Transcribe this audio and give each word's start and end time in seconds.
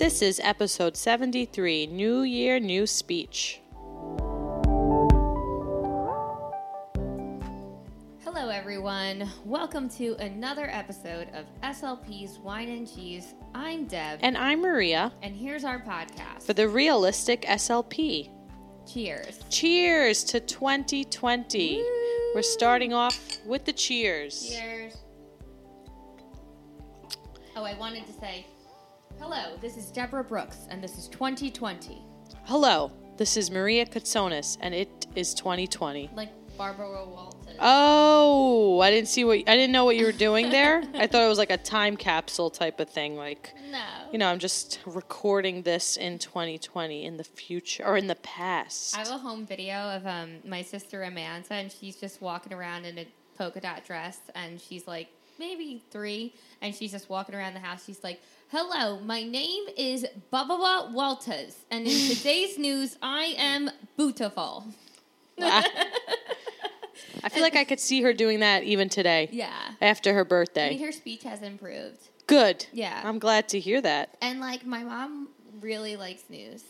This 0.00 0.22
is 0.22 0.40
episode 0.42 0.96
73 0.96 1.88
New 1.88 2.22
Year, 2.22 2.58
New 2.58 2.86
Speech. 2.86 3.60
Hello, 8.24 8.48
everyone. 8.48 9.28
Welcome 9.44 9.90
to 9.90 10.16
another 10.18 10.70
episode 10.70 11.28
of 11.34 11.44
SLP's 11.62 12.38
Wine 12.38 12.70
and 12.70 12.90
Cheese. 12.90 13.34
I'm 13.54 13.84
Deb, 13.84 14.20
And 14.22 14.38
I'm 14.38 14.62
Maria 14.62 15.12
and 15.20 15.36
here's 15.36 15.64
our 15.64 15.78
podcast. 15.78 16.44
for 16.44 16.54
the 16.54 16.66
realistic 16.66 17.42
SLP. 17.42 18.30
Cheers. 18.90 19.40
Cheers 19.50 20.24
to 20.24 20.40
2020. 20.40 21.76
Woo! 21.76 22.32
We're 22.34 22.40
starting 22.40 22.94
off 22.94 23.36
with 23.44 23.66
the 23.66 23.74
cheers. 23.74 24.48
Cheers. 24.48 24.96
Oh, 27.54 27.64
I 27.64 27.74
wanted 27.74 28.06
to 28.06 28.14
say 28.14 28.46
hello, 29.20 29.54
this 29.60 29.76
is 29.76 29.90
Deborah 29.90 30.24
Brooks, 30.24 30.66
and 30.70 30.82
this 30.82 30.96
is 30.96 31.06
2020. 31.08 32.02
Hello, 32.44 32.90
this 33.18 33.36
is 33.36 33.50
Maria 33.50 33.84
Katsonis, 33.84 34.56
and 34.62 34.74
it 34.74 35.06
is 35.14 35.34
2020. 35.34 36.10
Like 36.14 36.30
Barbara 36.56 37.06
Walters. 37.06 37.56
Oh, 37.60 38.80
I 38.80 38.90
didn't 38.90 39.08
see 39.08 39.24
what 39.24 39.38
I 39.46 39.56
didn't 39.56 39.72
know 39.72 39.84
what 39.84 39.96
you 39.96 40.06
were 40.06 40.12
doing 40.12 40.48
there. 40.48 40.82
I 40.94 41.06
thought 41.06 41.22
it 41.22 41.28
was 41.28 41.38
like 41.38 41.50
a 41.50 41.58
time 41.58 41.96
capsule 41.96 42.48
type 42.48 42.80
of 42.80 42.88
thing, 42.88 43.16
like 43.16 43.54
no. 43.70 43.84
you 44.10 44.18
know, 44.18 44.26
I'm 44.26 44.38
just 44.38 44.80
recording 44.86 45.62
this 45.62 45.98
in 45.98 46.18
2020 46.18 47.04
in 47.04 47.18
the 47.18 47.24
future 47.24 47.84
or 47.84 47.98
in 47.98 48.06
the 48.06 48.16
past. 48.16 48.96
I 48.96 49.00
have 49.00 49.10
a 49.10 49.18
home 49.18 49.44
video 49.44 49.74
of 49.74 50.06
um, 50.06 50.36
my 50.46 50.62
sister 50.62 51.02
Amanda, 51.02 51.52
and 51.54 51.70
she's 51.70 51.96
just 51.96 52.22
walking 52.22 52.54
around 52.54 52.86
in 52.86 52.98
a 52.98 53.06
polka 53.36 53.60
dot 53.60 53.84
dress, 53.86 54.18
and 54.34 54.58
she's 54.58 54.86
like 54.86 55.08
maybe 55.38 55.82
three, 55.90 56.34
and 56.62 56.74
she's 56.74 56.92
just 56.92 57.08
walking 57.10 57.34
around 57.34 57.54
the 57.54 57.60
house. 57.60 57.84
She's 57.84 58.04
like, 58.04 58.20
"Hello, 58.50 58.98
my 59.00 59.22
name 59.22 59.64
is 59.76 60.06
Baba 60.30 60.90
Walters, 60.92 61.56
and 61.70 61.86
in 61.86 62.08
today's 62.14 62.58
news, 62.58 62.96
I 63.02 63.34
am 63.38 63.70
beautiful." 63.96 64.64
I 67.22 67.28
feel 67.30 67.42
like 67.42 67.56
I 67.56 67.64
could 67.64 67.80
see 67.80 68.02
her 68.02 68.12
doing 68.12 68.40
that 68.40 68.62
even 68.64 68.88
today 68.88 69.28
Yeah, 69.32 69.52
after 69.80 70.12
her 70.14 70.24
birthday. 70.24 70.66
I 70.66 70.70
mean 70.70 70.84
her 70.84 70.92
speech 70.92 71.22
has 71.24 71.42
improved, 71.42 72.08
Good. 72.26 72.66
Yeah. 72.72 73.00
I'm 73.04 73.18
glad 73.18 73.48
to 73.50 73.60
hear 73.60 73.80
that. 73.80 74.16
and 74.20 74.40
like 74.40 74.64
my 74.66 74.82
mom 74.84 75.28
really 75.60 75.96
likes 75.96 76.22
news. 76.28 76.62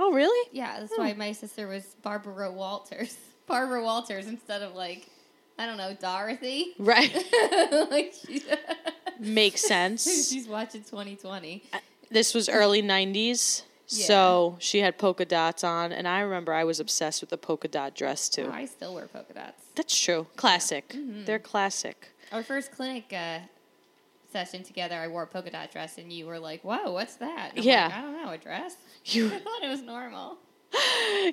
Oh, 0.00 0.12
really? 0.12 0.48
Yeah, 0.52 0.80
that's 0.80 0.94
Hmm. 0.94 1.02
why 1.02 1.12
my 1.12 1.32
sister 1.32 1.68
was 1.68 1.84
Barbara 2.02 2.50
Walters, 2.52 3.16
Barbara 3.46 3.82
Walters 3.82 4.26
instead 4.26 4.62
of 4.62 4.74
like. 4.74 5.08
I 5.56 5.66
don't 5.66 5.76
know, 5.76 5.94
Dorothy. 6.00 6.74
Right. 6.80 7.14
like 7.90 8.12
she's, 8.26 8.44
Makes 9.20 9.62
sense. 9.66 10.04
she's 10.30 10.46
watching 10.48 10.82
2020. 10.82 11.62
This 12.10 12.34
was 12.34 12.48
early 12.48 12.82
90s. 12.82 13.62
So 13.86 14.56
she 14.58 14.80
had 14.80 14.98
polka 14.98 15.24
dots 15.24 15.62
on, 15.62 15.92
and 15.92 16.08
I 16.08 16.20
remember 16.20 16.52
I 16.52 16.64
was 16.64 16.80
obsessed 16.80 17.20
with 17.20 17.30
the 17.30 17.36
polka 17.36 17.68
dot 17.68 17.94
dress 17.94 18.28
too. 18.28 18.50
I 18.52 18.64
still 18.64 18.94
wear 18.94 19.06
polka 19.06 19.34
dots. 19.34 19.62
That's 19.76 19.98
true. 20.00 20.26
Classic. 20.36 20.88
Mm-hmm. 20.88 21.24
They're 21.26 21.38
classic. 21.38 22.08
Our 22.32 22.42
first 22.42 22.72
clinic 22.72 23.12
uh, 23.12 23.40
session 24.32 24.62
together, 24.64 24.96
I 24.96 25.06
wore 25.08 25.22
a 25.24 25.26
polka 25.26 25.50
dot 25.50 25.70
dress, 25.70 25.98
and 25.98 26.12
you 26.12 26.26
were 26.26 26.38
like, 26.40 26.62
"Whoa, 26.62 26.92
what's 26.92 27.16
that?" 27.16 27.52
Yeah. 27.56 27.84
like, 27.86 27.94
I 27.94 28.00
don't 28.00 28.24
know, 28.24 28.30
a 28.30 28.38
dress. 28.38 28.76
You 29.04 29.26
I 29.34 29.38
thought 29.38 29.62
it 29.62 29.68
was 29.68 29.82
normal. 29.82 30.38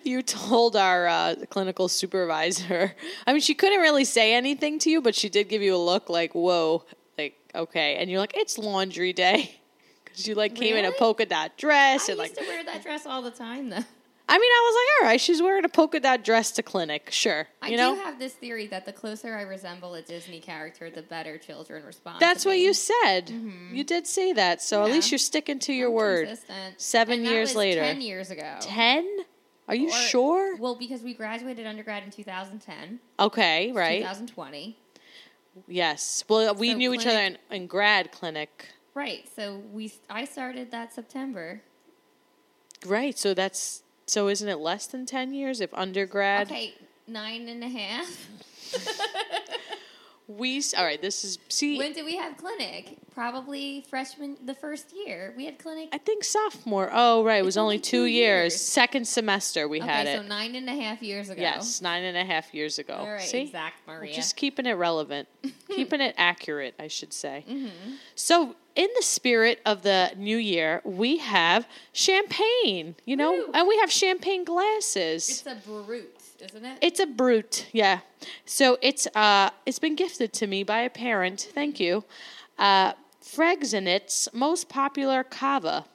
you 0.04 0.22
told 0.22 0.76
our 0.76 1.08
uh, 1.08 1.36
clinical 1.50 1.88
supervisor. 1.88 2.94
I 3.26 3.32
mean, 3.32 3.42
she 3.42 3.56
couldn't 3.56 3.80
really 3.80 4.04
say 4.06 4.34
anything 4.34 4.78
to 4.80 4.90
you, 4.92 5.02
but 5.02 5.16
she 5.16 5.30
did 5.30 5.48
give 5.50 5.62
you 5.62 5.73
a 5.76 5.78
look 5.78 6.10
like, 6.10 6.34
"Whoa," 6.36 6.84
like 7.17 7.38
okay, 7.54 7.95
and 7.95 8.09
you're 8.09 8.20
like, 8.20 8.34
"It's 8.36 8.58
laundry 8.58 9.14
day," 9.14 9.59
because 10.04 10.28
you 10.28 10.36
like 10.36 10.56
came 10.56 10.76
in 10.76 10.86
a 10.86 10.92
polka 10.92 11.26
dot 11.26 11.58
dress 11.58 12.09
I 12.09 12.14
and 12.14 12.22
used 12.22 12.38
like. 12.38 12.45
to 12.45 12.50
wear 12.52 12.64
that 12.66 12.84
dress 12.84 13.06
all 13.06 13.22
the 13.22 13.32
time, 13.32 13.70
though. 13.70 13.83
I 14.30 14.38
mean, 14.38 14.49
I 14.49 14.61
was 14.64 14.76
like, 14.76 14.88
all 15.04 15.08
right, 15.11 15.20
she's 15.20 15.42
wearing 15.42 15.66
a 15.66 15.70
polka 15.70 15.99
dot 15.99 16.23
dress 16.23 16.52
to 16.52 16.64
clinic, 16.64 17.10
sure, 17.11 17.48
I 17.61 17.72
know. 17.72 17.95
do 17.95 18.02
have 18.02 18.17
this 18.17 18.32
theory 18.33 18.66
that 18.67 18.86
the 18.86 18.94
closer 18.94 19.36
I 19.36 19.42
resemble 19.42 19.94
a 19.95 20.02
Disney 20.02 20.39
character, 20.39 20.89
the 20.89 21.02
better 21.02 21.38
children 21.38 21.83
respond. 21.83 22.22
That's 22.22 22.45
what 22.45 22.54
me. 22.54 22.64
you 22.64 22.73
said. 22.73 23.28
Mm-hmm. 23.28 23.76
You 23.76 23.83
did 23.83 24.08
say 24.08 24.32
that, 24.32 24.61
so 24.61 24.86
at 24.86 24.92
least 24.92 25.11
you're 25.11 25.17
sticking 25.17 25.60
to 25.60 25.73
your 25.73 25.89
I'm 25.89 25.95
word. 25.95 26.28
consistent. 26.30 26.80
Seven 26.80 27.20
And 27.20 27.28
years 27.28 27.55
later. 27.55 27.82
ten 27.82 27.99
years 27.99 28.32
ago. 28.32 28.55
Ten? 28.61 29.05
Are 29.67 29.76
you 29.76 29.89
Or- 29.89 29.92
sure? 29.92 30.55
Well, 30.58 30.76
because 30.76 31.02
we 31.02 31.14
graduated 31.14 31.66
undergrad 31.67 32.04
in 32.04 32.11
2010, 32.11 32.99
Okay, 33.20 33.72
right. 33.73 33.99
2020. 33.99 34.78
Yes. 35.67 36.23
Well, 36.28 36.56
we 36.56 36.72
So 36.72 36.78
knew 36.78 36.94
each 36.94 37.06
other 37.06 37.20
in, 37.20 37.38
in 37.50 37.67
grad 37.67 38.12
clinic. 38.12 38.70
Right. 38.94 39.28
So 39.36 39.62
we, 39.72 39.92
I 40.10 40.26
started 40.26 40.72
that 40.72 40.94
September. 40.94 41.62
Right. 42.86 43.17
So 43.17 43.34
that's 43.34 43.84
so 44.06 44.28
isn't 44.28 44.48
it 44.48 44.58
less 44.58 44.88
than 44.88 45.06
ten 45.06 45.34
years 45.34 45.61
if 45.61 45.73
undergrad? 45.73 46.48
Okay, 46.48 46.73
nine 47.08 47.48
and 47.48 47.64
a 47.64 47.70
half. 47.70 48.28
We 50.37 50.61
all 50.77 50.86
right. 50.86 51.02
This 51.02 51.23
is 51.23 51.39
see. 51.49 51.77
when 51.77 51.93
did 51.93 52.05
we 52.05 52.15
have 52.17 52.37
clinic? 52.37 52.97
Probably 53.14 53.83
freshman, 53.89 54.37
the 54.45 54.53
first 54.53 54.93
year 54.95 55.33
we 55.36 55.45
had 55.45 55.58
clinic. 55.58 55.89
I 55.92 55.97
think 55.97 56.23
sophomore. 56.23 56.89
Oh, 56.93 57.23
right. 57.23 57.39
It 57.39 57.45
was 57.45 57.58
only 57.58 57.71
only 57.71 57.80
two 57.80 57.89
two 57.89 58.05
years. 58.05 58.53
years. 58.53 58.61
Second 58.61 59.08
semester 59.08 59.67
we 59.67 59.80
had 59.80 60.05
okay, 60.05 60.15
it. 60.15 60.21
so 60.21 60.27
nine 60.27 60.55
and 60.55 60.69
a 60.69 60.75
half 60.75 61.02
years 61.02 61.30
ago. 61.30 61.42
yes, 61.42 61.81
nine 61.81 62.03
and 62.03 62.17
a 62.17 62.25
half 62.25 62.53
years 62.53 62.80
ago. 62.80 62.95
All 62.95 63.09
right, 63.11 63.21
See, 63.21 63.43
exact, 63.43 63.75
We're 63.87 63.99
Maria. 63.99 64.14
just 64.14 64.36
keeping 64.36 64.65
it 64.65 64.73
relevant, 64.73 65.27
keeping 65.69 66.02
it 66.02 66.15
accurate, 66.17 66.75
I 66.80 66.87
should 66.87 67.13
say. 67.13 67.45
Mm-hmm. 67.49 67.93
So, 68.15 68.55
in 68.75 68.87
the 68.95 69.03
spirit 69.03 69.59
of 69.65 69.83
the 69.83 70.11
new 70.17 70.37
year, 70.37 70.81
we 70.83 71.17
have 71.17 71.67
champagne, 71.93 72.95
you 73.05 73.15
know, 73.15 73.31
Woo. 73.31 73.52
and 73.53 73.67
we 73.67 73.77
have 73.80 73.92
champagne 73.92 74.43
glasses. 74.43 75.30
It's 75.30 75.45
a 75.45 75.55
brute, 75.65 76.20
isn't 76.42 76.66
it? 76.66 76.78
It's 76.82 77.00
a 77.00 77.06
brute, 77.06 77.68
yeah. 77.72 78.00
So 78.46 78.78
it's 78.82 79.08
uh 79.16 79.52
it's 79.66 79.80
been 79.80 79.96
gifted 79.96 80.34
to 80.34 80.48
me 80.48 80.64
by 80.64 80.80
a 80.82 80.90
parent. 80.90 81.50
Thank 81.54 81.80
you. 81.80 82.04
Uh, 82.58 82.94
Freixenet's 83.24 84.28
most 84.34 84.68
popular 84.68 85.24
cava, 85.24 85.86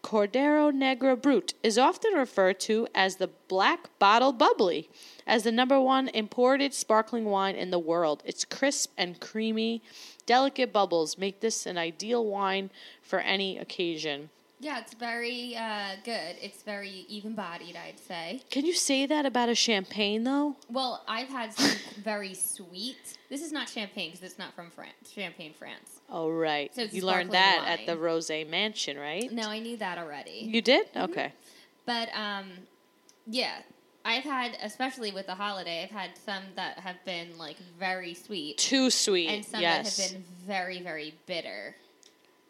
Cordon 0.00 0.80
Negro 0.80 1.20
Brut, 1.20 1.54
is 1.62 1.78
often 1.78 2.14
referred 2.14 2.58
to 2.60 2.88
as 2.94 3.16
the 3.16 3.28
Black 3.48 3.98
Bottle 3.98 4.32
Bubbly, 4.32 4.88
as 5.26 5.44
the 5.44 5.52
number 5.52 5.78
one 5.80 6.08
imported 6.08 6.74
sparkling 6.74 7.26
wine 7.26 7.54
in 7.54 7.70
the 7.70 7.78
world. 7.78 8.22
It's 8.26 8.44
crisp 8.44 8.92
and 8.96 9.20
creamy. 9.20 9.82
Delicate 10.26 10.72
bubbles 10.72 11.18
make 11.18 11.40
this 11.40 11.66
an 11.66 11.78
ideal 11.78 12.24
wine 12.24 12.70
for 13.02 13.20
any 13.20 13.58
occasion. 13.58 14.30
Yeah, 14.62 14.78
it's 14.78 14.94
very 14.94 15.56
uh, 15.56 15.96
good. 16.04 16.36
It's 16.40 16.62
very 16.62 17.04
even 17.08 17.34
bodied, 17.34 17.76
I'd 17.76 17.98
say. 17.98 18.42
Can 18.48 18.64
you 18.64 18.74
say 18.74 19.06
that 19.06 19.26
about 19.26 19.48
a 19.48 19.56
champagne, 19.56 20.22
though? 20.22 20.54
Well, 20.70 21.02
I've 21.08 21.28
had 21.28 21.52
some 21.52 21.76
very 22.02 22.32
sweet. 22.32 23.18
This 23.28 23.42
is 23.42 23.50
not 23.50 23.68
champagne 23.68 24.12
because 24.12 24.22
it's 24.24 24.38
not 24.38 24.54
from 24.54 24.70
France. 24.70 25.10
Champagne, 25.12 25.52
France. 25.58 26.00
Oh, 26.08 26.30
right. 26.30 26.72
So 26.74 26.82
you 26.82 27.04
learned 27.04 27.32
that 27.32 27.64
at 27.66 27.86
the. 27.86 27.98
Rose 27.98 28.30
Mansion, 28.30 28.98
right? 28.98 29.30
No, 29.32 29.48
I 29.48 29.58
knew 29.58 29.76
that 29.78 29.98
already. 29.98 30.48
You 30.52 30.62
did? 30.62 30.86
Mm-hmm. 30.94 31.10
Okay. 31.10 31.32
But 31.84 32.08
um, 32.14 32.46
yeah, 33.26 33.56
I've 34.04 34.22
had, 34.22 34.56
especially 34.62 35.10
with 35.10 35.26
the 35.26 35.34
holiday, 35.34 35.82
I've 35.82 35.90
had 35.90 36.10
some 36.24 36.42
that 36.54 36.78
have 36.78 37.04
been 37.04 37.36
like 37.36 37.56
very 37.78 38.14
sweet, 38.14 38.58
Too 38.58 38.90
sweet. 38.90 39.28
and 39.28 39.44
some 39.44 39.60
yes. 39.60 39.96
that 39.96 40.02
have 40.02 40.12
been 40.12 40.24
very, 40.46 40.80
very 40.82 41.14
bitter. 41.26 41.74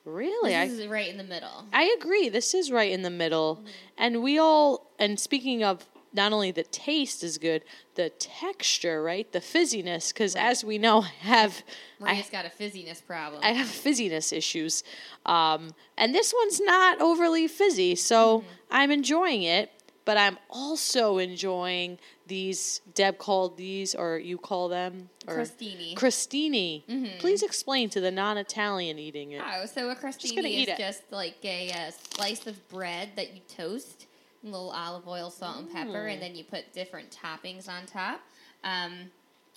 Really? 0.05 0.51
This 0.51 0.81
I, 0.81 0.83
is 0.83 0.87
right 0.89 1.09
in 1.09 1.17
the 1.17 1.25
middle. 1.25 1.65
I 1.73 1.95
agree. 1.99 2.29
This 2.29 2.55
is 2.55 2.71
right 2.71 2.91
in 2.91 3.03
the 3.03 3.11
middle. 3.11 3.63
And 3.97 4.23
we 4.23 4.39
all, 4.39 4.91
and 4.99 5.19
speaking 5.19 5.63
of 5.63 5.87
not 6.15 6.33
only 6.33 6.51
the 6.51 6.65
taste 6.65 7.25
is 7.25 7.39
good, 7.39 7.63
the 7.95 8.11
texture, 8.11 9.03
right? 9.03 9.31
The 9.33 9.41
fizziness, 9.41 10.13
because 10.13 10.37
as 10.37 10.63
we 10.63 10.77
know, 10.79 11.03
I 11.03 11.09
have. 11.21 11.63
Maria's 12.01 12.29
I, 12.29 12.33
got 12.33 12.45
a 12.45 12.51
fizziness 12.51 13.05
problem. 13.05 13.41
I 13.43 13.53
have 13.53 13.67
fizziness 13.67 14.33
issues. 14.33 14.85
Um, 15.25 15.71
and 15.97 16.15
this 16.15 16.35
one's 16.37 16.61
not 16.61 17.01
overly 17.01 17.49
fizzy, 17.49 17.95
so 17.95 18.41
Mm-hmm. 18.41 18.49
I'm 18.71 18.91
enjoying 18.91 19.43
it. 19.43 19.71
But 20.05 20.17
I'm 20.17 20.37
also 20.51 21.19
enjoying 21.19 21.99
these. 22.27 22.81
Deb 22.95 23.19
called 23.19 23.57
these, 23.57 23.95
or 23.95 24.19
you 24.19 24.39
call 24.39 24.69
them, 24.69 25.09
or 25.27 25.37
Crostini. 25.39 25.95
Crostini. 25.97 27.19
Please 27.19 27.43
explain 27.43 27.89
to 27.91 28.01
the 28.01 28.11
non-Italian 28.11 28.99
eating 28.99 29.33
it. 29.33 29.43
Oh, 29.45 29.67
so 29.67 29.91
a 29.91 29.95
crostini 29.97 30.63
is 30.63 30.69
it. 30.69 30.79
just 30.79 31.03
like 31.11 31.37
a 31.45 31.71
uh, 31.73 31.91
slice 32.15 32.47
of 32.47 32.69
bread 32.69 33.11
that 33.17 33.35
you 33.35 33.41
toast, 33.49 34.07
a 34.43 34.47
little 34.47 34.71
olive 34.71 35.07
oil, 35.09 35.31
salt, 35.31 35.59
and 35.59 35.73
pepper, 35.73 35.91
Mm. 36.07 36.13
and 36.15 36.23
then 36.23 36.35
you 36.35 36.45
put 36.45 36.73
different 36.73 37.11
toppings 37.11 37.69
on 37.69 37.87
top. 37.87 38.21
Um, 38.65 39.11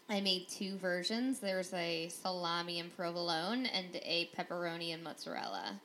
I 0.09 0.21
made 0.21 0.47
two 0.49 0.77
versions. 0.77 1.39
There's 1.39 1.73
a 1.73 2.09
salami 2.09 2.79
and 2.79 2.95
provolone 2.95 3.65
and 3.67 3.87
a 4.03 4.29
pepperoni 4.37 4.93
and 4.93 5.03
mozzarella. 5.03 5.79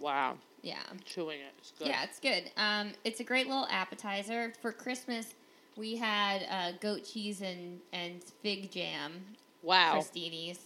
Wow, 0.00 0.36
Yeah, 0.62 0.78
I'm 0.90 0.98
chewing 1.04 1.40
it. 1.40 1.52
It's 1.58 1.72
good. 1.78 1.88
yeah, 1.88 2.04
it's 2.04 2.18
good. 2.20 2.50
Um, 2.58 2.92
it's 3.04 3.20
a 3.20 3.24
great 3.24 3.46
little 3.48 3.66
appetizer 3.70 4.52
for 4.60 4.72
Christmas. 4.72 5.34
We 5.76 5.96
had 5.96 6.46
uh, 6.50 6.72
goat 6.80 7.04
cheese 7.04 7.42
and 7.42 7.80
and 7.92 8.22
fig 8.42 8.70
jam 8.70 9.12
Wow. 9.62 9.96
crostinis 9.96 10.58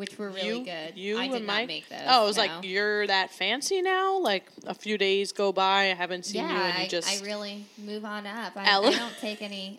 which 0.00 0.18
were 0.18 0.30
really 0.30 0.60
you, 0.60 0.64
good. 0.64 0.96
You 0.96 1.18
I 1.18 1.28
did 1.28 1.42
not 1.42 1.46
Mike. 1.46 1.66
make 1.68 1.88
those. 1.90 2.00
Oh, 2.06 2.24
it 2.24 2.26
was 2.28 2.36
no. 2.38 2.44
like 2.44 2.64
you're 2.64 3.06
that 3.06 3.30
fancy 3.30 3.82
now. 3.82 4.18
Like 4.18 4.46
a 4.66 4.72
few 4.72 4.96
days 4.96 5.30
go 5.30 5.52
by, 5.52 5.90
I 5.90 5.94
haven't 5.94 6.24
seen 6.24 6.42
yeah, 6.42 6.48
you, 6.48 6.62
and 6.62 6.78
I, 6.78 6.82
you 6.84 6.88
just 6.88 7.22
I 7.22 7.26
really 7.26 7.66
move 7.76 8.06
on 8.06 8.26
up. 8.26 8.54
I, 8.56 8.64
Ella- 8.64 8.88
I 8.88 8.96
don't 8.96 9.18
take 9.20 9.42
any. 9.42 9.78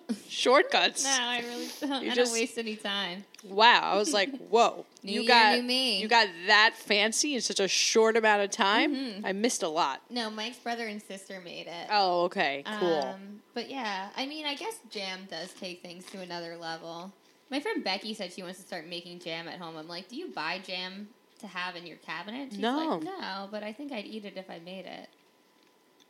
shortcuts. 0.28 1.04
No, 1.04 1.10
I 1.10 1.40
really 1.40 1.68
don't. 1.80 2.04
You 2.04 2.10
I 2.10 2.14
just- 2.14 2.32
don't 2.32 2.40
waste 2.40 2.58
any 2.58 2.76
time. 2.76 3.24
Wow, 3.44 3.80
I 3.82 3.96
was 3.96 4.12
like, 4.12 4.30
whoa, 4.50 4.86
you 5.02 5.22
year, 5.22 5.28
got 5.28 5.62
you 5.64 6.06
got 6.08 6.28
that 6.46 6.74
fancy 6.76 7.34
in 7.34 7.40
such 7.40 7.58
a 7.60 7.66
short 7.68 8.16
amount 8.16 8.42
of 8.42 8.50
time. 8.50 8.94
Mhm. 8.94 9.20
I 9.24 9.32
missed 9.32 9.62
a 9.62 9.68
lot. 9.68 10.00
No, 10.10 10.30
Mike's 10.30 10.58
brother 10.58 10.86
and 10.86 11.02
sister 11.02 11.40
made 11.44 11.66
it. 11.66 11.88
Oh, 11.90 12.24
okay, 12.24 12.62
cool. 12.78 13.00
Um, 13.02 13.40
but 13.54 13.68
yeah, 13.70 14.10
I 14.16 14.26
mean, 14.26 14.46
I 14.46 14.54
guess 14.54 14.76
jam 14.90 15.26
does 15.28 15.52
take 15.54 15.82
things 15.82 16.04
to 16.12 16.20
another 16.20 16.56
level. 16.56 17.12
My 17.50 17.60
friend 17.60 17.82
Becky 17.84 18.14
said 18.14 18.32
she 18.32 18.42
wants 18.42 18.60
to 18.60 18.66
start 18.66 18.86
making 18.86 19.18
jam 19.20 19.46
at 19.48 19.58
home. 19.58 19.76
I'm 19.76 19.88
like, 19.88 20.08
do 20.08 20.16
you 20.16 20.28
buy 20.28 20.58
jam 20.64 21.08
to 21.40 21.46
have 21.48 21.74
in 21.76 21.84
your 21.86 21.98
cabinet? 21.98 22.48
She's 22.52 22.60
No. 22.60 22.76
like, 22.94 23.02
no, 23.02 23.48
but 23.50 23.62
I 23.62 23.72
think 23.72 23.92
I'd 23.92 24.06
eat 24.06 24.24
it 24.24 24.34
if 24.36 24.48
I 24.48 24.58
made 24.60 24.86
it. 24.86 25.08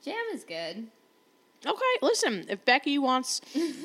Jam 0.05 0.23
is 0.35 0.44
good. 0.44 0.87
Okay, 1.67 1.94
listen, 2.03 2.44
if 2.49 2.64
Becky 2.64 2.99
wants 2.99 3.41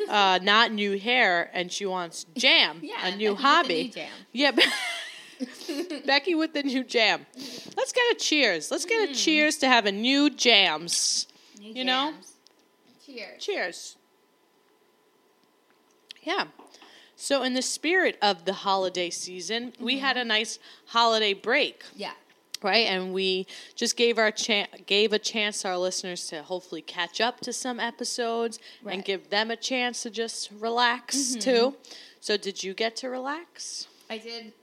uh, 0.09 0.39
not 0.41 0.71
new 0.71 0.97
hair 0.99 1.49
and 1.53 1.71
she 1.71 1.85
wants 1.85 2.25
jam, 2.35 2.79
Yeah, 2.83 2.95
a 3.01 3.03
Becky 3.11 3.17
new 3.17 3.29
with 3.31 3.37
the 3.37 3.43
hobby, 3.43 3.83
new 3.83 3.89
jam. 3.91 4.11
yeah. 4.33 4.51
Becky 6.05 6.33
with 6.35 6.53
the 6.53 6.63
new 6.63 6.83
jam. 6.83 7.25
Let's 7.75 7.91
get 7.91 8.03
a 8.11 8.15
cheers. 8.19 8.71
Let's 8.71 8.85
get 8.85 9.09
a 9.09 9.13
cheers 9.13 9.57
to 9.57 9.67
having 9.67 10.01
new 10.01 10.29
jams. 10.31 11.27
New 11.59 11.73
You 11.73 11.83
know? 11.85 12.13
Cheers. 13.05 13.43
Cheers. 13.43 13.95
Yeah. 16.23 16.45
So, 17.15 17.41
in 17.43 17.53
the 17.53 17.61
spirit 17.61 18.17
of 18.21 18.45
the 18.45 18.53
holiday 18.53 19.09
season, 19.09 19.73
we 19.79 19.99
had 19.99 20.17
a 20.17 20.25
nice 20.25 20.59
holiday 20.87 21.33
break, 21.33 21.83
Yeah. 21.95 22.11
Right? 22.63 22.87
And 22.87 23.13
we 23.13 23.47
just 23.75 23.97
gave 23.97 24.17
our 24.17 24.31
chan 24.31 24.67
gave 24.85 25.13
a 25.13 25.19
chance 25.19 25.61
to 25.61 25.69
our 25.69 25.77
listeners 25.77 26.27
to 26.27 26.43
hopefully 26.43 26.81
catch 26.81 27.21
up 27.21 27.39
to 27.41 27.53
some 27.53 27.79
episodes 27.79 28.59
and 28.85 29.03
give 29.03 29.29
them 29.29 29.51
a 29.51 29.55
chance 29.55 30.03
to 30.03 30.09
just 30.09 30.51
relax 30.59 31.35
too. 31.35 31.75
So, 32.19 32.37
did 32.37 32.63
you 32.63 32.73
get 32.73 32.95
to 32.97 33.09
relax? 33.09 33.87
I 34.09 34.17
did 34.17 34.53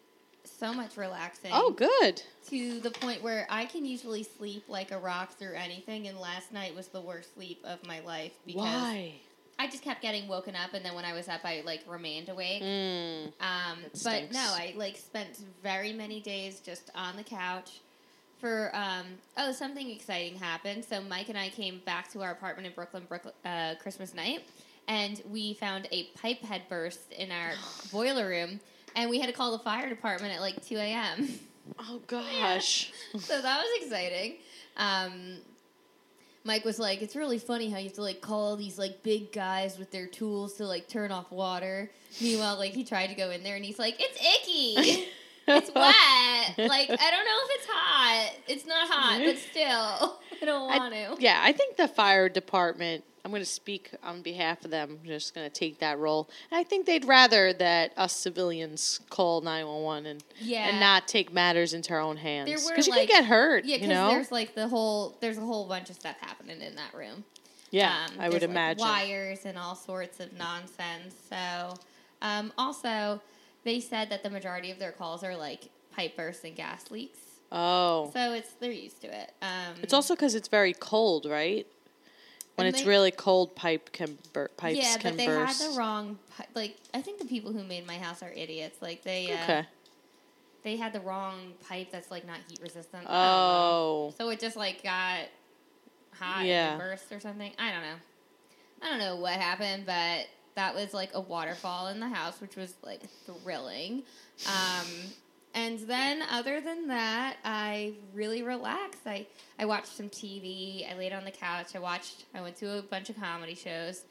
so 0.59 0.73
much 0.73 0.97
relaxing. 0.97 1.51
Oh, 1.53 1.71
good. 1.71 2.23
To 2.49 2.81
the 2.81 2.91
point 2.91 3.23
where 3.23 3.47
I 3.51 3.65
can 3.65 3.85
usually 3.85 4.23
sleep 4.23 4.65
like 4.69 4.91
a 4.91 4.99
rock 4.99 5.37
through 5.39 5.55
anything, 5.55 6.09
and 6.09 6.19
last 6.19 6.53
night 6.53 6.75
was 6.75 6.89
the 6.89 7.01
worst 7.01 7.35
sleep 7.35 7.61
of 7.65 7.85
my 7.87 8.01
life 8.01 8.33
because 8.47 8.63
Why? 8.63 9.15
I 9.59 9.67
just 9.69 9.83
kept 9.83 10.03
getting 10.03 10.27
woken 10.27 10.57
up, 10.57 10.75
and 10.75 10.85
then 10.85 10.95
when 10.95 11.05
I 11.05 11.13
was 11.13 11.29
up, 11.29 11.41
I 11.45 11.63
like 11.65 11.83
remained 11.87 12.29
awake. 12.29 12.63
Mm. 12.63 13.27
Um, 13.41 13.79
but 14.03 14.33
no, 14.33 14.41
I 14.41 14.75
like 14.77 14.97
spent 14.97 15.39
very 15.63 15.93
many 15.93 16.21
days 16.21 16.61
just 16.61 16.91
on 16.95 17.17
the 17.17 17.23
couch. 17.23 17.81
For 18.41 18.71
um, 18.75 19.07
oh, 19.39 19.53
something 19.53 19.91
exciting 19.91 20.37
happened. 20.39 20.85
So 20.85 21.01
Mike 21.01 21.29
and 21.29 21.39
I 21.39 21.49
came 21.49 21.81
back 21.87 22.11
to 22.13 22.23
our 22.23 22.33
apartment 22.33 22.67
in 22.67 22.73
Brooklyn, 22.75 23.05
Brooklyn 23.09 23.35
uh, 23.45 23.75
Christmas 23.81 24.15
night, 24.15 24.45
and 24.89 25.23
we 25.31 25.55
found 25.55 25.89
a 25.91 26.05
pipe 26.21 26.41
had 26.43 26.69
burst 26.69 27.13
in 27.13 27.31
our 27.31 27.53
boiler 27.93 28.29
room, 28.29 28.61
and 28.97 29.09
we 29.09 29.19
had 29.21 29.27
to 29.29 29.33
call 29.33 29.53
the 29.53 29.59
fire 29.65 29.89
department 29.89 30.35
at 30.35 30.41
like 30.41 30.65
two 30.67 30.77
a.m. 30.77 31.29
Oh 31.79 32.01
gosh. 32.07 32.93
so 33.19 33.41
that 33.41 33.59
was 33.59 33.83
exciting. 33.83 34.35
Um, 34.77 35.39
Mike 36.47 36.65
was 36.67 36.79
like, 36.79 37.01
"It's 37.01 37.17
really 37.17 37.39
funny 37.39 37.71
how 37.71 37.79
you 37.79 37.85
have 37.85 37.95
to 37.95 38.03
like 38.03 38.21
call 38.21 38.57
these 38.57 38.79
like 38.79 39.03
big 39.03 39.33
guys 39.33 39.79
with 39.79 39.91
their 39.91 40.07
tools 40.07 40.55
to 40.55 40.67
like 40.67 40.89
turn 40.89 41.11
off 41.11 41.31
water." 41.33 41.91
Meanwhile, 42.21 42.59
like 42.59 42.73
he 42.73 42.85
tried 42.85 43.07
to 43.07 43.15
go 43.15 43.31
in 43.31 43.43
there 43.43 43.57
and 43.57 43.65
he's 43.65 43.79
like, 43.79 43.97
"It's 43.99 44.19
icky, 44.21 45.09
it's 45.49 45.71
wet. 45.75 46.69
Like 46.69 46.91
I 46.91 47.11
don't 47.11 47.25
know 47.25 47.41
if 47.43 47.51
it's 47.51 47.67
hot. 47.71 48.31
It's 48.49 48.67
not 48.67 48.89
hot, 48.89 49.21
but 49.25 49.37
still, 49.51 50.19
I 50.43 50.45
don't 50.45 50.71
I- 50.73 50.79
want 50.79 50.95
to." 50.95 51.17
Yeah, 51.23 51.41
I 51.43 51.53
think 51.53 51.77
the 51.77 51.89
fire 51.89 52.29
department. 52.29 53.05
I'm 53.27 53.31
going 53.31 53.41
to 53.41 53.47
speak 53.49 53.91
on 54.03 54.21
behalf 54.21 54.67
of 54.67 54.71
them. 54.71 54.99
I'm 55.03 55.09
just 55.09 55.35
going 55.35 55.47
to 55.49 55.51
take 55.51 55.79
that 55.79 55.99
role. 55.99 56.29
And 56.51 56.61
I 56.61 56.63
think 56.63 56.85
they'd 56.85 57.07
rather 57.07 57.55
that 57.55 57.93
us 57.97 58.13
civilians 58.13 59.01
call 59.09 59.41
911 59.41 60.05
and 60.05 60.25
Yeah, 60.41 60.69
and 60.69 60.79
not 60.79 61.09
take 61.09 61.33
matters 61.33 61.73
into 61.73 61.95
our 61.95 62.01
own 62.01 62.19
hands 62.19 62.51
because 62.69 62.87
you 62.87 62.93
like- 62.93 63.09
could 63.09 63.15
get 63.15 63.25
hurt. 63.25 63.65
Yeah, 63.65 63.77
you 63.77 63.81
because 63.81 63.89
know. 63.97 64.09
there's 64.11 64.31
like 64.31 64.55
the 64.55 64.69
whole 64.69 65.17
there's 65.23 65.39
a 65.39 65.41
whole 65.41 65.67
bunch 65.67 65.89
of 65.89 65.97
stuff 65.97 66.17
happening 66.21 66.61
in 66.61 66.75
that 66.75 66.93
room. 66.93 67.25
yeah, 67.71 68.09
Um, 68.11 68.21
I 68.21 68.29
would 68.29 68.43
like, 68.43 68.51
imagine. 68.51 68.81
wires 68.83 69.47
and 69.47 69.57
all 69.57 69.75
sorts 69.75 70.21
of 70.21 70.31
nonsense. 70.35 71.15
So, 71.31 71.73
um, 72.21 72.53
also, 72.59 73.23
they 73.65 73.81
said 73.81 74.11
that 74.11 74.23
the 74.23 74.31
majority 74.31 74.71
of 74.71 74.79
their 74.79 74.93
calls 74.93 75.25
are 75.25 75.37
like 75.37 75.71
pipe 75.95 76.17
bursts 76.17 76.45
and 76.45 76.55
gas 76.57 76.91
leaks. 76.91 77.19
Oh, 77.53 78.11
So 78.13 78.33
it's 78.33 78.53
they're 78.61 78.73
used 78.73 79.01
to 79.03 79.07
it. 79.07 79.33
Um, 79.43 79.77
it's 79.83 79.93
also 79.95 80.15
because 80.15 80.35
it's 80.35 80.49
very 80.49 80.73
cold, 80.75 81.27
right? 81.27 81.67
When 82.57 82.67
it's 82.69 82.83
they- 82.83 82.89
really 82.89 83.11
cold, 83.11 83.55
pipe 83.57 83.91
can 83.93 84.17
bur- 84.33 84.49
pipes 84.57 84.77
yeah, 84.79 84.97
can 84.97 85.13
but 85.13 85.17
they 85.19 85.27
burst. 85.27 85.61
had 85.63 85.73
the 85.73 85.79
wrong. 85.79 86.19
Like 86.55 86.77
I 86.93 87.01
think 87.01 87.19
the 87.19 87.25
people 87.25 87.53
who 87.53 87.65
made 87.65 87.87
my 87.87 87.99
house 87.99 88.23
are 88.23 88.31
idiots. 88.31 88.81
Like 88.83 89.03
they 89.03 89.33
uh, 89.33 89.43
okay. 89.45 89.67
they 90.63 90.77
had 90.77 90.93
the 90.93 91.01
wrong 91.01 91.53
pipe 91.69 91.89
that's 91.91 92.11
like 92.11 92.27
not 92.27 92.39
heat 92.49 92.61
resistant. 92.63 93.07
Oh, 93.09 94.15
So 94.19 94.29
it 94.31 94.39
just 94.41 94.57
like 94.57 94.83
got 94.83 95.21
hot 96.13 96.45
Yeah. 96.45 96.73
and 96.73 96.81
burst 96.81 97.11
or 97.13 97.19
something. 97.21 97.53
I 97.59 97.71
don't 97.73 97.83
know. 97.83 97.97
I 98.83 98.91
don't 98.91 98.99
know 98.99 99.17
what 99.17 99.33
happened, 99.35 99.85
but 99.87 100.27
that 100.55 100.75
was 100.75 100.95
like 100.95 101.11
a 101.15 101.21
waterfall 101.21 101.89
in 101.89 102.01
the 102.01 102.09
house, 102.09 102.41
which 102.41 102.57
was 102.57 102.75
like 102.83 103.03
thrilling. 103.27 104.03
Um, 104.47 104.87
and 105.55 105.79
then 105.81 106.23
other 106.31 106.61
than 106.61 106.89
that, 106.89 107.37
I 107.45 107.95
really 108.13 108.43
relaxed. 108.43 109.07
I, 109.07 109.27
I 109.59 109.67
watched 109.67 109.97
some 109.97 110.09
TV. 110.09 110.91
I 110.91 110.97
laid 110.97 111.13
on 111.13 111.25
the 111.25 111.31
couch. 111.31 111.77
I 111.77 111.79
watched. 111.79 112.25
I 112.35 112.41
went 112.41 112.57
to 112.57 112.79
a 112.79 112.83
bunch 112.83 113.09
of 113.11 113.17
comedy 113.21 113.55
shows, 113.55 114.03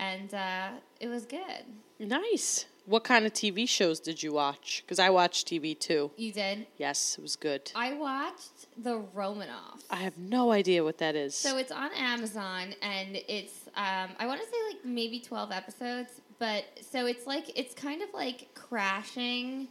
and 0.00 0.32
uh, 0.34 0.70
it 1.00 1.08
was 1.08 1.24
good. 1.24 1.64
nice. 2.00 2.66
What 2.88 3.04
kind 3.04 3.26
of 3.26 3.34
TV 3.34 3.68
shows 3.68 4.00
did 4.00 4.22
you 4.22 4.32
watch? 4.32 4.82
Because 4.84 4.98
I 4.98 5.10
watched 5.10 5.46
TV 5.46 5.78
too. 5.78 6.10
You 6.16 6.32
did. 6.32 6.66
Yes, 6.78 7.16
it 7.18 7.20
was 7.22 7.36
good. 7.36 7.70
I 7.74 7.92
watched 7.92 8.66
The 8.82 9.02
Romanoffs. 9.14 9.84
I 9.90 9.96
have 9.96 10.16
no 10.16 10.52
idea 10.52 10.82
what 10.82 10.96
that 10.98 11.14
is. 11.14 11.34
So 11.34 11.58
it's 11.58 11.70
on 11.70 11.90
Amazon, 11.94 12.74
and 12.80 13.16
it's 13.28 13.66
um, 13.76 14.08
I 14.18 14.26
want 14.26 14.40
to 14.40 14.46
say 14.46 14.56
like 14.68 14.84
maybe 14.86 15.20
twelve 15.20 15.52
episodes, 15.52 16.22
but 16.38 16.64
so 16.80 17.04
it's 17.04 17.26
like 17.26 17.52
it's 17.58 17.74
kind 17.74 18.00
of 18.00 18.08
like 18.14 18.48
crashing, 18.54 19.68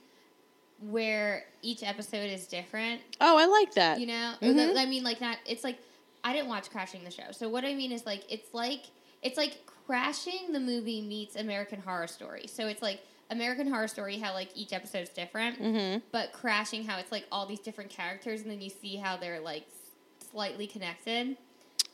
where 0.87 1.45
each 1.63 1.81
episode 1.81 2.29
is 2.29 2.45
different. 2.45 3.01
oh, 3.19 3.35
I 3.35 3.45
like 3.47 3.73
that. 3.73 3.99
You 3.99 4.05
know, 4.07 4.33
Mhm. 4.43 4.77
I 4.77 4.85
mean, 4.85 5.03
like 5.03 5.21
not. 5.21 5.37
It's 5.47 5.63
like 5.63 5.79
I 6.23 6.33
didn't 6.33 6.49
watch 6.49 6.69
Crashing 6.69 7.03
the 7.03 7.09
show, 7.11 7.31
so 7.31 7.49
what 7.49 7.65
I 7.65 7.73
mean 7.73 7.91
is 7.91 8.05
like 8.05 8.31
it's 8.31 8.53
like 8.53 8.81
it's 9.23 9.37
like 9.37 9.57
Crashing 9.87 10.51
the 10.51 10.59
movie 10.59 11.01
meets 11.01 11.37
American 11.37 11.79
Horror 11.79 12.07
Story. 12.07 12.45
So 12.47 12.67
it's 12.67 12.81
like 12.81 12.99
American 13.29 13.67
Horror 13.67 13.87
Story, 13.87 14.17
how 14.17 14.33
like 14.33 14.49
each 14.55 14.73
episode 14.73 14.99
is 14.99 15.09
different, 15.09 15.61
Mm-hmm. 15.61 15.99
but 16.11 16.31
Crashing, 16.33 16.85
how 16.85 16.97
it's 16.99 17.11
like 17.11 17.25
all 17.31 17.45
these 17.45 17.59
different 17.59 17.89
characters, 17.89 18.41
and 18.41 18.49
then 18.51 18.61
you 18.61 18.69
see 18.69 18.95
how 18.97 19.17
they're 19.17 19.39
like 19.39 19.65
slightly 20.31 20.67
connected. 20.67 21.37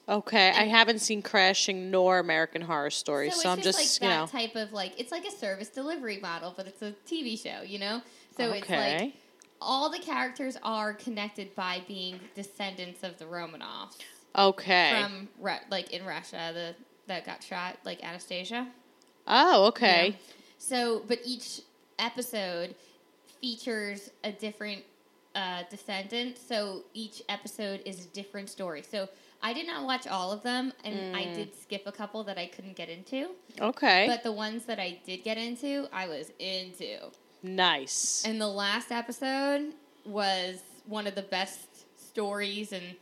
Okay, 0.08 0.50
I 0.50 0.66
haven't 0.66 1.00
seen 1.00 1.22
Crashing 1.22 1.90
nor 1.90 2.20
American 2.20 2.62
Horror 2.62 2.90
Story, 2.90 3.30
so, 3.32 3.38
it's 3.38 3.46
I'm 3.46 3.62
just, 3.62 3.80
like 3.80 4.02
you 4.02 4.10
that 4.10 4.20
know. 4.34 4.40
type 4.40 4.56
of 4.56 4.74
like 4.74 5.00
it's 5.00 5.12
like 5.12 5.26
a 5.26 5.32
service 5.32 5.70
delivery 5.70 6.20
model, 6.22 6.54
but 6.56 6.68
it's 6.68 6.82
a 6.82 6.94
TV 7.08 7.42
show, 7.42 7.62
you 7.64 7.80
know. 7.80 8.02
So 8.36 8.52
it's 8.52 8.70
like 8.70 9.14
all 9.62 9.90
the 9.90 10.00
characters 10.00 10.58
are 10.62 10.94
connected 10.94 11.56
by 11.56 11.82
being 11.88 12.20
descendants 12.36 13.02
of 13.04 13.18
the 13.18 13.26
Romanovs 13.26 13.98
okay. 14.38 15.02
from 15.02 15.30
like 15.72 15.92
in 15.94 16.06
Russia, 16.06 16.52
the 16.54 16.76
that 17.08 17.26
got 17.26 17.42
shot, 17.44 17.78
like 17.86 18.04
Anastasia. 18.04 18.68
oh, 19.28 19.68
okay. 19.68 20.18
So, 20.68 21.02
but 21.08 21.20
each 21.26 21.62
episode 22.00 22.76
features 23.42 24.10
a 24.24 24.32
different 24.32 24.82
uh, 25.36 25.64
descendant. 25.70 26.38
So 26.38 26.84
each 26.94 27.22
episode 27.28 27.82
is 27.86 28.06
a 28.06 28.08
different 28.10 28.50
story. 28.50 28.82
So 28.82 29.10
I 29.42 29.52
did 29.52 29.68
not 29.68 29.84
watch 29.84 30.08
all 30.08 30.32
of 30.32 30.42
them, 30.42 30.72
and 30.86 31.16
I 31.16 31.24
Mm. 31.26 31.34
did 31.36 31.56
skip 31.62 31.84
a 31.86 31.92
couple 31.92 32.24
that 32.24 32.38
I 32.38 32.46
couldn't 32.46 32.78
get 32.78 32.88
into. 32.88 33.32
Okay. 33.60 34.08
But 34.08 34.24
the 34.24 34.32
ones 34.32 34.64
that 34.66 34.80
I 34.80 35.00
did 35.06 35.24
get 35.26 35.38
into, 35.38 35.88
I 35.92 36.08
was 36.08 36.32
into. 36.40 37.12
nice. 37.42 38.24
And 38.26 38.40
the 38.40 38.48
last 38.48 38.90
episode 38.90 39.74
was 40.06 40.62
one 40.86 41.08
of 41.08 41.16
the 41.16 41.24
best 41.24 41.68
stories 41.98 42.72
and 42.72 42.96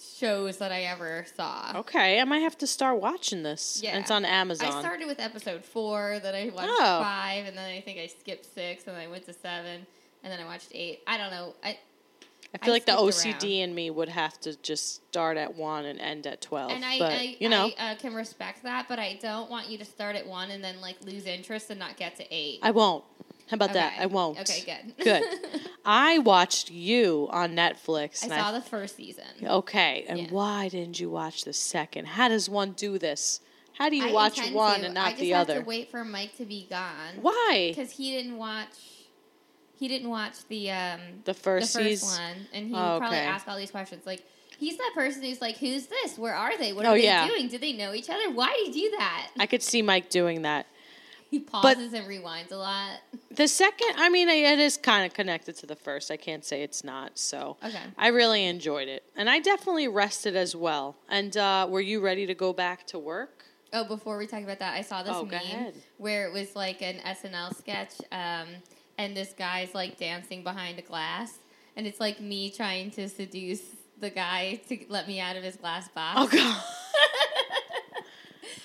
shows 0.00 0.58
that 0.58 0.72
I 0.72 0.82
ever 0.82 1.24
saw. 1.36 1.72
Okay, 1.76 2.20
I 2.20 2.24
might 2.24 2.38
have 2.40 2.56
to 2.58 2.66
start 2.66 3.00
watching 3.00 3.42
this. 3.42 3.80
Yeah. 3.82 3.98
It's 3.98 4.10
on 4.10 4.24
Amazon. 4.24 4.68
I 4.72 4.80
started 4.80 5.06
with 5.06 5.20
episode 5.20 5.64
four, 5.64 6.18
then 6.22 6.34
I 6.34 6.50
watched 6.54 6.68
Oh. 6.70 7.00
five, 7.02 7.46
and 7.46 7.56
then 7.56 7.70
I 7.70 7.80
think 7.80 7.98
I 7.98 8.06
skipped 8.06 8.46
six, 8.54 8.86
and 8.86 8.96
then 8.96 9.02
I 9.02 9.08
went 9.08 9.26
to 9.26 9.32
seven, 9.32 9.86
and 10.22 10.32
then 10.32 10.40
I 10.40 10.44
watched 10.44 10.68
eight. 10.72 11.00
I 11.06 11.18
don't 11.18 11.30
know. 11.30 11.54
I 11.62 11.78
I 12.52 12.58
feel 12.58 12.72
I 12.72 12.76
like 12.76 12.86
the 12.86 12.96
OCD 12.96 13.60
in 13.60 13.72
me 13.74 13.90
would 13.90 14.08
have 14.08 14.40
to 14.40 14.56
just 14.60 14.96
start 15.08 15.36
at 15.36 15.54
one 15.54 15.84
and 15.84 16.00
end 16.00 16.26
at 16.26 16.40
12. 16.40 16.72
and 16.72 16.84
I, 16.84 16.98
but, 16.98 17.12
I, 17.12 17.36
you 17.38 17.48
know, 17.48 17.70
I 17.78 17.92
uh, 17.92 17.94
can 17.94 18.12
respect 18.12 18.64
that, 18.64 18.86
but 18.88 18.98
I 18.98 19.18
don't 19.22 19.48
want 19.48 19.68
you 19.68 19.78
to 19.78 19.84
start 19.84 20.16
at 20.16 20.26
one 20.26 20.50
and 20.50 20.62
then 20.64 20.80
like 20.80 20.96
lose 21.04 21.26
interest 21.26 21.70
and 21.70 21.78
not 21.78 21.96
get 21.96 22.16
to 22.16 22.26
eight. 22.34 22.58
I 22.62 22.72
won't. 22.72 23.04
How 23.50 23.56
about 23.56 23.72
that? 23.72 23.94
I 23.98 24.06
won't. 24.06 24.38
Okay, 24.40 24.62
good. 24.64 24.96
Good. 25.04 25.24
I 25.84 26.18
watched 26.18 26.70
you 26.70 27.28
on 27.30 27.56
Netflix. 27.56 28.24
I 28.24 28.28
saw 28.28 28.52
the 28.52 28.60
first 28.60 28.96
season. 28.96 29.24
Okay, 29.44 30.04
and 30.08 30.18
Yeah. 30.20 30.26
why 30.30 30.68
didn't 30.68 31.00
you 31.00 31.10
watch 31.10 31.44
the 31.44 31.52
second? 31.52 32.06
How 32.06 32.28
does 32.28 32.48
one 32.48 32.72
do 32.72 32.96
this? 32.98 33.40
How 33.76 33.88
do 33.88 33.96
you 33.96 34.08
I 34.08 34.12
watch 34.12 34.38
one 34.52 34.80
to. 34.80 34.86
and 34.86 34.98
I 34.98 35.02
not 35.02 35.08
just 35.10 35.20
the 35.22 35.30
have 35.30 35.40
other? 35.50 35.60
to 35.62 35.66
wait 35.66 35.90
for 35.90 36.04
Mike 36.04 36.36
to 36.36 36.44
be 36.44 36.66
gone. 36.70 37.14
Why? 37.22 37.72
Because 37.74 37.90
he 37.92 38.12
didn't 38.12 38.36
watch. 38.38 38.68
He 39.78 39.88
didn't 39.88 40.10
watch 40.10 40.46
the 40.48 40.70
um 40.70 41.00
The 41.24 41.34
first 41.34 41.72
the 41.72 41.78
first 41.80 42.02
season? 42.02 42.22
one, 42.22 42.36
and 42.52 42.66
he 42.68 42.74
Oh, 42.74 42.92
would 42.92 42.98
probably 42.98 43.18
okay. 43.18 43.26
ask 43.26 43.48
all 43.48 43.56
these 43.56 43.70
questions. 43.70 44.04
Like 44.06 44.22
he's 44.58 44.76
that 44.76 44.92
person 44.94 45.22
who's 45.22 45.40
like, 45.40 45.56
"Who's 45.56 45.86
this? 45.86 46.18
Where 46.18 46.34
are 46.34 46.56
they? 46.58 46.72
What 46.74 46.84
Oh, 46.84 46.90
are 46.90 46.98
they 46.98 47.04
yeah. 47.04 47.26
doing? 47.26 47.48
Do 47.48 47.56
they 47.58 47.72
know 47.72 47.94
each 47.94 48.10
other? 48.10 48.30
Why 48.30 48.52
do 48.54 48.70
you 48.70 48.90
do 48.90 48.96
that?" 48.98 49.30
I 49.40 49.46
could 49.46 49.62
see 49.62 49.80
Mike 49.82 50.10
doing 50.10 50.42
that. 50.42 50.66
He 51.30 51.38
pauses 51.38 51.92
and 51.92 52.06
rewinds 52.08 52.50
a 52.50 52.56
lot. 52.56 52.98
The 53.30 53.46
second, 53.46 53.94
I 53.98 54.08
mean, 54.08 54.28
it 54.28 54.58
is 54.58 54.76
kind 54.76 55.06
of 55.06 55.14
connected 55.14 55.54
to 55.58 55.66
the 55.66 55.76
first. 55.76 56.10
I 56.10 56.16
can't 56.16 56.44
say 56.44 56.62
it's 56.64 56.82
not. 56.82 57.18
So 57.18 57.56
Okay. 57.64 57.78
I 57.96 58.08
really 58.08 58.44
enjoyed 58.46 58.88
it, 58.88 59.04
and 59.14 59.30
I 59.30 59.38
definitely 59.38 59.86
rested 59.86 60.34
as 60.34 60.56
well. 60.56 60.96
And 61.08 61.36
uh, 61.36 61.68
were 61.70 61.80
you 61.80 62.00
ready 62.00 62.26
to 62.26 62.34
go 62.34 62.52
back 62.52 62.84
to 62.88 62.98
work? 62.98 63.44
Oh, 63.72 63.84
before 63.84 64.18
we 64.18 64.26
talk 64.26 64.42
about 64.42 64.58
that, 64.58 64.74
I 64.74 64.82
saw 64.82 65.04
this 65.04 65.12
Oh, 65.14 65.24
meme 65.24 65.72
where 65.98 66.26
it 66.26 66.32
was 66.32 66.56
like 66.56 66.82
an 66.82 66.96
SNL 67.06 67.56
sketch, 67.56 67.92
um, 68.10 68.48
and 68.98 69.16
this 69.16 69.32
guy's 69.32 69.72
like 69.72 69.96
dancing 69.98 70.42
behind 70.42 70.80
a 70.80 70.82
glass, 70.82 71.38
and 71.76 71.86
it's 71.86 72.00
like 72.00 72.20
me 72.20 72.50
trying 72.50 72.90
to 72.92 73.08
seduce 73.08 73.62
the 74.00 74.10
guy 74.10 74.60
to 74.68 74.78
let 74.88 75.06
me 75.06 75.20
out 75.20 75.36
of 75.36 75.44
his 75.44 75.54
glass 75.54 75.86
box. 75.90 76.14
Oh 76.18 76.26
God. 76.26 76.62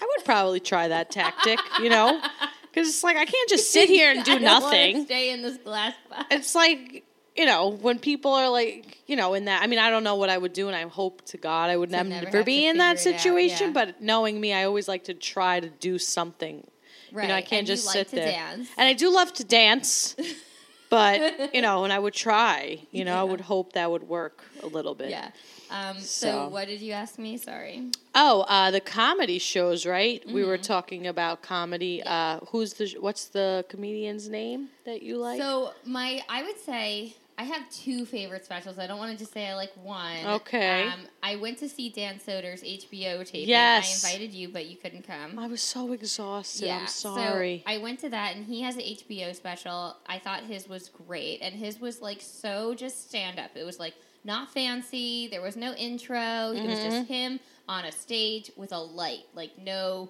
I 0.02 0.06
would 0.18 0.26
probably 0.26 0.60
try 0.60 0.88
that 0.88 1.10
tactic, 1.12 1.60
you 1.82 1.90
know, 1.90 2.22
because 2.76 2.90
it's 2.90 3.04
like 3.04 3.16
I 3.16 3.26
can't 3.26 3.50
just 3.50 3.72
sit 3.72 3.90
here 3.98 4.12
and 4.12 4.24
do 4.24 4.40
nothing. 4.40 5.06
Stay 5.06 5.32
in 5.32 5.42
this 5.42 5.58
glass 5.58 5.94
box. 6.10 6.26
It's 6.32 6.56
like 6.56 7.04
you 7.36 7.46
know 7.46 7.70
when 7.70 8.00
people 8.00 8.34
are 8.34 8.50
like 8.50 9.00
you 9.08 9.16
know 9.16 9.34
in 9.34 9.46
that. 9.46 9.62
I 9.62 9.68
mean, 9.68 9.80
I 9.80 9.90
don't 9.90 10.04
know 10.04 10.16
what 10.16 10.30
I 10.30 10.38
would 10.38 10.54
do, 10.54 10.68
and 10.68 10.76
I 10.76 10.84
hope 10.84 11.24
to 11.26 11.38
God 11.38 11.70
I 11.70 11.78
would 11.78 11.92
never, 11.92 12.10
never 12.10 12.44
be 12.44 12.68
in 12.68 12.78
that 12.78 12.98
out, 12.98 13.00
situation. 13.00 13.68
yeah. 13.68 13.74
But 13.74 14.02
knowing 14.02 14.40
me, 14.40 14.54
I 14.54 14.66
always 14.66 14.88
like 14.88 15.06
to 15.06 15.14
try 15.14 15.60
to 15.60 15.70
do 15.70 15.98
something. 15.98 16.68
Right. 17.12 17.24
You 17.24 17.28
know, 17.30 17.36
I 17.36 17.42
can't 17.42 17.60
and 17.60 17.68
just 17.68 17.90
sit 17.90 18.08
like 18.08 18.12
there. 18.12 18.32
Dance. 18.32 18.68
And 18.78 18.88
I 18.88 18.94
do 18.94 19.14
love 19.14 19.32
to 19.34 19.46
dance, 19.46 20.16
but 20.96 21.54
you 21.56 21.62
know, 21.66 21.84
and 21.86 21.92
I 21.94 22.00
would 22.00 22.14
try. 22.14 22.80
You 22.92 23.04
know, 23.08 23.16
I 23.24 23.24
would 23.32 23.42
hope 23.42 23.74
that 23.74 23.88
would 23.94 24.04
work 24.18 24.38
a 24.64 24.68
little 24.68 24.96
bit. 24.96 25.10
Yeah. 25.10 25.30
Um, 25.70 25.98
so, 26.00 26.28
So- 26.32 26.48
what 26.56 26.66
did 26.68 26.82
you 26.88 26.94
ask 26.94 27.18
me? 27.20 27.38
Sorry. 27.38 27.76
Oh, 28.14 28.42
uh, 28.42 28.72
the 28.72 28.80
comedy 29.02 29.40
shows, 29.40 29.86
right? 29.86 30.20
We 30.26 30.34
Mm-hmm. 30.34 30.50
were 30.50 30.58
talking 30.76 31.08
about 31.08 31.42
comedy. 31.42 31.96
Uh, 32.16 32.40
who's 32.50 32.74
the? 32.80 32.88
What's 33.00 33.26
the 33.38 33.66
comedian's 33.70 34.30
name 34.30 34.70
that 34.86 35.02
you 35.02 35.18
like? 35.18 35.40
So 35.42 35.74
my, 35.86 36.10
I 36.30 36.44
would 36.44 36.60
say 36.72 37.16
I 37.38 37.44
have 37.44 37.70
two 37.70 38.06
favorite 38.06 38.46
specials. 38.46 38.80
I 38.80 38.88
don't 38.88 38.98
want 38.98 39.12
to 39.12 39.18
just 39.18 39.34
say 39.34 39.48
I 39.48 39.56
like 39.56 39.72
one. 39.84 40.26
Okay. 40.26 40.88
Um, 40.88 41.02
I 41.22 41.36
went 41.36 41.58
to 41.58 41.68
see 41.68 41.90
Dan 41.90 42.20
Soder's 42.20 42.64
HBO 42.64 43.26
taping. 43.26 43.50
Yes. 43.50 44.06
I 44.06 44.10
invited 44.10 44.34
you, 44.34 44.48
but 44.48 44.68
you 44.68 44.78
couldn't 44.78 45.06
come. 45.06 45.38
I 45.38 45.48
was 45.48 45.62
so 45.62 45.92
exhausted. 45.92 46.68
yeah. 46.68 46.80
I'm 46.82 46.88
sorry. 46.88 47.62
So 47.66 47.74
I 47.74 47.78
went 47.80 48.00
to 48.00 48.10
that, 48.10 48.36
and 48.38 48.46
he 48.46 48.62
has 48.62 48.76
an 48.76 48.84
HBO 48.84 49.36
special. 49.36 49.98
I 50.08 50.18
thought 50.20 50.44
his 50.44 50.70
was 50.70 50.88
great, 50.90 51.40
and 51.42 51.54
his 51.54 51.80
was 51.82 52.02
like 52.02 52.22
so 52.22 52.74
just 52.74 53.10
stand 53.10 53.38
up. 53.38 53.52
It 53.56 53.66
was 53.66 53.80
like 53.80 53.96
not 54.24 54.54
fancy. 54.54 55.28
There 55.28 55.42
was 55.42 55.58
no 55.58 55.74
intro. 55.74 56.54
It 56.54 56.66
was 56.66 56.80
Mm-hmm. 56.80 56.90
just 56.90 57.08
him 57.10 57.40
on 57.68 57.84
a 57.84 57.92
stage 57.92 58.50
with 58.56 58.72
a 58.72 58.80
light, 58.80 59.26
like 59.34 59.58
no, 59.58 60.10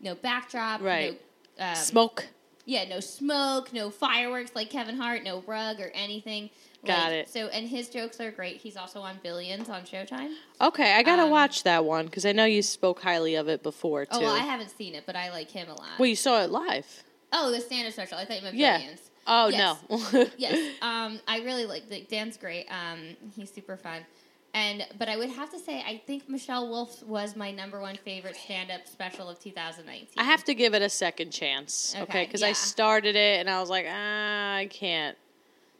no 0.00 0.16
backdrop. 0.16 0.80
Right. 0.80 1.20
No, 1.58 1.66
um, 1.66 1.74
Smoke. 1.76 2.26
Yeah, 2.64 2.84
no 2.88 3.00
smoke, 3.00 3.72
no 3.72 3.90
fireworks 3.90 4.52
like 4.54 4.70
Kevin 4.70 4.96
Hart, 4.96 5.22
no 5.24 5.42
rug 5.46 5.80
or 5.80 5.90
anything. 5.94 6.50
Got 6.84 7.04
Like, 7.04 7.12
it. 7.12 7.28
So, 7.30 7.48
and 7.48 7.66
his 7.68 7.88
jokes 7.88 8.20
are 8.20 8.30
great. 8.30 8.58
He's 8.58 8.76
also 8.76 9.00
on 9.00 9.18
Billions 9.22 9.68
on 9.70 9.82
Showtime. 9.82 10.34
Okay, 10.60 10.92
I 10.94 11.02
gotta 11.02 11.22
um, 11.22 11.30
watch 11.30 11.62
that 11.62 11.84
one 11.84 12.04
because 12.06 12.26
I 12.26 12.32
know 12.32 12.44
you 12.44 12.60
spoke 12.62 13.00
highly 13.00 13.34
of 13.36 13.48
it 13.48 13.62
before 13.62 14.04
too. 14.04 14.10
Oh, 14.12 14.20
well, 14.20 14.34
I 14.34 14.40
haven't 14.40 14.70
seen 14.70 14.94
it, 14.94 15.04
but 15.06 15.16
I 15.16 15.30
like 15.30 15.50
him 15.50 15.68
a 15.68 15.74
lot. 15.74 15.98
well, 15.98 16.06
you 16.06 16.16
saw 16.16 16.42
it 16.42 16.50
live. 16.50 17.02
Oh, 17.32 17.50
the 17.50 17.60
stand-up 17.60 17.92
special. 17.94 18.18
I 18.18 18.24
thought 18.26 18.36
you 18.36 18.42
meant 18.42 18.56
Yeah. 18.56 18.76
Billions. 18.78 19.10
Oh 19.26 19.48
Yes. 19.48 19.78
no. 19.88 20.26
yes, 20.36 20.74
um, 20.82 21.18
I 21.26 21.38
really 21.40 21.64
like 21.64 21.88
the 21.88 22.02
Dan's 22.02 22.36
great. 22.36 22.66
Um, 22.70 23.16
he's 23.34 23.50
super 23.50 23.78
fun, 23.78 24.02
and 24.54 24.86
but 24.98 25.08
I 25.08 25.16
would 25.16 25.30
have 25.30 25.50
to 25.50 25.58
say 25.58 25.82
I 25.86 26.00
think 26.06 26.28
Michelle 26.28 26.68
Wolf 26.68 27.02
was 27.02 27.36
my 27.36 27.50
number 27.50 27.80
one 27.80 27.96
favorite 27.96 28.36
stand-up 28.36 28.86
special 28.86 29.28
of 29.28 29.38
2019. 29.40 30.08
I 30.16 30.22
have 30.24 30.44
to 30.44 30.54
give 30.54 30.74
it 30.74 30.80
a 30.82 30.88
second 30.88 31.30
chance. 31.32 31.92
Okay, 31.94 32.02
Okay, 32.04 32.24
because 32.26 32.42
I 32.42 32.52
started 32.52 33.16
it 33.16 33.40
and 33.40 33.50
I 33.50 33.60
was 33.60 33.68
like, 33.68 33.86
ah, 33.88 34.54
I 34.54 34.66
can't. 34.66 35.18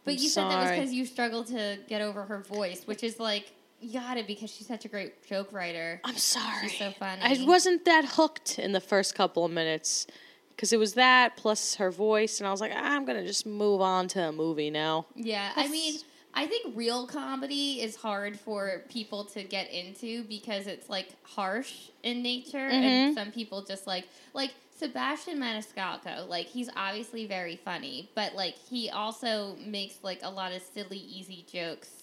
But 0.05 0.13
I'm 0.13 0.19
you 0.19 0.29
said 0.29 0.51
that 0.51 0.61
was 0.63 0.71
because 0.79 0.93
you 0.93 1.07
struggled 1.07 1.47
to 1.47 1.79
get 1.89 2.03
over 2.03 2.25
her 2.25 2.41
voice, 2.41 2.83
which 2.87 3.03
is 3.03 3.19
like 3.19 3.53
you 3.81 4.01
got 4.01 4.17
it 4.17 4.27
because 4.27 4.51
she's 4.51 4.67
such 4.67 4.85
a 4.85 4.89
great 4.89 5.27
joke 5.27 5.53
writer. 5.53 6.01
I'm 6.05 6.17
sorry. 6.17 6.69
so 6.69 6.91
funny. 6.93 7.23
I 7.23 7.45
wasn't 7.47 7.85
that 7.85 8.05
hooked 8.05 8.59
in 8.59 8.73
the 8.73 8.81
first 8.81 9.15
couple 9.15 9.45
of 9.45 9.53
minutes 9.53 10.07
because 10.51 10.73
it 10.73 10.79
was 10.79 10.95
that 10.95 11.37
plus 11.37 11.77
her 11.77 11.91
voice, 11.91 12.39
and 12.41 12.47
I 12.47 12.51
was 12.51 12.61
like, 12.61 12.73
"Ah, 12.75 12.95
I'm 12.95 13.05
gonna 13.05 13.27
just 13.27 13.47
move 13.47 13.81
on 13.81 14.09
to 14.09 14.29
a 14.29 14.33
movie 14.33 14.71
now. 14.71 15.07
Yeah, 15.15 15.53
I 15.57 15.69
mean, 15.69 15.99
I 16.35 16.47
think 16.47 16.77
real 16.77 17.07
comedy 17.07 17.81
is 17.81 17.97
hard 17.97 18.39
for 18.39 18.83
people 18.89 19.25
to 19.27 19.45
get 19.45 19.71
into 19.71 20.25
because 20.25 20.67
it's 20.67 20.91
like 20.91 21.09
harsh 21.23 21.91
in 22.03 22.23
nature, 22.23 22.59
and 22.59 22.85
mm-hmm. 22.85 23.15
some 23.15 23.31
people 23.31 23.63
just 23.63 23.87
like 23.87 24.09
like 24.33 24.53
Sebastian 24.77 25.39
Maniscalco. 25.39 26.29
Like 26.29 26.47
he's 26.47 26.69
obviously 26.77 27.27
very 27.27 27.57
funny, 27.57 28.11
but 28.15 28.35
like 28.35 28.57
he 28.57 28.91
also 28.91 29.57
makes 29.65 29.99
like 30.03 30.21
a 30.23 30.31
lot 30.31 30.53
of 30.53 30.63
silly, 30.63 30.99
easy 30.99 31.45
jokes. 31.51 32.03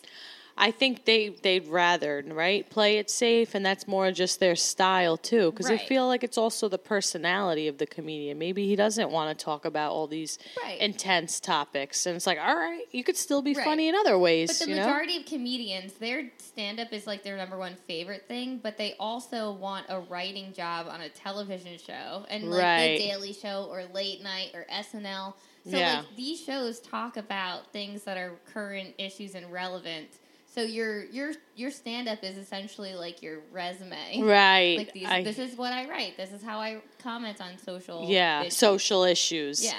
I 0.62 0.70
think 0.70 1.06
they 1.06 1.30
they'd 1.30 1.68
rather 1.68 2.24
right 2.28 2.70
play 2.70 3.00
it 3.00 3.10
safe, 3.10 3.56
and 3.56 3.66
that's 3.66 3.88
more 3.88 4.12
just 4.12 4.40
their 4.40 4.56
style 4.56 5.18
too. 5.18 5.50
Because 5.50 5.66
I 5.66 5.72
Right. 5.72 5.88
feel 5.88 6.06
like 6.08 6.24
it's 6.24 6.38
also 6.38 6.70
the 6.70 6.78
personality 6.78 7.68
of 7.68 7.80
the 7.80 7.88
comedian. 7.88 8.38
Maybe 8.38 8.68
he 8.68 8.76
doesn't 8.76 9.10
want 9.10 9.36
to 9.38 9.44
talk 9.44 9.66
about 9.66 9.92
all 9.92 10.06
these 10.06 10.38
Right. 10.64 10.80
intense 10.80 11.40
topics, 11.40 12.06
and 12.06 12.16
it's 12.16 12.28
like, 12.28 12.38
all 12.40 12.56
right, 12.56 12.86
you 12.92 13.04
could 13.04 13.18
still 13.18 13.42
be 13.42 13.56
Right. 13.56 13.66
funny 13.66 13.88
in 13.88 13.96
other 13.96 14.20
ways. 14.20 14.50
But 14.50 14.60
the 14.66 14.72
you 14.72 14.78
know? 14.78 14.86
majority 14.86 15.18
of 15.18 15.26
comedians, 15.26 15.94
their 15.94 16.32
stand 16.38 16.80
up 16.80 16.94
is 16.94 17.08
like 17.08 17.24
their 17.24 17.38
number 17.38 17.58
one 17.58 17.76
favorite 17.88 18.28
thing, 18.28 18.60
but 18.62 18.78
they 18.78 18.94
also 19.00 19.54
want 19.54 19.88
a 19.90 20.00
writing 20.00 20.54
job 20.54 20.86
on 20.88 21.02
a 21.02 21.10
television 21.10 21.80
show 21.80 22.26
and 22.30 22.52
like 22.52 23.00
the 23.00 23.00
Daily 23.00 23.34
Show 23.34 23.68
or 23.72 23.86
Late 23.86 24.22
Night 24.22 24.52
or 24.54 24.68
SNL. 24.70 25.36
So 25.68 25.78
Yeah. 25.78 25.98
like 25.98 26.16
these 26.16 26.40
shows 26.40 26.80
talk 26.80 27.18
about 27.18 27.74
things 27.74 28.04
that 28.04 28.18
are 28.18 28.40
current 28.46 28.94
issues 29.00 29.34
and 29.34 29.52
relevant. 29.52 30.20
So 30.54 30.62
your 30.64 31.06
your 31.06 31.32
your 31.56 31.72
stand 31.72 32.10
up 32.10 32.24
is 32.26 32.36
essentially 32.36 32.94
like 32.94 33.22
your 33.22 33.40
resume. 33.54 34.22
right? 34.22 34.80
Like 34.80 34.92
these, 34.94 35.08
I- 35.08 35.24
this 35.24 35.40
is 35.40 35.56
what 35.58 35.72
I 35.72 35.90
write. 35.90 36.18
This 36.18 36.34
is 36.34 36.44
how 36.44 36.60
I 36.60 36.82
comment 37.02 37.40
on 37.40 37.58
social. 37.58 38.06
yeah, 38.10 38.42
issues. 38.42 38.58
social 38.58 39.04
issues. 39.06 39.64
Yeah. 39.64 39.74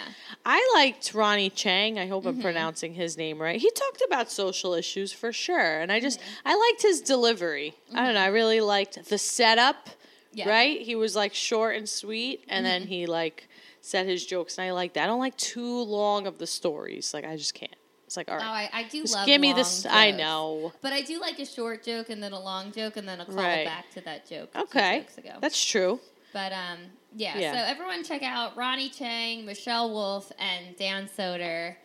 I 0.46 0.66
liked 0.74 1.12
Ronnie 1.12 1.50
Chang. 1.50 1.98
I 1.98 2.06
hope 2.06 2.24
I'm 2.24 2.32
Mm-hmm. 2.34 2.42
pronouncing 2.42 2.94
his 2.94 3.18
name 3.18 3.38
right. 3.40 3.60
He 3.60 3.70
talked 3.70 4.02
about 4.06 4.30
social 4.30 4.72
issues 4.72 5.12
for 5.12 5.30
sure, 5.30 5.80
and 5.80 5.92
I 5.92 6.00
just 6.00 6.20
Mm-hmm. 6.20 6.48
I 6.48 6.54
liked 6.70 6.82
his 6.82 7.02
delivery. 7.02 7.74
I 7.94 8.04
don't 8.06 8.14
know. 8.14 8.20
I 8.22 8.28
really 8.28 8.62
liked 8.62 9.08
the 9.10 9.18
setup. 9.18 9.90
Yeah. 10.32 10.48
Right? 10.48 10.80
He 10.80 10.96
was 10.96 11.14
like 11.14 11.34
short 11.34 11.76
and 11.76 11.86
sweet, 11.86 12.46
and 12.48 12.64
then 12.64 12.84
he 12.86 13.04
like 13.04 13.46
said 13.82 14.06
his 14.06 14.24
jokes, 14.24 14.56
and 14.56 14.66
I 14.66 14.72
like 14.72 14.94
that. 14.94 15.04
I 15.04 15.06
don't 15.06 15.20
like 15.20 15.36
too 15.36 15.82
long 15.82 16.26
of 16.26 16.38
the 16.38 16.46
stories. 16.46 17.12
Like 17.12 17.26
I 17.26 17.36
just 17.36 17.52
can't. 17.52 17.74
It's 18.12 18.16
like 18.18 18.30
all 18.30 18.36
Oh, 18.38 18.42
I, 18.42 18.68
I 18.74 18.82
do 18.84 19.04
love. 19.04 19.24
give 19.26 19.40
me 19.40 19.54
this. 19.54 19.86
I 19.88 20.10
know. 20.10 20.74
But 20.82 20.92
I 20.92 21.00
do 21.00 21.18
like 21.18 21.38
a 21.38 21.46
short 21.46 21.82
joke 21.82 22.10
and 22.10 22.22
then 22.22 22.32
a 22.32 22.38
long 22.40 22.70
joke 22.70 22.98
and 22.98 23.08
then 23.08 23.20
a 23.20 23.24
call 23.24 23.36
Right. 23.36 23.64
back 23.64 23.90
to 23.92 24.02
that 24.02 24.28
joke. 24.28 24.50
Okay, 24.54 25.06
that's 25.40 25.64
true. 25.64 25.98
But 26.34 26.52
um, 26.52 26.78
yeah, 27.16 27.38
Yeah. 27.38 27.52
So 27.54 27.58
everyone 27.60 28.04
check 28.04 28.22
out 28.22 28.54
Ronnie 28.54 28.90
Chang, 28.90 29.46
Michelle 29.46 29.90
Wolf, 29.90 30.30
and 30.38 30.76
Dan 30.76 31.08
Soder. 31.08 31.76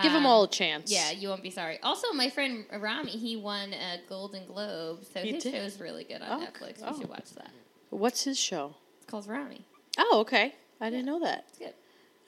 Give 0.00 0.12
them 0.12 0.20
Um, 0.20 0.26
all 0.26 0.44
a 0.44 0.48
chance. 0.48 0.88
Yeah, 0.92 1.10
you 1.10 1.28
won't 1.28 1.42
be 1.42 1.50
sorry. 1.50 1.80
Also, 1.82 2.12
my 2.12 2.30
friend 2.30 2.64
Ramy, 2.78 3.10
he 3.10 3.34
won 3.36 3.72
a 3.72 4.00
Golden 4.08 4.46
Globe, 4.46 5.04
so 5.12 5.18
He 5.20 5.32
his 5.32 5.42
did? 5.42 5.52
show's 5.52 5.80
really 5.80 6.04
good 6.04 6.22
on 6.22 6.42
Oh, 6.42 6.46
Netflix. 6.46 6.78
You 6.78 6.84
oh. 6.86 6.96
should 7.00 7.08
watch 7.08 7.30
that. 7.32 7.50
What's 7.90 8.22
his 8.22 8.38
show? 8.38 8.76
It's 8.98 9.06
called 9.06 9.26
Ramy. 9.26 9.64
Oh, 9.98 10.18
okay. 10.20 10.54
I 10.80 10.90
didn't 10.90 11.06
know 11.06 11.18
that. 11.18 11.46
It's 11.48 11.58
good. 11.58 11.74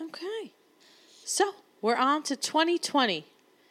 Okay. 0.03 0.53
So 1.25 1.53
we're 1.81 1.95
on 1.97 2.25
to 2.25 2.35
2020. 2.37 3.27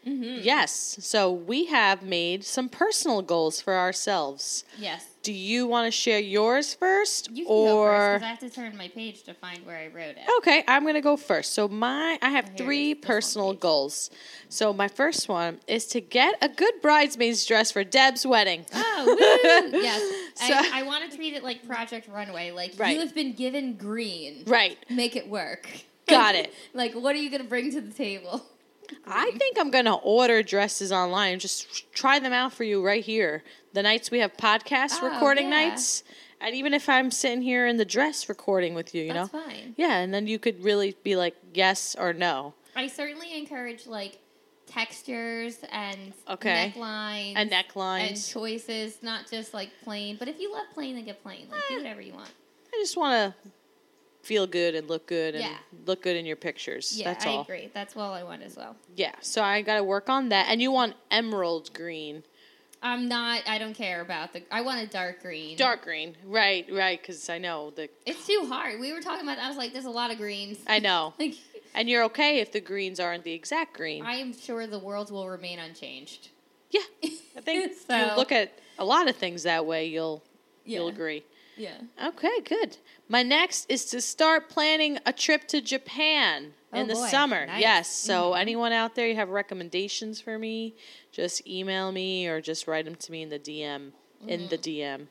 Mm-hmm. 0.06 0.40
Yes. 0.44 0.98
So 1.02 1.32
we 1.32 1.66
have 1.66 2.04
made 2.04 2.44
some 2.44 2.68
personal 2.70 3.22
goals 3.22 3.62
for 3.62 3.74
ourselves. 3.76 4.66
Yes. 4.78 5.06
Do 5.24 5.32
you 5.32 5.68
want 5.68 5.86
to 5.88 5.92
share 5.92 6.20
yours 6.20 6.74
first, 6.74 7.30
You 7.32 7.46
can 7.46 7.54
go 7.56 7.84
first 7.86 7.90
or 7.90 8.14
because 8.16 8.24
I 8.24 8.30
have 8.30 8.40
to 8.40 8.50
turn 8.50 8.76
my 8.76 8.90
page 8.90 9.24
to 9.24 9.34
find 9.34 9.66
where 9.66 9.78
I 9.78 9.88
wrote 9.88 10.18
it. 10.18 10.24
okay? 10.40 10.66
I'm 10.68 10.86
gonna 10.86 11.00
go 11.00 11.16
first. 11.16 11.54
So 11.54 11.70
my 11.70 12.20
I 12.22 12.30
have 12.30 12.50
it 12.50 12.58
three 12.58 12.92
is, 12.92 12.98
personal 13.02 13.54
goals. 13.54 14.10
So 14.50 14.74
my 14.74 14.90
first 14.90 15.30
one 15.30 15.60
is 15.68 15.86
to 15.88 16.02
get 16.02 16.36
a 16.42 16.50
good 16.50 16.74
bridesmaid's 16.82 17.46
dress 17.46 17.72
for 17.72 17.86
Deb's 17.86 18.26
wedding. 18.26 18.66
Oh, 18.74 19.70
yes. 19.72 20.02
So- 20.36 20.54
I, 20.54 20.82
I 20.82 20.84
want 20.84 21.10
to 21.10 21.16
treat 21.16 21.34
it 21.34 21.44
like 21.44 21.66
Project 21.66 22.10
Runway. 22.10 22.52
Like, 22.52 22.74
Right. 22.78 22.94
you 22.94 23.00
have 23.00 23.16
been 23.16 23.32
given 23.34 23.76
green. 23.76 24.44
Right. 24.46 24.78
Make 24.90 25.16
it 25.16 25.30
work. 25.30 25.70
Got 26.10 26.36
it. 26.36 26.54
Like, 26.74 26.94
what 26.96 27.16
are 27.16 27.20
you 27.20 27.30
gonna 27.30 27.44
bring 27.46 27.72
to 27.72 27.80
the 27.80 27.94
table? 27.94 28.44
I 29.08 29.32
think 29.32 29.58
I'm 29.60 29.72
gonna 29.72 29.96
order 29.96 30.42
dresses 30.44 30.92
online. 30.92 31.40
Just 31.40 31.92
try 31.94 32.20
them 32.20 32.34
out 32.34 32.54
for 32.54 32.64
you 32.64 32.84
right 32.86 33.04
here. 33.04 33.44
The 33.74 33.82
nights 33.84 34.12
we 34.12 34.20
have 34.20 34.36
podcast 34.38 35.00
Oh, 35.02 35.10
recording 35.10 35.46
yeah. 35.46 35.68
nights, 35.70 36.04
and 36.40 36.54
even 36.56 36.74
if 36.74 36.88
I'm 36.90 37.10
sitting 37.12 37.42
here 37.42 37.66
in 37.68 37.78
the 37.78 37.86
dress 37.86 38.28
recording 38.30 38.74
with 38.76 38.94
you, 38.94 39.04
you 39.04 39.14
That's 39.14 39.34
know, 39.34 39.40
fine. 39.42 39.74
yeah, 39.78 39.98
and 39.98 40.14
then 40.14 40.28
you 40.28 40.38
could 40.40 40.64
really 40.64 40.96
be 41.04 41.16
like 41.16 41.36
yes 41.54 41.96
or 42.00 42.14
no 42.14 42.54
I 42.76 42.88
certainly 42.88 43.38
encourage 43.38 43.86
like 43.88 44.20
textures 44.66 45.58
and 45.72 46.14
Okay. 46.30 46.74
necklines 46.76 47.34
and 47.36 47.52
and 47.52 48.24
choices, 48.26 48.98
not 49.02 49.30
just 49.30 49.54
like 49.54 49.70
plain. 49.84 50.16
But 50.18 50.28
if 50.28 50.40
you 50.40 50.52
love 50.52 50.66
plain, 50.74 50.96
then 50.96 51.06
get 51.06 51.22
plain. 51.22 51.48
Like 51.52 51.60
Eh. 51.60 51.64
do 51.70 51.78
whatever 51.78 52.02
you 52.02 52.14
want. 52.14 52.30
I 52.74 52.78
just 52.78 52.98
want 52.98 53.34
to 53.44 53.50
feel 54.24 54.48
good 54.48 54.74
and 54.74 54.90
look 54.90 55.06
good 55.06 55.36
and 55.36 55.44
Yeah. 55.44 55.58
look 55.86 56.02
good 56.02 56.16
in 56.16 56.26
your 56.26 56.36
pictures. 56.38 56.98
Yeah, 56.98 57.12
That's 57.12 57.26
I 57.26 57.30
all. 57.30 57.42
agree. 57.42 57.70
That's 57.74 57.96
all 57.96 58.14
I 58.14 58.24
want 58.24 58.42
as 58.42 58.56
well. 58.56 58.76
Yeah, 58.96 59.14
so 59.22 59.44
I 59.44 59.62
got 59.62 59.76
to 59.76 59.84
work 59.84 60.10
on 60.10 60.30
that. 60.30 60.48
And 60.50 60.62
you 60.62 60.72
want 60.72 60.96
emerald 61.12 61.72
green, 61.74 62.24
I'm 62.82 63.08
not. 63.08 63.44
I 63.48 63.60
don't 63.60 63.74
care 63.76 64.02
about 64.02 64.34
the. 64.34 64.44
I 64.52 64.62
want 64.62 64.82
a 64.82 64.88
dark 64.88 65.22
green. 65.22 65.56
dark 65.58 65.84
green, 65.84 66.16
right? 66.26 66.66
Right, 66.72 67.00
because 67.02 67.30
I 67.30 67.38
know 67.38 67.70
the. 67.72 67.90
It's 68.06 68.26
too 68.28 68.46
hard. 68.50 68.80
We 68.80 68.92
were 68.92 69.00
talking 69.02 69.24
about. 69.24 69.38
I 69.40 69.48
was 69.48 69.56
like, 69.58 69.72
there's 69.72 69.86
a 69.86 69.90
lot 69.90 70.12
of 70.12 70.18
greens. 70.18 70.58
I 70.68 70.80
know, 70.80 71.14
Like, 71.20 71.36
and 71.76 71.90
you're 71.90 72.04
okay 72.06 72.40
if 72.40 72.52
the 72.52 72.60
greens 72.60 73.00
aren't 73.00 73.24
the 73.24 73.32
exact 73.34 73.74
green. 73.76 74.06
I 74.06 74.16
am 74.16 74.34
sure 74.38 74.68
the 74.68 74.80
world 74.80 75.12
will 75.12 75.30
remain 75.30 75.60
unchanged. 75.60 76.30
yeah, 76.72 76.82
I 77.04 77.40
think 77.42 77.72
if 77.72 77.82
So- 77.88 77.98
you 77.98 78.16
look 78.18 78.32
at 78.34 78.52
a 78.80 78.84
lot 78.86 79.08
of 79.08 79.16
things 79.16 79.44
that 79.44 79.66
way. 79.66 79.86
You'll 79.88 80.22
you'll 80.66 80.88
agree. 80.90 81.24
Yeah. 81.58 81.78
Okay, 82.04 82.42
good. 82.44 82.78
My 83.10 83.24
next 83.24 83.70
is 83.70 83.86
to 83.88 84.02
start 84.02 84.50
planning 84.50 84.98
a 85.06 85.14
trip 85.14 85.48
to 85.50 85.62
Japan 85.62 86.54
in 86.74 86.86
Oh, 86.86 86.88
the 86.88 86.94
boy. 86.96 87.08
summer. 87.10 87.46
Nice. 87.46 87.62
Yes. 87.62 87.90
So, 87.96 88.32
Mhm. 88.32 88.40
anyone 88.40 88.72
out 88.72 88.96
there, 88.96 89.08
you 89.08 89.16
have 89.16 89.30
recommendations 89.30 90.20
for 90.20 90.40
me? 90.40 90.76
Just 91.12 91.48
email 91.48 91.92
me 91.92 92.28
or 92.28 92.42
just 92.42 92.68
write 92.68 92.86
them 92.86 92.96
to 92.96 93.12
me 93.12 93.22
in 93.22 93.30
the 93.30 93.40
DM. 93.40 93.94
In 94.28 94.42
Mm-hmm. 94.42 94.48
the 94.50 94.58
DM. 94.58 95.08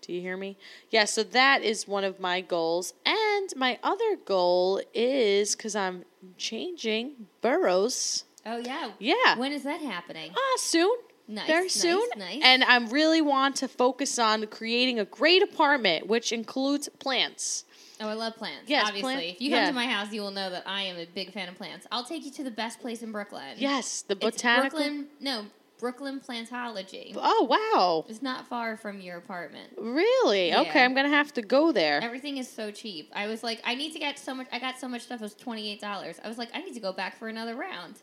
Do 0.00 0.12
you 0.12 0.20
hear 0.20 0.36
me? 0.36 0.56
Yeah. 0.90 1.04
So 1.04 1.22
that 1.22 1.62
is 1.62 1.86
one 1.88 2.04
of 2.04 2.18
my 2.20 2.40
goals, 2.40 2.92
and 3.06 3.48
my 3.56 3.78
other 3.82 4.16
goal 4.16 4.80
is 4.92 5.54
because 5.54 5.74
I'm 5.76 6.04
changing 6.36 7.28
boroughs. 7.40 8.24
Oh 8.46 8.56
yeah. 8.58 8.90
Yeah. 8.98 9.38
When 9.38 9.52
is 9.52 9.62
that 9.62 9.80
happening? 9.80 10.32
Ah, 10.36 10.56
soon. 10.58 10.94
Nice, 11.26 11.46
Very 11.46 11.68
soon. 11.68 12.06
nice. 12.16 12.40
And 12.42 12.62
I 12.64 12.76
really 12.88 13.22
want 13.22 13.56
to 13.56 13.68
focus 13.68 14.18
on 14.18 14.46
creating 14.48 15.00
a 15.00 15.04
great 15.06 15.42
apartment, 15.42 16.06
which 16.06 16.32
includes 16.32 16.88
plants. 16.98 17.64
Oh, 18.00 18.08
I 18.08 18.12
love 18.14 18.34
plants. 18.36 18.68
Yes, 18.68 18.86
obviously. 18.88 19.14
plant- 19.14 19.34
if 19.36 19.40
you 19.40 19.50
yeah. 19.50 19.60
come 19.60 19.68
to 19.68 19.74
my 19.74 19.86
house, 19.86 20.12
you 20.12 20.20
will 20.20 20.32
know 20.32 20.50
that 20.50 20.64
I 20.66 20.82
am 20.82 20.98
a 20.98 21.06
big 21.06 21.32
fan 21.32 21.48
of 21.48 21.54
plants. 21.56 21.86
I'll 21.90 22.04
take 22.04 22.24
you 22.24 22.30
to 22.32 22.44
the 22.44 22.50
best 22.50 22.80
place 22.80 23.02
in 23.02 23.12
Brooklyn. 23.12 23.54
Yes, 23.56 24.02
the 24.02 24.14
It's 24.14 24.36
botanical. 24.36 24.78
Brooklyn. 24.80 25.06
No, 25.20 25.46
Brooklyn 25.78 26.20
Plantology. 26.20 27.12
Oh 27.16 27.46
wow! 27.48 28.04
It's 28.08 28.22
not 28.22 28.46
far 28.48 28.76
from 28.76 29.00
your 29.00 29.16
apartment. 29.16 29.70
Really? 29.78 30.48
Yeah. 30.48 30.62
Okay, 30.62 30.84
I'm 30.84 30.94
gonna 30.94 31.08
have 31.08 31.32
to 31.34 31.42
go 31.42 31.72
there. 31.72 32.00
Everything 32.02 32.38
is 32.38 32.48
so 32.48 32.70
cheap. 32.70 33.10
I 33.14 33.26
was 33.28 33.42
like, 33.42 33.60
I 33.64 33.74
need 33.74 33.92
to 33.92 33.98
get 33.98 34.18
so 34.18 34.34
much. 34.34 34.46
I 34.52 34.58
got 34.58 34.78
so 34.78 34.88
much 34.88 35.02
stuff. 35.02 35.20
It 35.20 35.24
was 35.24 35.34
twenty 35.34 35.70
eight 35.70 35.80
dollars. 35.80 36.20
I 36.24 36.28
was 36.28 36.38
like, 36.38 36.50
I 36.54 36.62
need 36.62 36.74
to 36.74 36.80
go 36.80 36.92
back 36.92 37.16
for 37.18 37.28
another 37.28 37.54
round. 37.54 37.96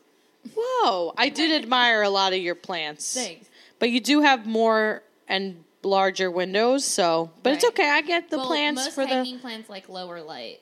Whoa! 0.56 1.12
I 1.16 1.28
did 1.28 1.62
admire 1.62 2.02
a 2.02 2.10
lot 2.10 2.32
of 2.32 2.40
your 2.40 2.54
plants, 2.54 3.14
Thanks. 3.14 3.48
but 3.78 3.90
you 3.90 4.00
do 4.00 4.22
have 4.22 4.46
more 4.46 5.02
and 5.28 5.64
larger 5.82 6.30
windows. 6.30 6.84
So, 6.84 7.30
but 7.42 7.52
it's 7.54 7.64
okay. 7.64 7.88
I 7.88 8.00
get 8.02 8.30
the 8.30 8.38
well, 8.38 8.46
plants 8.48 8.84
most 8.84 8.94
for 8.94 9.02
the. 9.04 9.14
hanging 9.14 9.38
plants 9.38 9.68
like 9.70 9.88
lower 9.88 10.20
light, 10.22 10.60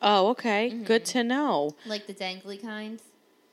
Oh, 0.00 0.28
okay. 0.28 0.70
Mm-hmm. 0.70 0.84
Good 0.84 1.04
to 1.06 1.24
know. 1.24 1.74
like 1.86 2.06
the 2.06 2.14
dangly 2.14 2.60
kinds. 2.60 3.02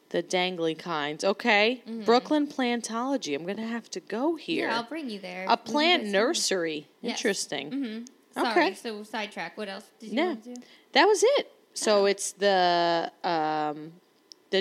The 0.10 0.22
dangly 0.24 0.78
kinds. 0.78 1.24
Okay, 1.24 1.82
Brooklyn 2.06 2.48
Plantology. 2.48 3.36
I'm 3.36 3.46
gonna 3.46 3.68
have 3.68 3.90
to 3.92 4.00
go 4.00 4.36
here. 4.36 4.66
Mm-hmm. 4.68 4.72
Yeah, 4.72 4.78
I'll 4.78 4.88
bring 4.88 5.10
you 5.10 5.20
there. 5.20 5.46
a 5.50 5.58
plant 5.58 6.06
nursery. 6.06 6.88
Yes. 7.02 7.18
Interesting. 7.18 7.72
Mm-hmm. 7.72 8.04
Sorry. 8.42 8.50
Okay. 8.68 8.74
So 8.76 9.04
sidetrack. 9.04 9.58
What 9.58 9.68
else 9.68 9.86
did 10.00 10.12
you 10.12 10.16
Yeah. 10.18 10.36
to? 10.36 10.56
That 10.94 11.06
was 11.06 11.24
it. 11.24 11.52
So 11.74 12.04
Oh. 12.04 12.06
it's 12.06 12.32
the 12.34 13.12
um, 13.24 13.94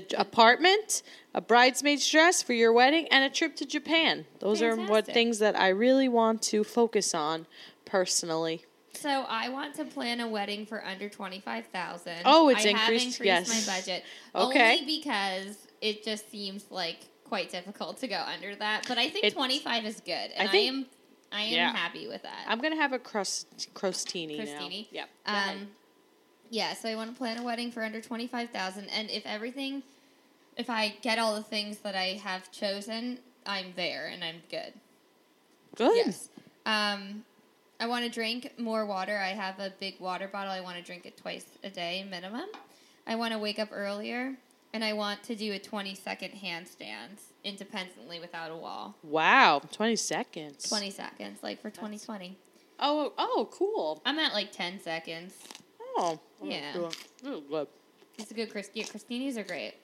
the 0.01 0.21
apartment, 0.21 1.03
a 1.35 1.41
bridesmaid's 1.41 2.09
dress 2.09 2.43
for 2.43 2.53
your 2.53 2.73
wedding, 2.73 3.07
and 3.09 3.25
a 3.25 3.31
trip 3.31 3.55
to 3.57 3.65
Japan. 3.67 4.25
Those 4.41 4.63
are 4.63 4.77
what 4.77 5.07
things 5.07 5.39
that 5.39 5.57
I 5.59 5.69
really 5.69 6.09
want 6.09 6.43
to 6.43 6.65
focus 6.65 7.15
on 7.15 7.47
personally. 7.85 8.65
So 8.93 9.25
I 9.29 9.49
want 9.49 9.75
to 9.77 9.85
plan 9.85 10.21
a 10.21 10.29
wedding 10.29 10.67
for 10.67 10.85
under 10.85 11.09
twenty 11.09 11.41
five 11.41 11.67
thousand. 11.67 12.19
Oh, 12.25 12.49
it's 12.49 12.65
I 12.65 12.71
increased- 12.71 13.19
Have 13.19 13.27
increased 13.27 13.51
yes. 13.51 13.67
my 13.67 13.75
budget. 13.75 14.05
Okay. 14.35 14.73
Only 14.81 14.97
because 14.99 15.59
it 15.81 16.05
just 16.05 16.31
seems 16.31 16.65
like 16.71 16.99
quite 17.25 17.51
difficult 17.51 17.99
to 17.99 18.09
go 18.09 18.17
under 18.33 18.55
that. 18.57 18.87
But 18.89 18.99
I 18.99 19.05
think 19.11 19.25
It's- 19.25 19.33
twenty 19.33 19.59
five 19.59 19.85
is 19.85 20.01
good, 20.01 20.31
and 20.37 20.49
I, 20.49 20.53
think- 20.53 20.69
am 20.69 20.87
I 21.33 21.43
am 21.43 21.53
Yeah. 21.53 21.73
happy 21.77 22.07
with 22.07 22.23
that. 22.23 22.45
I'm 22.47 22.61
gonna 22.61 22.77
have 22.77 22.93
a 22.93 22.99
crust 22.99 23.69
crostini, 23.75 24.39
now. 24.39 24.45
Crostini? 24.45 24.87
Yep. 24.93 25.09
Um, 25.27 25.69
yeah, 26.55 26.75
so 26.75 26.89
I 26.89 26.95
want 26.95 27.11
to 27.11 27.19
plan 27.19 27.37
a 27.39 27.43
wedding 27.43 27.73
for 27.73 27.83
under 27.83 28.01
twenty 28.01 28.29
five 28.29 28.51
thousand, 28.51 28.89
and 28.91 29.11
if 29.11 29.27
everything, 29.27 29.83
if 30.57 30.71
I 30.71 30.95
get 31.03 31.19
all 31.19 31.35
the 31.35 31.43
things 31.43 31.79
that 31.79 31.97
I 31.97 32.21
have 32.23 32.53
chosen, 32.53 33.19
I'm 33.45 33.73
there 33.75 34.07
and 34.07 34.23
I'm 34.23 34.37
good. 34.49 34.73
Good. 35.75 35.97
Yes. 35.97 36.29
Um, 36.65 37.25
I 37.81 37.89
want 37.89 38.05
to 38.05 38.11
drink 38.11 38.53
more 38.57 38.87
water. 38.87 39.19
I 39.19 39.31
have 39.31 39.59
a 39.59 39.73
big 39.81 39.99
water 39.99 40.29
bottle. 40.29 40.53
I 40.53 40.61
want 40.61 40.77
to 40.77 40.83
drink 40.83 41.07
it 41.07 41.17
twice 41.17 41.45
a 41.65 41.71
day 41.71 42.07
minimum. 42.09 42.47
I 43.05 43.17
want 43.17 43.33
to 43.33 43.39
wake 43.41 43.59
up 43.59 43.71
earlier, 43.73 44.37
and 44.73 44.85
I 44.85 44.93
want 44.93 45.25
to 45.25 45.35
do 45.35 45.53
a 45.53 45.59
twenty 45.59 45.97
second 45.97 46.35
handstand 46.35 47.19
independently 47.43 48.21
without 48.21 48.53
a 48.53 48.57
wall. 48.57 48.95
Wow. 49.03 49.61
Twenty 49.73 49.97
seconds. 49.97 50.69
Twenty 50.69 50.93
seconds, 50.93 51.43
like 51.43 51.61
for 51.61 51.71
twenty 51.71 51.99
twenty. 51.99 52.39
Oh. 52.79 53.13
Oh. 53.19 53.49
Cool. 53.51 54.01
I'm 54.07 54.21
at 54.21 54.33
like 54.33 54.53
ten 54.53 54.81
seconds. 54.81 55.35
Oh. 55.97 56.19
Yeah. 56.43 56.77
it. 56.77 56.97
Oh, 57.25 57.41
good. 57.41 57.69
It's 58.19 58.31
a 58.31 58.35
good 58.35 58.51
Christ. 58.51 58.71
Yeah, 58.75 58.85
crostinis 58.85 59.37
are 59.37 59.45
great. 59.45 59.75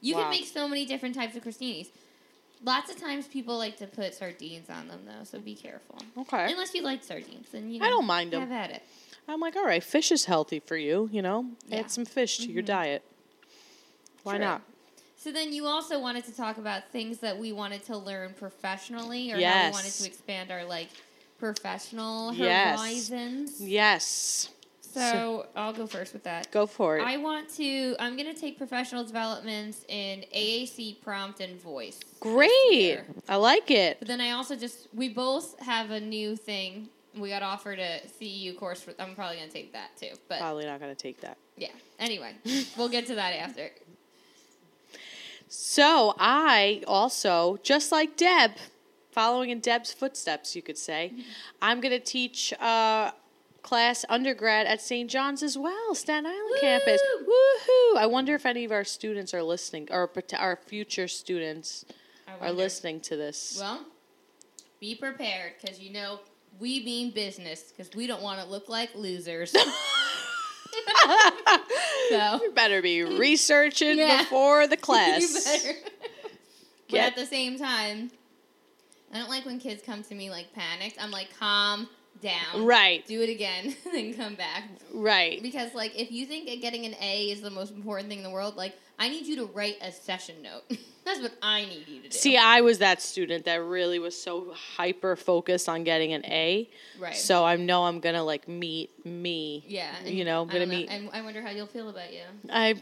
You 0.00 0.16
Wow. 0.16 0.22
can 0.22 0.30
make 0.30 0.46
so 0.46 0.66
many 0.68 0.86
different 0.86 1.14
types 1.14 1.36
of 1.36 1.44
crostinis. 1.44 1.88
Lots 2.62 2.90
of 2.90 3.00
times 3.00 3.26
people 3.26 3.56
like 3.56 3.78
to 3.78 3.86
put 3.86 4.14
sardines 4.14 4.68
on 4.68 4.88
them 4.88 5.00
though, 5.06 5.24
so 5.24 5.38
be 5.38 5.54
careful. 5.54 5.98
Okay. 6.18 6.52
Unless 6.52 6.74
you 6.74 6.82
like 6.82 7.02
sardines, 7.02 7.48
then 7.52 7.70
you 7.70 7.80
know, 7.80 7.86
I 7.86 7.88
don't 7.88 8.06
mind 8.06 8.34
'em. 8.34 8.40
Have 8.40 8.52
at 8.52 8.70
it. 8.70 8.82
I'm 9.28 9.40
like, 9.40 9.56
all 9.56 9.64
right, 9.64 9.82
fish 9.82 10.10
is 10.12 10.24
healthy 10.26 10.60
for 10.60 10.76
you. 10.76 11.08
You 11.12 11.22
know, 11.22 11.46
Yeah. 11.68 11.80
add 11.80 11.90
some 11.90 12.04
fish 12.04 12.38
to 12.38 12.50
your 12.50 12.62
mm-hmm. 12.62 12.66
diet. 12.66 13.02
Why 14.24 14.36
True. 14.36 14.44
not? 14.44 14.62
So 15.16 15.30
then 15.30 15.52
you 15.52 15.66
also 15.66 16.00
wanted 16.00 16.24
to 16.26 16.32
talk 16.32 16.58
about 16.58 16.90
things 16.90 17.18
that 17.18 17.38
we 17.38 17.52
wanted 17.52 17.84
to 17.86 17.96
learn 17.96 18.34
professionally, 18.34 19.30
or 19.32 19.36
how 19.36 19.66
we 19.66 19.70
wanted 19.72 19.92
to 19.92 20.06
expand 20.06 20.50
our 20.50 20.64
like 20.64 20.88
professional 21.38 22.32
Yes. 22.34 22.78
horizons. 22.78 23.60
Yes. 23.60 24.48
So 24.92 25.46
I'll 25.54 25.72
go 25.72 25.86
first 25.86 26.12
with 26.12 26.24
that. 26.24 26.50
Go 26.50 26.66
for 26.66 26.98
it. 26.98 27.02
I 27.02 27.16
want 27.16 27.48
to. 27.56 27.94
I'm 27.98 28.16
going 28.16 28.32
to 28.32 28.38
take 28.38 28.58
professional 28.58 29.04
developments 29.04 29.84
in 29.88 30.24
AAC, 30.34 31.00
prompt, 31.02 31.40
and 31.40 31.60
voice. 31.60 32.00
Great. 32.18 33.00
I 33.28 33.36
like 33.36 33.70
it. 33.70 33.98
But 34.00 34.08
then 34.08 34.20
I 34.20 34.32
also 34.32 34.56
just 34.56 34.88
we 34.94 35.08
both 35.08 35.58
have 35.60 35.90
a 35.90 36.00
new 36.00 36.34
thing. 36.36 36.88
We 37.16 37.28
got 37.28 37.42
offered 37.42 37.78
a 37.78 38.00
CEU 38.20 38.56
course. 38.56 38.80
For, 38.82 38.92
I'm 38.98 39.14
probably 39.14 39.36
going 39.36 39.48
to 39.48 39.54
take 39.54 39.72
that 39.72 39.96
too. 40.00 40.14
But 40.28 40.38
Probably 40.38 40.64
not 40.66 40.80
going 40.80 40.94
to 40.94 41.00
take 41.00 41.20
that. 41.20 41.36
yeah. 41.56 41.68
Anyway, 41.98 42.34
we'll 42.76 42.88
get 42.88 43.06
to 43.08 43.14
that 43.16 43.32
after. 43.32 43.70
So 45.48 46.14
I 46.18 46.82
also, 46.86 47.58
just 47.62 47.90
like 47.90 48.16
Deb, 48.16 48.52
following 49.10 49.50
in 49.50 49.60
Deb's 49.60 49.92
footsteps, 49.92 50.54
you 50.54 50.62
could 50.62 50.78
say, 50.78 51.12
I'm 51.62 51.80
going 51.80 51.92
to 51.92 51.98
teach 52.04 52.52
uh, 52.60 53.10
class 53.62 54.04
undergrad 54.08 54.66
at 54.66 54.80
St. 54.80 55.10
John's 55.10 55.42
as 55.42 55.56
well, 55.58 55.94
Staten 55.94 56.26
Island 56.26 56.54
campus. 56.60 57.00
Woohoo! 57.22 57.96
I 57.96 58.06
wonder 58.06 58.34
if 58.34 58.46
any 58.46 58.64
of 58.64 58.72
our 58.72 58.84
students 58.84 59.32
are 59.34 59.42
listening, 59.42 59.88
or 59.90 60.10
our 60.38 60.56
future 60.56 61.08
students 61.08 61.84
are 62.40 62.52
listening 62.52 63.00
to 63.00 63.16
this. 63.16 63.56
Well, 63.60 63.84
be 64.80 64.94
prepared 64.94 65.54
because 65.60 65.78
you 65.80 65.92
know 65.92 66.20
we 66.58 66.84
mean 66.84 67.10
business 67.12 67.72
because 67.76 67.94
we 67.94 68.06
don't 68.06 68.22
want 68.22 68.40
to 68.40 68.46
look 68.46 68.68
like 68.68 68.94
losers. 68.94 69.54
so 72.08 72.40
you 72.42 72.52
better 72.54 72.80
be 72.82 73.02
researching 73.02 73.98
Yeah. 73.98 74.22
before 74.22 74.66
the 74.66 74.76
class. 74.86 75.66
but 76.88 77.00
at 77.00 77.16
the 77.16 77.26
same 77.26 77.58
time, 77.58 78.10
I 79.12 79.18
don't 79.18 79.28
like 79.28 79.44
when 79.44 79.58
kids 79.58 79.82
come 79.84 80.02
to 80.04 80.14
me 80.14 80.30
like 80.30 80.52
panicked. 80.54 80.96
I'm 81.02 81.10
like, 81.10 81.28
calm 81.38 81.88
down. 82.20 82.64
Right, 82.64 83.06
Do 83.06 83.20
it 83.22 83.28
again, 83.30 83.74
then 83.92 84.14
come 84.14 84.34
back. 84.34 84.64
right. 84.92 85.42
Because 85.42 85.74
like 85.74 85.98
if 85.98 86.10
you 86.10 86.26
think 86.26 86.46
getting 86.60 86.84
an 86.86 86.94
A 87.00 87.30
is 87.30 87.40
the 87.40 87.50
most 87.50 87.72
important 87.72 88.08
thing 88.08 88.18
in 88.18 88.24
the 88.24 88.30
world, 88.30 88.56
like 88.56 88.74
I 88.98 89.08
need 89.08 89.26
you 89.26 89.36
to 89.36 89.46
write 89.46 89.76
a 89.80 89.90
session 89.92 90.36
note. 90.42 90.62
That's 91.04 91.20
what 91.20 91.32
I 91.42 91.64
need 91.64 91.88
you 91.88 92.02
to 92.02 92.08
do. 92.10 92.16
See, 92.16 92.36
I 92.36 92.60
was 92.60 92.78
that 92.80 93.00
student 93.00 93.46
that 93.46 93.62
really 93.64 93.98
was 93.98 94.20
so 94.20 94.52
hyper 94.76 95.16
focused 95.16 95.66
on 95.68 95.82
getting 95.82 96.12
an 96.12 96.24
A. 96.26 96.68
Right. 96.98 97.16
So 97.16 97.42
I 97.44 97.56
know 97.56 97.84
I'm 97.84 98.00
gonna 98.00 98.22
like 98.22 98.46
meet 98.46 98.90
me. 99.06 99.64
yeah, 99.66 99.90
You 100.04 100.24
know, 100.26 100.42
I 100.42 100.52
gonna 100.52 100.66
know. 100.66 100.70
meet. 100.76 100.90
And 100.90 101.08
I 101.14 101.22
wonder 101.22 101.40
how 101.40 101.50
you'll 101.50 101.66
feel 101.66 101.88
about 101.88 102.12
you. 102.12 102.20
I, 102.52 102.74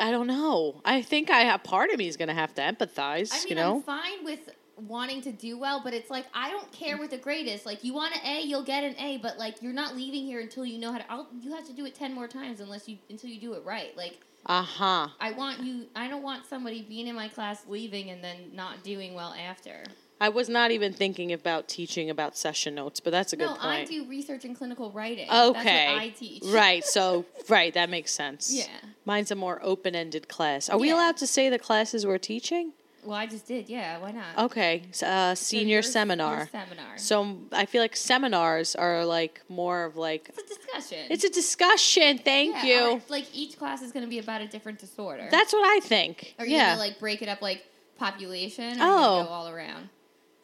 I 0.00 0.12
don't 0.12 0.28
know. 0.28 0.80
I 0.84 1.02
think 1.02 1.30
I 1.30 1.40
have 1.40 1.64
part 1.64 1.90
of 1.90 1.98
me 1.98 2.06
is 2.06 2.16
gonna 2.16 2.32
have 2.34 2.54
to 2.54 2.62
empathize. 2.62 3.30
I 3.32 3.38
mean, 3.38 3.48
you 3.48 3.54
know. 3.56 3.74
I'm 3.76 3.82
fine 3.82 4.24
with 4.24 4.50
wanting 4.76 5.22
to 5.22 5.32
do 5.32 5.58
well, 5.58 5.80
but 5.82 5.94
it's 5.94 6.10
like 6.10 6.26
I 6.34 6.50
don't 6.50 6.70
care 6.72 6.96
what 6.96 7.10
the 7.10 7.18
grade 7.18 7.46
is. 7.46 7.64
Like 7.66 7.84
you 7.84 7.94
want 7.94 8.14
an 8.14 8.20
A, 8.24 8.42
you'll 8.42 8.64
get 8.64 8.84
an 8.84 8.94
A, 8.98 9.18
but 9.18 9.38
like 9.38 9.62
you're 9.62 9.72
not 9.72 9.96
leaving 9.96 10.24
here 10.24 10.40
until 10.40 10.64
you 10.64 10.78
know 10.78 10.92
how 10.92 10.98
to. 10.98 11.12
I'll, 11.12 11.28
you 11.40 11.54
have 11.54 11.66
to 11.66 11.72
do 11.72 11.84
it 11.86 11.94
ten 11.94 12.14
more 12.14 12.28
times 12.28 12.60
unless 12.60 12.88
you 12.88 12.98
until 13.10 13.30
you 13.30 13.40
do 13.40 13.54
it 13.54 13.64
right. 13.64 13.96
Like 13.96 14.20
Uh 14.46 14.62
huh. 14.62 15.08
I 15.20 15.32
want 15.32 15.60
you. 15.60 15.86
I 15.94 16.08
don't 16.08 16.22
want 16.22 16.46
somebody 16.46 16.82
being 16.82 17.06
in 17.06 17.14
my 17.14 17.28
class 17.28 17.64
leaving 17.68 18.10
and 18.10 18.22
then 18.22 18.50
not 18.52 18.82
doing 18.82 19.14
well 19.14 19.34
after. 19.34 19.84
I 20.20 20.28
was 20.28 20.48
not 20.48 20.70
even 20.70 20.92
thinking 20.92 21.32
about 21.32 21.68
teaching 21.68 22.08
about 22.08 22.36
session 22.36 22.76
notes, 22.76 23.00
but 23.00 23.10
that's 23.10 23.32
a 23.32 23.36
good 23.36 23.46
no, 23.46 23.56
point. 23.56 23.64
I 23.64 23.84
do 23.84 24.06
research 24.06 24.44
and 24.44 24.56
clinical 24.56 24.90
writing. 24.92 25.28
Okay. 25.28 25.52
That's 25.52 25.92
what 25.92 26.02
I 26.02 26.08
teach. 26.10 26.44
Right. 26.46 26.84
So, 26.84 27.24
right, 27.48 27.74
that 27.74 27.90
makes 27.90 28.12
sense. 28.14 28.52
Yeah. 28.52 28.66
Mine's 29.04 29.30
a 29.32 29.34
more 29.34 29.58
open-ended 29.62 30.28
class. 30.28 30.70
Are 30.70 30.78
we 30.78 30.90
allowed 30.90 31.16
to 31.18 31.26
say 31.26 31.50
the 31.50 31.58
classes 31.58 32.06
we're 32.06 32.18
teaching? 32.18 32.72
Well, 33.04 33.16
I 33.16 33.26
just 33.26 33.46
did. 33.46 33.68
Yeah. 33.68 33.98
Why 33.98 34.12
not? 34.12 34.46
Okay. 34.46 34.82
Uh, 35.02 35.34
So 35.34 35.44
senior 35.44 35.82
seminar. 35.82 36.48
Seminar. 36.50 36.96
So 36.98 37.38
I 37.52 37.66
feel 37.66 37.82
like 37.82 37.96
seminars 37.96 38.74
are 38.74 39.04
like 39.04 39.42
more 39.48 39.84
of 39.84 39.96
like 39.96 40.28
it's 40.30 40.38
a 40.38 40.54
discussion. 40.54 41.06
it's 41.10 41.24
a 41.24 41.30
discussion. 41.30 42.18
Thank 42.18 42.54
Yeah, 42.56 42.64
you. 42.64 42.96
or, 42.96 43.02
like 43.08 43.26
each 43.34 43.58
class 43.58 43.82
is 43.82 43.92
going 43.92 44.04
to 44.04 44.10
be 44.10 44.18
about 44.18 44.40
a 44.40 44.46
different 44.48 44.78
disorder. 44.78 45.28
That's 45.30 45.52
what 45.52 45.64
I 45.66 45.80
think. 45.80 46.34
Are 46.38 46.46
you 46.46 46.56
yeah. 46.56 46.70
gonna 46.70 46.80
like 46.80 46.98
break 46.98 47.20
it 47.22 47.28
up 47.28 47.42
like 47.42 47.64
population? 47.98 48.80
Or 48.80 48.84
Oh. 48.84 49.24
go 49.24 49.28
all 49.30 49.48
around? 49.48 49.88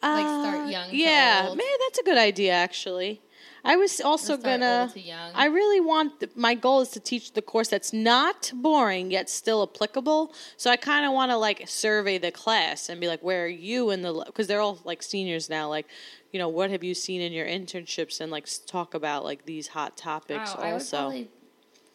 like, 0.03 0.25
start 0.25 0.61
Uh, 0.67 0.69
young 0.69 0.89
to 0.89 0.95
Yeah, 0.97 1.45
old? 1.49 1.57
man, 1.59 1.67
that's 1.85 1.99
a 1.99 2.03
good 2.03 2.17
idea. 2.17 2.53
Actually, 2.53 3.21
I 3.63 3.75
was 3.75 4.01
also 4.01 4.37
gonna. 4.37 4.81
old 4.81 4.93
to 4.93 4.99
young? 4.99 5.31
I 5.35 5.45
really 5.45 5.79
want 5.79 6.19
th- 6.19 6.31
my 6.35 6.55
goal 6.55 6.81
is 6.81 6.89
to 6.89 6.99
teach 6.99 7.33
the 7.33 7.41
course 7.41 7.67
that's 7.67 7.93
not 7.93 8.51
boring 8.55 9.11
yet 9.11 9.29
still 9.29 9.61
applicable. 9.63 10.33
So 10.57 10.71
I 10.71 10.77
kind 10.77 11.05
of 11.05 11.13
want 11.13 11.31
to 11.31 11.37
like 11.37 11.67
survey 11.67 12.17
the 12.17 12.31
class 12.31 12.89
and 12.89 12.99
be 12.99 13.07
like, 13.07 13.21
where 13.21 13.45
are 13.45 13.47
you 13.47 13.91
in 13.91 14.01
the 14.01 14.23
because 14.25 14.47
they're 14.47 14.61
all 14.61 14.79
like 14.83 15.03
seniors 15.03 15.49
now. 15.49 15.69
Like, 15.69 15.87
you 16.31 16.39
know, 16.39 16.49
what 16.49 16.71
have 16.71 16.83
you 16.83 16.93
seen 16.93 17.21
in 17.21 17.31
your 17.31 17.45
internships 17.45 18.19
and 18.19 18.31
like 18.31 18.47
talk 18.65 18.93
about 18.93 19.23
like 19.23 19.45
these 19.45 19.67
hot 19.67 19.97
topics 19.97 20.53
oh, 20.57 20.61
I 20.61 20.71
also. 20.71 21.25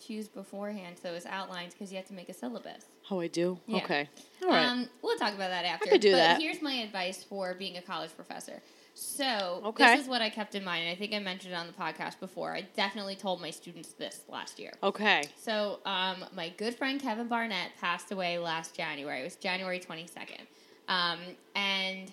choose 0.07 0.29
beforehand 0.29 0.97
so 1.03 1.15
it's 1.15 1.27
outlined 1.27 1.73
because 1.73 1.91
you 1.91 1.97
have 1.97 2.07
to 2.07 2.13
make 2.13 2.29
a 2.29 2.35
syllabus. 2.35 2.85
oh, 3.11 3.19
I 3.21 3.27
do. 3.27 3.59
Yeah. 3.67 3.79
Okay, 3.79 4.09
all 4.43 4.51
right. 4.51 4.65
Um, 4.65 4.89
we'll 5.03 5.19
talk 5.19 5.35
about 5.35 5.51
that 5.51 5.65
after. 5.65 5.91
could 5.91 6.01
do 6.01 6.13
but 6.13 6.19
that. 6.19 6.41
Here's 6.41 6.63
my 6.63 6.75
advice 6.75 7.25
for 7.25 7.55
being 7.55 7.77
a 7.77 7.83
college 7.83 8.15
professor. 8.15 8.63
So 8.99 9.61
Okay. 9.63 9.95
this 9.97 10.05
is 10.05 10.09
what 10.09 10.23
I 10.23 10.31
kept 10.31 10.55
in 10.55 10.65
mind, 10.65 10.87
and 10.87 10.91
I 10.91 10.99
think 10.99 11.13
I 11.13 11.19
mentioned 11.19 11.53
it 11.53 11.57
on 11.57 11.67
the 11.67 11.73
podcast 11.75 12.19
before. 12.19 12.55
I 12.55 12.63
definitely 12.63 13.15
told 13.15 13.43
my 13.43 13.51
students 13.51 13.93
this 13.93 14.23
last 14.27 14.59
year. 14.59 14.73
okay. 14.83 15.25
So, 15.39 15.81
um, 15.85 16.25
my 16.35 16.49
good 16.57 16.75
friend 16.75 16.99
Kevin 16.99 17.29
Barnett 17.29 17.73
passed 17.79 18.11
away 18.11 18.39
last 18.39 18.75
January. 18.75 19.21
It 19.21 19.25
was 19.25 19.37
January 19.37 19.79
22nd. 19.81 20.41
Um, 20.89 21.19
and 21.55 22.11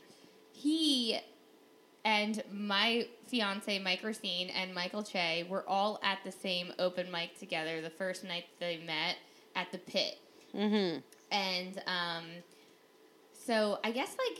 he 0.51 1.19
and 2.03 2.43
my 2.51 3.07
fiance, 3.27 3.79
Mike 3.79 4.03
Recine, 4.03 4.49
and 4.49 4.73
Michael 4.75 5.03
Che 5.03 5.45
were 5.49 5.63
all 5.69 6.01
at 6.03 6.19
the 6.25 6.33
same 6.33 6.73
open 6.79 7.09
mic 7.09 7.39
together 7.39 7.79
the 7.79 7.89
first 7.89 8.25
night 8.25 8.43
they 8.59 8.81
met 8.85 9.15
at 9.55 9.71
the 9.71 9.77
pit. 9.77 10.17
Mm-hmm. 10.53 10.99
And 11.31 11.81
um, 11.87 12.25
so, 13.31 13.79
I 13.85 13.91
guess 13.91 14.17
like 14.29 14.39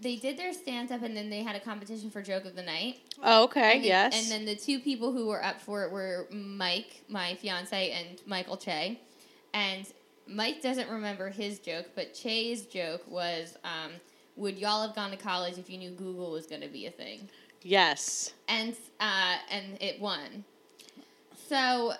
they 0.00 0.16
did 0.16 0.36
their 0.36 0.52
stand 0.52 0.90
up 0.90 1.02
and 1.02 1.16
then 1.16 1.30
they 1.30 1.42
had 1.42 1.54
a 1.56 1.60
competition 1.60 2.10
for 2.10 2.22
joke 2.22 2.44
of 2.44 2.56
the 2.56 2.62
night. 2.62 3.00
Oh, 3.22 3.44
okay. 3.44 3.74
And 3.76 3.84
the- 3.84 3.88
yes. 3.88 4.20
And 4.20 4.30
then 4.30 4.44
the 4.44 4.56
two 4.56 4.78
people 4.80 5.12
who 5.12 5.26
were 5.26 5.42
up 5.42 5.60
for 5.60 5.84
it 5.84 5.92
were 5.92 6.26
Mike, 6.30 7.02
my 7.08 7.34
fiance, 7.36 7.90
and 7.90 8.20
Michael 8.26 8.56
Che. 8.56 8.98
And 9.54 9.86
Mike 10.26 10.62
doesn't 10.62 10.88
remember 10.88 11.28
his 11.30 11.58
joke, 11.58 11.86
but 11.94 12.14
Che's 12.14 12.62
joke 12.62 13.02
was, 13.08 13.56
um, 13.64 13.92
"Would 14.36 14.58
y'all 14.58 14.86
have 14.86 14.94
gone 14.96 15.10
to 15.10 15.16
college 15.16 15.58
if 15.58 15.68
you 15.68 15.78
knew 15.78 15.90
Google 15.90 16.30
was 16.30 16.46
going 16.46 16.62
to 16.62 16.68
be 16.68 16.86
a 16.86 16.90
thing?" 16.90 17.28
yes. 17.62 18.32
And 18.48 18.74
uh, 19.00 19.36
and 19.50 19.76
it 19.80 20.00
won. 20.00 20.44
So 21.48 21.92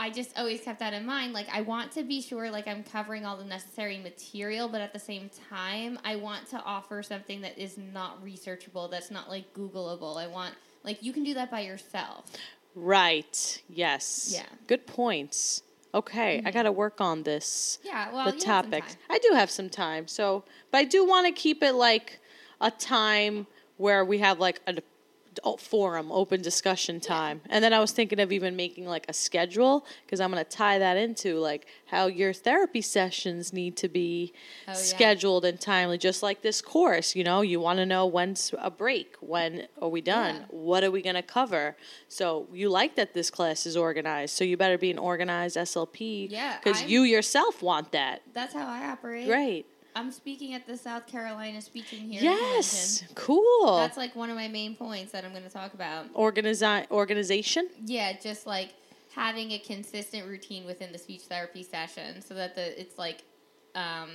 I 0.00 0.08
just 0.08 0.36
always 0.38 0.62
kept 0.62 0.80
that 0.80 0.94
in 0.94 1.04
mind. 1.04 1.34
Like 1.34 1.48
I 1.52 1.60
want 1.60 1.92
to 1.92 2.02
be 2.02 2.22
sure, 2.22 2.50
like 2.50 2.66
I'm 2.66 2.82
covering 2.82 3.26
all 3.26 3.36
the 3.36 3.44
necessary 3.44 3.98
material, 3.98 4.66
but 4.66 4.80
at 4.80 4.94
the 4.94 4.98
same 4.98 5.30
time, 5.50 5.98
I 6.02 6.16
want 6.16 6.48
to 6.48 6.62
offer 6.62 7.02
something 7.02 7.42
that 7.42 7.58
is 7.58 7.76
not 7.76 8.24
researchable. 8.24 8.90
That's 8.90 9.10
not 9.10 9.28
like 9.28 9.52
Googleable. 9.52 10.16
I 10.16 10.26
want 10.26 10.54
like 10.84 11.02
you 11.02 11.12
can 11.12 11.22
do 11.22 11.34
that 11.34 11.50
by 11.50 11.60
yourself. 11.60 12.32
Right. 12.74 13.62
Yes. 13.68 14.30
Yeah. 14.32 14.44
Mm-hmm. 14.44 14.66
Good 14.68 14.86
points. 14.86 15.62
Okay, 15.92 16.40
I 16.46 16.52
got 16.52 16.62
to 16.62 16.72
work 16.72 17.00
on 17.00 17.24
this. 17.24 17.78
Yeah, 17.82 18.12
well, 18.12 18.24
the 18.24 18.38
you 18.38 18.46
have 18.46 18.64
some 18.64 18.70
topics. 18.70 18.96
I 19.10 19.18
do 19.18 19.30
have 19.34 19.50
some 19.50 19.68
time. 19.68 20.06
So, 20.06 20.44
but 20.70 20.78
I 20.78 20.84
do 20.84 21.04
want 21.04 21.26
to 21.26 21.32
keep 21.32 21.64
it 21.64 21.72
like 21.72 22.20
a 22.60 22.70
time 22.70 23.48
where 23.76 24.04
we 24.04 24.18
have 24.18 24.38
like 24.38 24.60
a 24.68 24.80
forum, 25.58 26.10
open 26.10 26.42
discussion 26.42 27.00
time. 27.00 27.40
And 27.50 27.62
then 27.64 27.72
I 27.72 27.78
was 27.80 27.92
thinking 27.92 28.20
of 28.20 28.32
even 28.32 28.56
making 28.56 28.86
like 28.86 29.06
a 29.08 29.12
schedule 29.12 29.86
because 30.04 30.20
I'm 30.20 30.30
going 30.30 30.44
to 30.44 30.50
tie 30.50 30.78
that 30.78 30.96
into 30.96 31.38
like 31.38 31.66
how 31.86 32.06
your 32.06 32.32
therapy 32.32 32.80
sessions 32.80 33.52
need 33.52 33.76
to 33.78 33.88
be 33.88 34.32
Oh, 34.66 34.72
yeah. 34.72 34.74
scheduled 34.74 35.44
and 35.44 35.60
timely, 35.60 35.98
just 35.98 36.22
like 36.22 36.42
this 36.42 36.60
course. 36.60 37.14
You 37.14 37.24
know, 37.24 37.40
you 37.42 37.60
want 37.60 37.78
to 37.78 37.86
know 37.86 38.06
when's 38.06 38.54
a 38.58 38.70
break, 38.70 39.16
when 39.20 39.66
are 39.80 39.88
we 39.88 40.00
done, 40.00 40.36
Yeah. 40.36 40.44
what 40.50 40.84
are 40.84 40.90
we 40.90 41.02
going 41.02 41.16
to 41.16 41.22
cover. 41.22 41.76
So 42.08 42.46
you 42.52 42.68
like 42.68 42.96
that 42.96 43.14
this 43.14 43.30
class 43.30 43.66
is 43.66 43.76
organized, 43.76 44.34
so 44.36 44.44
you 44.44 44.56
better 44.56 44.78
be 44.78 44.90
an 44.90 44.98
organized 44.98 45.56
SLP. 45.56 46.28
Yeah, 46.30 46.58
because 46.62 46.82
you 46.84 47.02
yourself 47.02 47.62
want 47.62 47.92
that. 47.92 48.22
That's 48.32 48.54
how 48.54 48.66
I 48.66 48.88
operate. 48.88 49.26
Great. 49.26 49.66
I'm 50.00 50.10
speaking 50.12 50.54
at 50.54 50.66
the 50.66 50.76
South 50.76 51.06
Carolina 51.06 51.60
Speaking 51.60 52.00
Here. 52.10 52.22
Yes. 52.22 52.98
Convention. 53.00 53.14
Cool. 53.14 53.76
That's 53.76 53.96
like 53.98 54.16
one 54.16 54.30
of 54.30 54.36
my 54.36 54.48
main 54.48 54.74
points 54.74 55.12
that 55.12 55.24
I'm 55.24 55.32
going 55.32 55.42
to 55.44 55.50
talk 55.50 55.74
about. 55.74 56.12
Organizi- 56.14 56.90
organization. 56.90 57.68
Yeah, 57.84 58.14
just 58.18 58.46
like 58.46 58.72
having 59.14 59.50
a 59.52 59.58
consistent 59.58 60.26
routine 60.26 60.64
within 60.64 60.90
the 60.92 60.98
speech 60.98 61.22
therapy 61.22 61.62
session 61.62 62.22
so 62.22 62.32
that 62.34 62.54
the 62.54 62.80
it's 62.80 62.96
like 62.96 63.22
um 63.74 64.08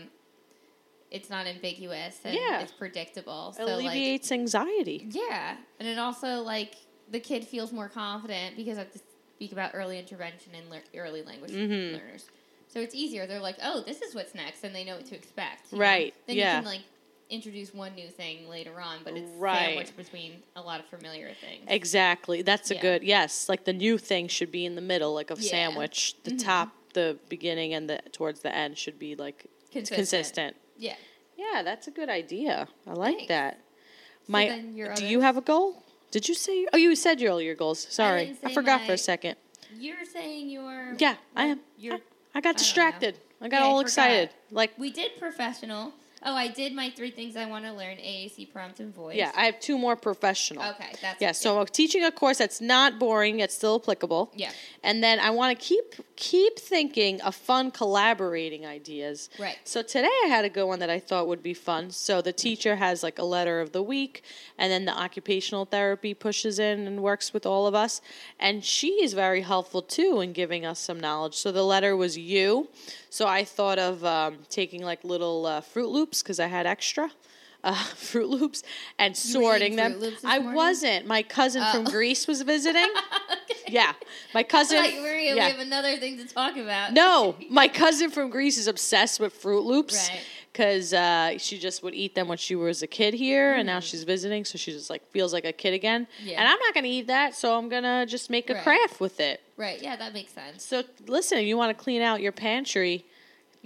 it's 1.12 1.30
not 1.30 1.46
ambiguous 1.46 2.20
and 2.24 2.34
Yeah. 2.34 2.62
it's 2.62 2.72
predictable. 2.72 3.54
So 3.56 3.66
like 3.66 3.74
Alleviates 3.86 4.32
anxiety. 4.32 5.06
yeah, 5.12 5.58
and 5.80 5.88
it 5.88 6.00
also 6.00 6.42
like 6.42 6.76
the 7.12 7.20
kid 7.20 7.46
feels 7.46 7.72
more 7.72 7.90
confident 7.90 8.56
because 8.56 8.78
I 8.78 8.82
have 8.82 8.94
to 8.94 9.00
speak 9.36 9.52
about 9.52 9.72
early 9.76 10.00
intervention 10.00 10.54
and 10.56 10.70
lear- 10.70 10.84
early 10.96 11.22
language 11.22 11.52
Mhm. 11.52 11.94
learners. 11.94 12.26
So 12.68 12.80
it's 12.82 12.94
easier. 12.96 13.26
They're 13.28 13.40
like, 13.40 13.58
"Oh, 13.64 13.82
this 13.86 14.02
is 14.02 14.14
what's 14.16 14.36
next," 14.36 14.64
and 14.64 14.76
they 14.76 14.84
know 14.84 14.96
what 14.98 15.06
to 15.08 15.16
expect. 15.16 15.72
you 15.72 15.78
know? 15.78 15.84
Right, 15.84 16.14
Then 16.28 16.36
yeah. 16.36 16.56
you 16.58 16.64
can 16.64 16.66
like 16.66 16.82
introduce 17.30 17.74
one 17.74 17.96
new 17.96 18.08
thing 18.10 18.48
later 18.50 18.80
on, 18.80 19.00
but 19.04 19.14
it's 19.16 19.32
Right. 19.32 19.58
sandwiched 19.68 19.98
between 19.98 20.44
a 20.56 20.62
lot 20.62 20.80
of 20.80 20.86
familiar 20.88 21.32
things. 21.42 21.64
Exactly. 21.68 22.42
That's 22.44 22.70
a 22.72 22.76
Yeah. 22.76 22.82
good 22.82 23.04
yes. 23.04 23.50
Like 23.50 23.64
the 23.64 23.74
new 23.74 23.98
thing 23.98 24.28
should 24.28 24.52
be 24.52 24.66
in 24.66 24.76
the 24.76 24.82
middle, 24.82 25.14
like 25.14 25.32
a 25.32 25.36
Yeah. 25.40 25.50
sandwich. 25.50 26.16
The 26.24 26.32
Mhm. 26.32 26.44
top, 26.44 26.70
the 26.94 27.18
beginning, 27.30 27.74
and 27.74 27.90
the 27.90 27.98
towards 28.12 28.42
the 28.42 28.54
end 28.56 28.78
should 28.78 29.00
be 29.00 29.16
like 29.16 29.46
Consistent. 29.72 29.96
consistent. 29.98 30.56
Yeah. 30.78 30.96
Yeah, 31.38 31.64
that's 31.64 31.88
a 31.88 31.92
good 31.92 32.10
idea. 32.10 32.68
I 32.88 32.94
like 32.94 33.16
Thanks. 33.18 33.28
that. 33.30 33.60
So 34.28 34.32
My, 34.32 34.56
your 34.60 34.94
do 34.94 35.06
you 35.06 35.22
have 35.22 35.36
a 35.38 35.42
goal? 35.42 35.84
Did 36.12 36.28
you 36.30 36.36
say? 36.36 36.68
Oh, 36.74 36.78
you 36.78 36.96
said 36.96 37.20
your 37.20 37.32
all 37.32 37.42
your 37.42 37.56
goals. 37.56 37.80
Sorry, 37.90 38.30
I, 38.44 38.48
say 38.50 38.54
forgot 38.54 38.86
for 38.86 38.94
a 38.94 38.98
second. 38.98 39.36
You're 39.78 40.06
saying 40.06 40.50
you're. 40.50 40.96
Yeah, 41.00 41.16
I 41.36 41.48
am. 41.48 41.62
You're. 41.78 42.00
I 42.36 42.42
got 42.42 42.58
distracted. 42.58 43.18
I, 43.42 43.48
got 43.48 43.62
Yeah, 43.62 43.66
all 43.66 43.80
excited. 43.80 44.30
Like 44.52 44.78
We 44.78 44.92
did 44.92 45.18
professional. 45.18 45.94
Oh, 46.28 46.34
I 46.34 46.48
did 46.48 46.74
my 46.74 46.90
three 46.90 47.12
things 47.12 47.36
I 47.36 47.46
want 47.46 47.66
to 47.66 47.72
learn: 47.72 47.98
AAC, 47.98 48.52
prompt, 48.52 48.80
and 48.80 48.94
voice. 48.94 49.16
yeah, 49.16 49.32
I 49.36 49.46
have 49.46 49.60
two 49.60 49.78
more 49.78 49.96
professional. 49.96 50.64
Okay, 50.72 50.92
that's 51.00 51.22
Yeah, 51.22 51.32
so 51.32 51.60
I'm 51.60 51.68
teaching 51.68 52.04
a 52.04 52.12
course 52.12 52.40
that's 52.40 52.60
not 52.60 52.98
boring, 52.98 53.40
yet 53.40 53.52
still 53.52 53.76
applicable. 53.76 54.32
Yeah. 54.36 54.52
And 54.84 55.04
then 55.04 55.20
I 55.20 55.30
want 55.30 55.58
to 55.58 55.64
keep 55.64 55.94
keep 56.16 56.58
thinking 56.58 57.22
of 57.22 57.36
fun 57.36 57.70
collaborating 57.70 58.66
ideas. 58.66 59.30
Right. 59.38 59.58
So 59.66 59.84
today 59.84 60.10
I 60.24 60.28
had 60.28 60.46
a 60.46 60.50
good 60.50 60.66
one 60.66 60.80
that 60.80 60.90
I 60.90 61.00
thought 61.00 61.28
would 61.28 61.44
be 61.44 61.54
fun. 61.54 61.92
So 61.92 62.22
the 62.22 62.34
teacher 62.34 62.78
has 62.78 63.04
like 63.04 63.20
a 63.20 63.24
letter 63.24 63.62
of 63.62 63.72
the 63.72 63.84
week, 63.84 64.24
and 64.58 64.72
then 64.72 64.86
the 64.86 64.98
occupational 64.98 65.66
therapy 65.66 66.16
pushes 66.16 66.58
in 66.58 66.88
and 66.88 67.04
works 67.04 67.34
with 67.34 67.46
all 67.46 67.68
of 67.68 67.76
us. 67.76 68.02
And 68.40 68.66
she 68.66 69.04
is 69.04 69.14
very 69.14 69.42
helpful 69.42 69.84
too 69.84 70.22
in 70.22 70.34
giving 70.34 70.66
us 70.66 70.80
some 70.80 71.00
knowledge. 71.00 71.36
So 71.36 71.52
the 71.52 71.64
letter 71.64 71.96
was 71.96 72.18
you. 72.18 72.70
So 73.12 73.28
I 73.28 73.46
thought 73.46 73.80
of 73.80 74.04
um, 74.04 74.40
taking 74.50 74.84
like 74.84 75.04
little 75.04 75.46
uh, 75.46 75.62
Froot 75.62 75.90
Loops 75.90 76.15
because 76.24 76.40
I 76.40 76.48
had 76.48 76.66
extra. 76.66 77.12
Uh, 77.64 77.74
Froot 77.96 78.30
Loops 78.30 78.62
and 79.00 79.20
You 79.26 79.40
were 79.42 79.56
eating 79.56 79.76
sorting 79.76 79.76
them. 79.76 80.00
Loops 80.00 80.22
I 80.24 80.38
morning? 80.38 80.56
wasn't. 80.56 81.08
My 81.08 81.24
cousin 81.24 81.64
from 81.72 81.88
Oh. 81.88 81.90
Greece 81.96 82.28
was 82.28 82.42
visiting, 82.44 82.88
Yeah, 83.68 83.94
my 84.36 84.44
cousin. 84.44 84.78
Like, 84.78 84.94
Maria, 85.02 85.36
yeah. 85.36 85.46
we 85.48 85.52
have 85.52 85.60
another 85.60 85.98
thing 85.98 86.18
to 86.20 86.26
talk 86.28 86.56
about. 86.58 86.94
No, 86.94 87.36
my 87.50 87.68
cousin 87.68 88.12
from 88.12 88.30
Greece 88.30 88.60
is 88.60 88.68
obsessed 88.68 89.20
with 89.20 89.34
Froot 89.42 89.66
Loops 89.66 90.10
Right. 90.10 90.22
because 90.54 90.94
uh, 90.94 91.40
she 91.40 91.58
just 91.58 91.82
would 91.82 91.96
eat 91.96 92.14
them 92.14 92.28
when 92.28 92.38
she 92.38 92.56
was 92.56 92.84
a 92.84 92.88
kid 92.88 93.16
here, 93.16 93.56
and 93.56 93.66
now 93.66 93.80
Mhm. 93.80 93.90
she's 93.90 94.04
visiting, 94.04 94.46
so 94.46 94.60
she 94.60 94.72
just 94.72 94.92
like 94.92 95.02
feels 95.10 95.34
like 95.34 95.46
a 95.46 95.52
kid 95.52 95.74
again. 95.74 96.06
Yeah. 96.24 96.40
And 96.40 96.48
I'm 96.48 96.60
not 96.60 96.76
gonna 96.76 96.88
eat 96.88 97.08
that, 97.08 97.34
so 97.34 97.58
I'm 97.58 97.68
gonna 97.68 98.06
just 98.06 98.30
make 98.30 98.52
a 98.52 98.54
Right. 98.54 98.62
craft 98.64 99.00
with 99.00 99.20
it. 99.20 99.42
Right, 99.58 99.82
yeah, 99.82 99.96
that 99.96 100.14
makes 100.14 100.34
sense. 100.34 100.64
So 100.64 100.84
listen, 101.08 101.40
if 101.40 101.48
you 101.48 101.58
want 101.58 101.76
to 101.76 101.84
clean 101.84 102.04
out 102.04 102.22
your 102.22 102.32
pantry. 102.32 103.06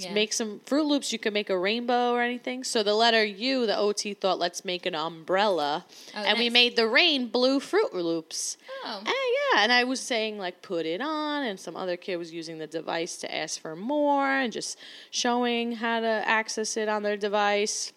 Yeah. 0.04 0.14
Make 0.14 0.34
some 0.34 0.60
Froot 0.66 0.86
Loops. 0.86 1.12
You 1.14 1.20
can 1.20 1.34
make 1.34 1.50
a 1.50 1.58
rainbow 1.58 2.12
or 2.14 2.22
anything. 2.22 2.64
So 2.64 2.84
the 2.84 2.94
letter 2.94 3.24
U, 3.24 3.66
the 3.66 3.78
OT 3.78 4.14
thought, 4.14 4.40
let's 4.40 4.64
make 4.66 4.86
an 4.86 4.96
umbrella, 4.96 5.86
Oh, 6.16 6.24
and 6.24 6.38
we 6.38 6.50
made 6.50 6.76
the 6.76 6.88
rain 6.88 7.28
blue 7.28 7.60
Froot 7.60 7.94
Loops. 7.94 8.58
Oh, 8.86 8.98
And 9.00 9.08
yeah, 9.08 9.64
and 9.64 9.72
I 9.72 9.84
was 9.84 10.00
saying 10.00 10.38
like 10.38 10.62
put 10.62 10.86
it 10.86 11.02
on, 11.02 11.44
and 11.44 11.60
some 11.60 11.76
other 11.76 11.98
kid 11.98 12.18
was 12.18 12.32
using 12.34 12.58
the 12.60 12.68
device 12.68 13.18
to 13.18 13.36
ask 13.36 13.60
for 13.60 13.76
more 13.76 14.28
and 14.30 14.52
just 14.54 14.78
showing 15.12 15.74
how 15.74 16.00
to 16.00 16.08
access 16.26 16.78
it 16.78 16.88
on 16.90 17.04
their 17.04 17.18
device. 17.18 17.92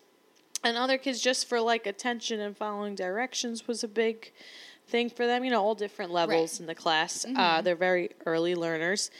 And 0.65 0.77
other 0.77 0.97
kids 0.99 1.21
just 1.21 1.49
for 1.49 1.61
like 1.61 1.87
attention 1.87 2.38
and 2.41 2.57
following 2.57 2.95
directions 2.95 3.67
was 3.67 3.83
a 3.83 3.88
big 3.88 4.33
thing 4.87 5.11
for 5.11 5.27
them. 5.27 5.45
You 5.45 5.51
know, 5.51 5.61
all 5.62 5.75
different 5.75 6.12
levels 6.12 6.55
Right. 6.55 6.61
in 6.61 6.67
the 6.67 6.75
class. 6.75 7.25
Uh, 7.37 7.62
they're 7.62 7.75
very 7.75 8.11
early 8.27 8.55
learners. 8.55 9.11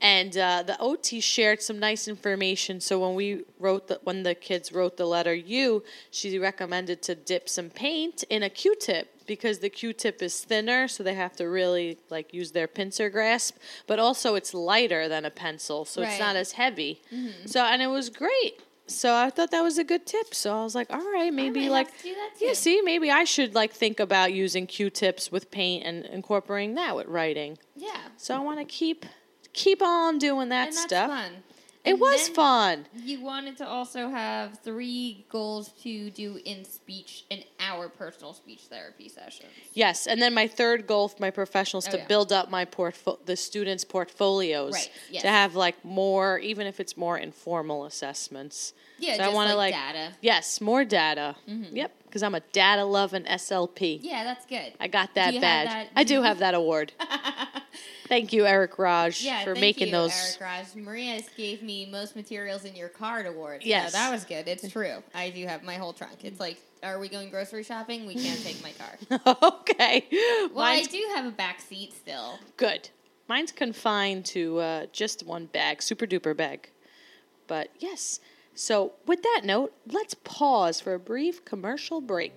And 0.00 0.36
uh, 0.36 0.62
the 0.62 0.78
OT 0.80 1.20
shared 1.20 1.60
some 1.60 1.78
nice 1.80 2.06
information. 2.06 2.80
So 2.80 3.00
when 3.00 3.14
we 3.16 3.44
wrote 3.58 3.88
the 3.88 3.98
when 4.04 4.22
the 4.22 4.34
kids 4.34 4.70
wrote 4.72 4.96
the 4.96 5.06
letter 5.06 5.34
U, 5.34 5.82
she 6.10 6.38
recommended 6.38 7.02
to 7.02 7.14
dip 7.16 7.48
some 7.48 7.68
paint 7.70 8.22
in 8.30 8.42
a 8.44 8.48
Q-tip 8.50 9.26
because 9.26 9.58
the 9.58 9.68
Q-tip 9.68 10.22
is 10.22 10.40
thinner, 10.44 10.86
so 10.88 11.02
they 11.02 11.14
have 11.14 11.34
to 11.36 11.48
really 11.48 11.98
like 12.10 12.32
use 12.32 12.52
their 12.52 12.68
pincer 12.68 13.10
grasp. 13.10 13.56
But 13.88 13.98
also, 13.98 14.36
it's 14.36 14.54
lighter 14.54 15.08
than 15.08 15.24
a 15.24 15.30
pencil, 15.30 15.84
so 15.84 16.02
it's 16.02 16.20
not 16.20 16.36
as 16.36 16.52
heavy. 16.52 17.02
So 17.46 17.60
and 17.64 17.82
it 17.82 17.88
was 17.88 18.08
great. 18.08 18.60
So 18.86 19.14
I 19.14 19.28
thought 19.28 19.50
that 19.50 19.60
was 19.60 19.76
a 19.76 19.84
good 19.84 20.06
tip. 20.06 20.32
So 20.34 20.50
I 20.58 20.62
was 20.64 20.74
like, 20.74 20.90
all 20.90 21.12
right, 21.12 21.30
maybe 21.34 21.68
like 21.68 21.94
to 21.98 22.02
do 22.04 22.14
that 22.14 22.30
yeah. 22.40 22.52
See, 22.54 22.80
maybe 22.82 23.10
I 23.10 23.24
should 23.24 23.54
like 23.54 23.72
think 23.72 24.00
about 24.00 24.32
using 24.32 24.66
Q-tips 24.66 25.30
with 25.30 25.50
paint 25.50 25.84
and 25.84 26.06
incorporating 26.06 26.74
that 26.76 26.94
with 26.96 27.06
writing. 27.08 27.58
yeah. 27.76 27.98
So 28.16 28.34
I 28.34 28.38
want 28.38 28.60
to 28.60 28.64
keep 28.64 29.04
keep 29.58 29.82
on 29.82 30.18
doing 30.18 30.48
that 30.50 30.68
and 30.68 30.76
that's 30.76 30.82
stuff. 30.84 31.10
fun. 31.10 31.32
It 31.84 31.92
And 31.92 32.00
was 32.00 32.28
fun. 32.28 32.86
You 32.94 33.20
wanted 33.22 33.56
to 33.58 33.66
also 33.66 34.10
have 34.10 34.58
three 34.58 35.24
goals 35.30 35.68
to 35.84 36.10
do 36.10 36.38
in 36.44 36.64
speech 36.64 37.24
in 37.30 37.44
our 37.60 37.88
personal 37.88 38.34
speech 38.34 38.62
therapy 38.68 39.08
sessions. 39.08 39.48
Yes, 39.72 40.06
and 40.06 40.20
then 40.20 40.34
my 40.34 40.48
third 40.48 40.86
goal 40.86 41.08
for 41.08 41.16
my 41.22 41.30
professionals 41.30 41.86
Oh, 41.88 41.92
to 41.92 41.98
yeah. 41.98 42.06
build 42.06 42.30
up 42.32 42.50
my 42.50 42.64
portfo- 42.66 43.24
the 43.24 43.36
students' 43.36 43.84
portfolios. 43.84 44.74
Right, 44.74 44.90
yes. 45.10 45.22
To 45.22 45.28
have 45.28 45.54
like 45.54 45.82
more, 45.84 46.38
even 46.40 46.66
if 46.66 46.78
it's 46.80 46.96
more 46.96 47.16
informal 47.16 47.84
assessments. 47.86 48.74
Yeah, 48.98 49.14
So 49.16 49.22
I 49.22 49.26
just 49.26 49.34
wanna, 49.36 49.54
like, 49.54 49.72
like- 49.72 49.94
data. 49.94 50.12
Yes, 50.20 50.60
more 50.60 50.84
data. 50.84 51.36
Mm-hmm. 51.48 51.76
Yep, 51.76 51.92
because 52.04 52.22
I'm 52.24 52.34
a 52.34 52.40
data 52.52 52.84
loving 52.84 53.22
SLP. 53.24 54.00
Yeah, 54.02 54.24
that's 54.24 54.44
good. 54.46 54.72
I 54.80 54.88
got 54.88 55.14
that 55.14 55.32
badge. 55.40 55.68
that- 55.68 55.88
I 55.96 56.04
do 56.04 56.22
have 56.22 56.40
that 56.40 56.54
award. 56.54 56.92
Thank 58.08 58.32
you, 58.32 58.46
Erik 58.46 58.78
Raj, 58.78 59.22
yeah, 59.22 59.44
for 59.44 59.54
thank 59.54 59.60
making 59.60 59.88
you, 59.88 59.92
those. 59.92 60.36
Erik 60.40 60.40
Raj. 60.40 60.74
Maria 60.74 61.20
gave 61.36 61.62
me 61.62 61.86
most 61.90 62.16
materials 62.16 62.64
in 62.64 62.74
your 62.74 62.88
card 62.88 63.26
award. 63.26 63.62
Yes. 63.64 63.92
Yeah, 63.92 64.00
that 64.00 64.12
was 64.12 64.24
good. 64.24 64.48
It's 64.48 64.68
true. 64.70 65.02
I 65.14 65.30
do 65.30 65.46
have 65.46 65.62
my 65.62 65.74
whole 65.74 65.92
trunk. 65.92 66.24
It's 66.24 66.40
like, 66.40 66.58
are 66.82 66.98
we 66.98 67.08
going 67.08 67.28
grocery 67.30 67.62
shopping? 67.64 68.06
We 68.06 68.14
can't 68.14 68.42
take 68.42 68.62
my 68.62 68.72
car. 68.72 69.36
okay. 69.60 70.06
Well, 70.54 70.64
I 70.64 70.76
Mine's 70.76 70.88
do 70.88 71.04
have 71.14 71.26
a 71.26 71.30
back 71.30 71.60
seat 71.60 71.92
still. 71.92 72.38
good. 72.56 72.88
Mine's 73.28 73.52
confined 73.52 74.24
to 74.26 74.58
uh, 74.58 74.86
just 74.90 75.26
one 75.26 75.46
bag, 75.46 75.82
super 75.82 76.06
duper 76.06 76.34
bag. 76.34 76.70
But 77.46 77.68
yes. 77.78 78.20
So, 78.54 78.94
with 79.06 79.22
that 79.22 79.42
note, 79.44 79.72
let's 79.86 80.14
pause 80.14 80.80
for 80.80 80.94
a 80.94 80.98
brief 80.98 81.44
commercial 81.44 82.00
break. 82.00 82.32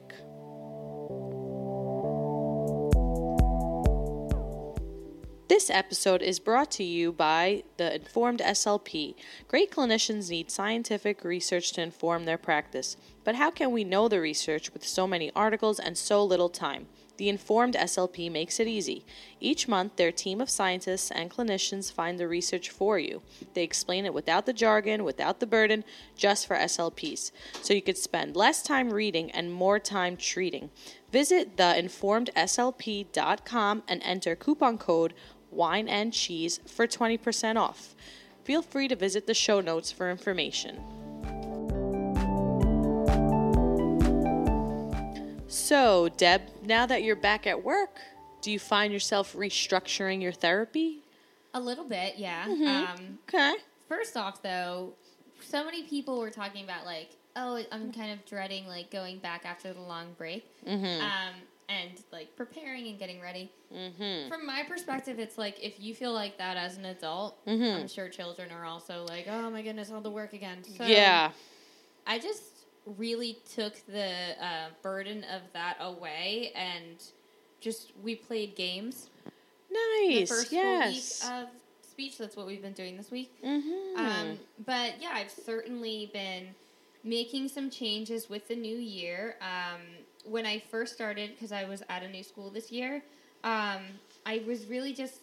This 5.52 5.68
episode 5.70 6.22
is 6.22 6.40
brought 6.40 6.72
to 6.72 6.84
you 6.86 7.12
by 7.12 7.64
the 7.76 7.94
Informed 7.94 8.40
SLP. 8.40 9.16
Great 9.50 9.70
clinicians 9.70 10.30
need 10.30 10.50
scientific 10.50 11.26
research 11.26 11.74
to 11.74 11.82
inform 11.82 12.24
their 12.24 12.38
practice. 12.38 12.96
But 13.26 13.36
how 13.36 13.52
can 13.52 13.74
we 13.74 13.84
know 13.84 14.08
the 14.08 14.22
research 14.22 14.72
with 14.72 14.88
so 14.88 15.06
many 15.06 15.30
articles 15.36 15.78
and 15.78 15.98
so 15.98 16.24
little 16.24 16.48
time? 16.48 16.88
The 17.18 17.28
Informed 17.28 17.76
SLP 17.76 18.32
makes 18.32 18.62
it 18.62 18.68
easy. 18.68 19.04
Each 19.42 19.68
month, 19.68 19.98
their 19.98 20.14
team 20.14 20.40
of 20.40 20.50
scientists 20.50 21.12
and 21.12 21.30
clinicians 21.30 21.92
find 21.92 22.18
the 22.18 22.30
research 22.30 22.70
for 22.70 22.98
you. 22.98 23.22
They 23.54 23.64
explain 23.64 24.06
it 24.06 24.14
without 24.14 24.46
the 24.46 24.54
jargon, 24.54 25.04
without 25.04 25.42
the 25.42 25.46
burden, 25.46 25.84
just 26.16 26.48
for 26.48 26.56
SLPs. 26.56 27.34
So 27.62 27.74
you 27.74 27.82
could 27.82 27.98
spend 27.98 28.38
less 28.38 28.64
time 28.64 28.92
reading 28.92 29.30
and 29.32 29.54
more 29.54 29.80
time 29.80 30.16
treating. 30.16 30.70
Visit 31.12 31.58
theinformedslp.com 31.58 33.84
and 33.88 34.02
enter 34.02 34.36
coupon 34.36 34.78
code 34.78 35.14
wine 35.52 35.88
and 35.88 36.14
cheese 36.14 36.60
for 36.66 36.88
20% 36.88 37.58
off. 37.58 37.96
Feel 38.44 38.62
free 38.62 38.88
to 38.88 38.96
visit 38.96 39.28
the 39.28 39.34
show 39.34 39.62
notes 39.62 39.92
for 39.92 40.10
information. 40.10 40.80
So, 45.48 46.10
Deb, 46.18 46.42
now 46.64 46.86
that 46.86 47.04
you're 47.04 47.16
back 47.16 47.46
at 47.46 47.64
work, 47.64 48.00
do 48.42 48.52
you 48.52 48.60
find 48.60 48.92
yourself 48.94 49.34
restructuring 49.36 50.22
your 50.22 50.32
therapy? 50.32 51.04
A 51.54 51.60
little 51.60 51.84
bit, 51.84 52.16
yeah. 52.18 52.46
Mm-hmm. 52.46 52.68
Um, 52.68 53.20
Okay. 53.28 53.56
First 53.90 54.16
off, 54.16 54.42
though, 54.42 54.94
so 55.42 55.66
many 55.66 55.84
people 55.84 56.18
were 56.20 56.30
talking 56.30 56.64
about 56.64 56.86
like, 56.86 57.10
oh, 57.36 57.62
I'm 57.72 57.92
kind 57.92 58.12
of 58.14 58.26
dreading 58.26 58.66
like 58.68 58.90
going 58.90 59.18
back 59.20 59.46
after 59.46 59.74
the 59.74 59.82
long 59.82 60.14
break, 60.18 60.46
Mm-hmm. 60.66 61.02
um, 61.04 61.34
and 61.72 62.02
like 62.12 62.36
preparing 62.36 62.88
and 62.88 63.00
getting 63.00 63.22
ready. 63.22 63.52
Mm-hmm. 63.74 64.30
From 64.30 64.46
my 64.46 64.64
perspective, 64.68 65.20
it's 65.20 65.38
like 65.38 65.56
if 65.64 65.80
you 65.80 65.96
feel 65.96 66.14
like 66.14 66.38
that 66.38 66.58
as 66.58 66.78
an 66.78 66.86
adult, 66.86 67.44
Mhm. 67.46 67.82
I'm 67.82 67.88
sure 67.88 68.10
children 68.10 68.52
are 68.52 68.66
also 68.66 69.06
like, 69.08 69.28
oh 69.30 69.50
my 69.50 69.62
goodness, 69.62 69.92
all 69.92 70.02
the 70.02 70.12
work 70.12 70.34
again. 70.34 70.64
So 70.64 70.86
yeah. 70.86 71.32
I 72.06 72.20
just 72.20 72.44
really 72.86 73.38
took 73.56 73.76
the 73.86 74.36
uh, 74.42 74.70
burden 74.82 75.24
of 75.26 75.42
that 75.54 75.78
away 75.80 76.52
and 76.56 77.02
just 77.60 77.94
we 78.04 78.16
played 78.16 78.56
games. 78.56 79.10
Nice. 79.70 80.30
The 80.30 80.36
first 80.36 80.52
yes. 80.52 81.24
week 81.24 81.32
of 81.32 81.48
speech. 81.90 82.18
That's 82.18 82.36
what 82.36 82.48
we've 82.48 82.62
been 82.62 82.74
doing 82.74 82.98
this 82.98 83.12
week. 83.12 83.32
mm-hmm. 83.44 84.00
Um, 84.00 84.40
but 84.66 85.02
yeah, 85.02 85.12
I've 85.14 85.32
certainly 85.32 86.10
been 86.12 86.48
making 87.04 87.48
some 87.48 87.70
changes 87.70 88.30
with 88.30 88.48
the 88.48 88.56
new 88.56 88.78
year. 88.78 89.36
Um, 89.42 89.82
when 90.26 90.46
I 90.46 90.60
first 90.60 90.94
started, 90.94 91.32
because 91.32 91.52
I 91.52 91.64
was 91.66 91.84
at 91.90 92.04
a 92.04 92.10
new 92.10 92.24
school 92.24 92.50
this 92.50 92.72
year, 92.72 93.02
um, 93.44 93.82
I 94.26 94.44
was 94.46 94.68
really 94.68 94.94
just 94.94 95.16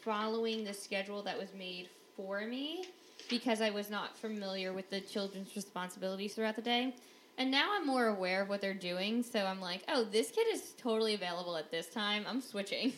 following 0.00 0.64
the 0.64 0.74
schedule 0.74 1.22
that 1.22 1.38
was 1.38 1.48
made 1.58 1.88
for 2.16 2.42
me 2.42 2.84
because 3.28 3.60
I 3.60 3.70
was 3.70 3.90
not 3.90 4.16
familiar 4.16 4.72
with 4.72 4.90
the 4.90 5.00
children's 5.00 5.54
responsibilities 5.56 6.34
throughout 6.34 6.56
the 6.56 6.62
day. 6.62 6.94
And 7.36 7.50
now 7.50 7.70
I'm 7.72 7.86
more 7.86 8.08
aware 8.08 8.42
of 8.42 8.48
what 8.48 8.60
they're 8.60 8.74
doing, 8.74 9.22
so 9.22 9.44
I'm 9.44 9.60
like, 9.60 9.82
oh, 9.88 10.04
this 10.04 10.30
kid 10.30 10.46
is 10.52 10.72
totally 10.80 11.14
available 11.14 11.56
at 11.56 11.70
this 11.70 11.88
time. 11.88 12.24
I'm 12.28 12.40
switching. 12.40 12.92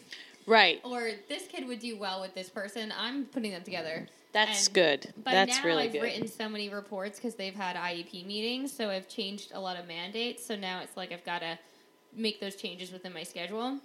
right. 0.47 0.81
Or 0.85 1.13
this 1.29 1.47
kid 1.47 1.67
would 1.67 1.79
do 1.79 1.97
well 1.99 2.21
with 2.21 2.35
this 2.35 2.51
person. 2.51 2.93
I'm 2.99 3.25
putting 3.27 3.53
them 3.53 3.63
together. 3.63 4.07
That's 4.37 4.67
And 4.67 4.75
good. 4.75 5.15
By 5.25 5.33
That's 5.33 5.59
now, 5.59 5.65
really 5.65 5.85
I've 5.85 5.93
good. 5.93 6.03
written 6.03 6.29
so 6.29 6.47
many 6.47 6.69
reports 6.69 7.19
because 7.19 7.37
they've 7.37 7.55
had 7.55 7.75
IEP 7.75 8.27
meetings, 8.27 8.71
so 8.71 8.91
I've 8.91 9.09
changed 9.09 9.53
a 9.55 9.61
lot 9.61 9.79
of 9.79 9.89
mandates. 9.89 10.45
So 10.45 10.55
now 10.55 10.81
it's 10.83 10.95
like 10.95 11.11
I've 11.11 11.25
got 11.25 11.39
to 11.39 11.59
make 12.15 12.39
those 12.39 12.55
changes 12.55 12.93
within 12.93 13.15
my 13.15 13.23
schedule. 13.23 13.79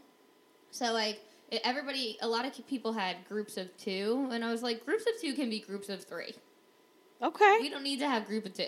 So 0.72 0.92
like 0.92 1.22
everybody, 1.64 2.18
a 2.22 2.28
lot 2.28 2.46
of 2.46 2.68
people 2.68 2.92
had 2.92 3.16
groups 3.30 3.56
of 3.56 3.76
two, 3.78 4.28
and 4.32 4.44
I 4.44 4.52
was 4.52 4.62
like, 4.62 4.84
groups 4.86 5.04
of 5.04 5.22
two 5.22 5.34
can 5.36 5.50
be 5.50 5.60
groups 5.62 5.88
of 5.88 6.04
three. 6.04 6.34
okay. 7.24 7.58
We 7.62 7.70
don't 7.70 7.84
need 7.84 8.00
to 8.00 8.10
have 8.10 8.28
group 8.28 8.46
of 8.46 8.54
two. 8.54 8.66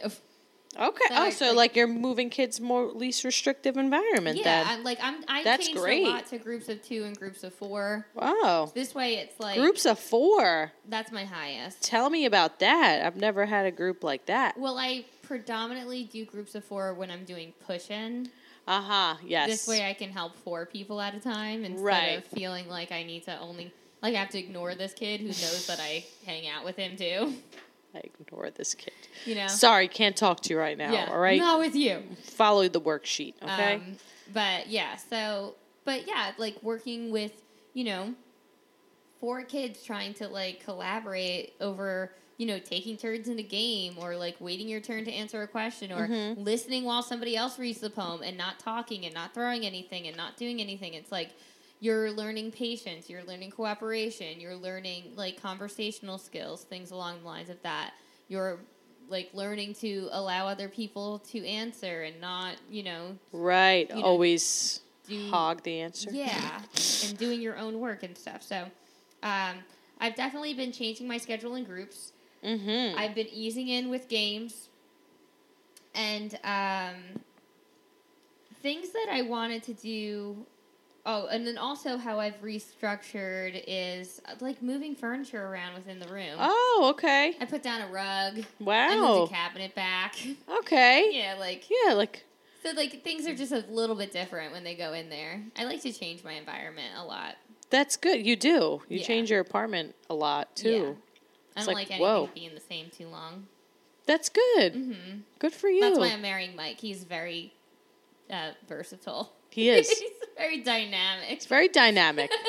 Okay. 0.79 1.05
So 1.09 1.15
oh, 1.15 1.21
I 1.21 1.29
so 1.29 1.45
think- 1.45 1.57
like 1.57 1.75
you're 1.75 1.87
moving 1.87 2.29
kids 2.29 2.59
more 2.59 2.85
least 2.87 3.23
restrictive 3.23 3.77
environment 3.77 4.37
yeah, 4.37 4.43
then. 4.63 4.67
I'm 4.67 4.83
like 4.83 4.99
I'm. 5.01 5.23
I 5.27 5.43
That's 5.43 5.67
changed 5.67 5.81
great. 5.81 6.05
a 6.05 6.09
lot 6.09 6.27
to 6.27 6.37
groups 6.37 6.69
of 6.69 6.81
two 6.81 7.03
and 7.03 7.17
groups 7.17 7.43
of 7.43 7.53
four. 7.53 8.05
wow. 8.15 8.71
This 8.73 8.95
way, 8.95 9.15
it's 9.15 9.39
like 9.39 9.57
Groups 9.59 9.85
of 9.85 9.99
four. 9.99 10.71
That's 10.89 11.11
my 11.11 11.25
highest. 11.25 11.81
Tell 11.83 12.09
me 12.09 12.25
about 12.25 12.59
that. 12.59 13.05
I've 13.05 13.15
never 13.17 13.45
had 13.45 13.65
a 13.65 13.71
group 13.71 14.03
like 14.03 14.25
that. 14.27 14.57
Well, 14.57 14.77
I 14.77 15.05
predominantly 15.21 16.03
do 16.05 16.25
groups 16.25 16.55
of 16.55 16.63
four 16.63 16.93
when 16.93 17.09
I'm 17.11 17.23
doing 17.25 17.53
push 17.65 17.89
in. 17.89 18.29
Uh 18.67 18.81
huh. 18.81 19.15
Yes. 19.25 19.49
This 19.49 19.67
way 19.67 19.87
I 19.89 19.93
can 19.93 20.09
help 20.09 20.35
four 20.37 20.65
people 20.65 21.01
at 21.01 21.13
a 21.13 21.19
time 21.19 21.65
instead 21.65 21.83
Right. 21.83 22.17
of 22.17 22.25
feeling 22.25 22.67
like 22.69 22.91
I 22.91 23.03
need 23.03 23.23
to 23.25 23.37
only 23.39 23.71
like 24.01 24.15
I 24.15 24.19
have 24.19 24.29
to 24.29 24.39
ignore 24.39 24.73
this 24.75 24.93
kid 24.93 25.19
who 25.21 25.27
knows 25.27 25.67
that 25.67 25.79
I 25.79 26.05
hang 26.25 26.47
out 26.47 26.63
with 26.65 26.75
him 26.77 26.95
too. 26.97 27.33
I 27.95 27.99
ignore 27.99 28.49
this 28.49 28.73
kid. 28.73 28.93
You 29.25 29.35
know? 29.35 29.47
Sorry, 29.47 29.87
can't 29.87 30.15
talk 30.17 30.41
to 30.41 30.49
you 30.53 30.59
right 30.59 30.77
now. 30.77 30.91
yeah. 30.91 31.09
All 31.09 31.19
right. 31.19 31.39
Not 31.39 31.59
with 31.59 31.75
you. 31.75 32.01
Follow 32.23 32.67
the 32.67 32.81
worksheet. 32.81 33.35
Okay. 33.41 33.75
Um, 33.75 33.97
but 34.33 34.67
yeah, 34.67 34.95
so 34.95 35.55
but 35.85 36.07
yeah, 36.07 36.31
like 36.37 36.61
working 36.63 37.11
with, 37.11 37.31
you 37.73 37.83
know, 37.83 38.13
four 39.19 39.43
kids 39.43 39.83
trying 39.83 40.13
to 40.15 40.27
like 40.27 40.63
collaborate 40.63 41.53
over 41.61 42.13
you 42.37 42.47
know 42.47 42.57
taking 42.59 42.97
turns 42.97 43.27
in 43.29 43.37
a 43.39 43.43
game 43.43 43.93
or 43.99 44.17
like 44.17 44.35
waiting 44.39 44.67
your 44.67 44.81
turn 44.81 45.05
to 45.05 45.11
answer 45.11 45.43
a 45.43 45.47
question 45.47 45.91
or 45.91 46.07
Mm-hmm. 46.07 46.41
listening 46.43 46.83
while 46.83 47.03
somebody 47.03 47.37
else 47.37 47.59
reads 47.59 47.79
the 47.79 47.89
poem 47.91 48.21
and 48.23 48.35
not 48.37 48.59
talking 48.59 49.05
and 49.05 49.13
not 49.13 49.33
throwing 49.33 49.65
anything 49.65 50.07
and 50.07 50.17
not 50.17 50.35
doing 50.35 50.59
anything 50.59 50.93
it's 50.95 51.11
like 51.11 51.29
you're 51.83 52.09
learning 52.11 52.49
patience 52.51 53.09
you're 53.09 53.23
learning 53.25 53.51
cooperation 53.51 54.39
you're 54.39 54.55
learning 54.55 55.11
like 55.15 55.35
conversational 55.41 56.17
skills 56.17 56.63
things 56.63 56.91
along 56.91 57.19
the 57.21 57.25
lines 57.27 57.49
of 57.49 57.61
that 57.63 57.91
you're 58.29 58.57
like 59.09 59.29
learning 59.33 59.73
to 59.73 60.07
allow 60.13 60.47
other 60.47 60.69
people 60.69 61.19
to 61.19 61.45
answer 61.45 62.03
and 62.03 62.15
not 62.21 62.55
you 62.69 62.83
know 62.83 63.17
Right. 63.33 63.89
You 63.89 63.97
know, 63.97 64.03
Always 64.03 64.79
do- 65.09 65.29
hog 65.29 65.61
the 65.63 65.81
answer. 65.81 66.09
yeah, 66.13 66.61
and 67.05 67.17
doing 67.17 67.41
your 67.41 67.57
own 67.57 67.79
work 67.81 68.03
and 68.03 68.17
stuff. 68.17 68.41
So, 68.41 68.63
um, 69.21 69.55
I've 69.99 70.15
definitely 70.15 70.53
been 70.53 70.71
changing 70.71 71.05
my 71.07 71.17
schedule 71.17 71.55
in 71.55 71.65
groups. 71.65 72.13
Mm-hmm. 72.43 72.97
I've 72.97 73.13
been 73.13 73.27
easing 73.27 73.67
in 73.67 73.89
with 73.89 74.07
games, 74.07 74.69
and 75.93 76.39
um, 76.45 76.95
things 78.61 78.89
that 78.91 79.07
I 79.11 79.21
wanted 79.23 79.63
to 79.63 79.73
do. 79.73 80.45
Oh, 81.05 81.27
and 81.27 81.45
then 81.45 81.57
also 81.57 81.97
how 81.97 82.19
I've 82.19 82.41
restructured 82.41 83.61
is 83.67 84.21
uh, 84.25 84.35
like 84.39 84.61
moving 84.61 84.95
furniture 84.95 85.45
around 85.45 85.73
within 85.73 85.99
the 85.99 86.07
room. 86.07 86.37
Oh, 86.39 86.87
okay. 86.93 87.35
I 87.41 87.45
put 87.45 87.61
down 87.61 87.81
a 87.81 87.87
rug. 87.87 88.37
I 88.37 88.39
moved 88.39 88.49
Wow. 88.61 89.23
a 89.25 89.27
cabinet 89.27 89.75
back. 89.75 90.15
Okay. 90.59 91.09
yeah, 91.13 91.35
like 91.37 91.65
Yeah, 91.69 91.93
like 91.93 92.23
so, 92.63 92.71
like 92.71 93.03
things 93.03 93.27
are 93.27 93.35
just 93.35 93.51
a 93.51 93.65
little 93.69 93.95
bit 93.97 94.13
different 94.13 94.53
when 94.53 94.63
they 94.63 94.75
go 94.75 94.93
in 94.93 95.09
there. 95.09 95.43
I 95.57 95.65
like 95.65 95.81
to 95.81 95.91
change 95.91 96.23
my 96.23 96.33
environment 96.33 96.93
a 96.97 97.03
lot. 97.03 97.35
that's 97.69 97.97
good. 97.97 98.25
You 98.25 98.35
do. 98.37 98.81
You 98.87 98.99
Yeah. 98.99 99.03
change 99.03 99.29
your 99.29 99.41
apartment 99.41 99.95
a 100.09 100.15
lot 100.15 100.55
too. 100.55 100.69
Yeah. 100.69 100.91
I 101.55 101.65
don't 101.65 101.67
like, 101.67 101.75
like, 101.75 101.91
anything 101.91 101.99
whoa. 102.01 102.29
being 102.33 102.55
the 102.55 102.61
same 102.61 102.89
too 102.97 103.07
long. 103.09 103.47
That's 104.05 104.29
good. 104.29 104.73
hmm 104.73 104.93
Good 105.39 105.53
for 105.53 105.67
you. 105.67 105.81
That's 105.81 105.99
why 105.99 106.13
I'm 106.13 106.21
marrying 106.21 106.55
Mike. 106.55 106.79
He's 106.79 107.03
very 107.03 107.53
uh, 108.29 108.51
versatile. 108.67 109.33
he 109.49 109.69
is. 109.69 110.01
Very 110.37 110.61
dynamic. 110.61 111.25
It's 111.29 111.45
very 111.45 111.67
dynamic. 111.67 112.31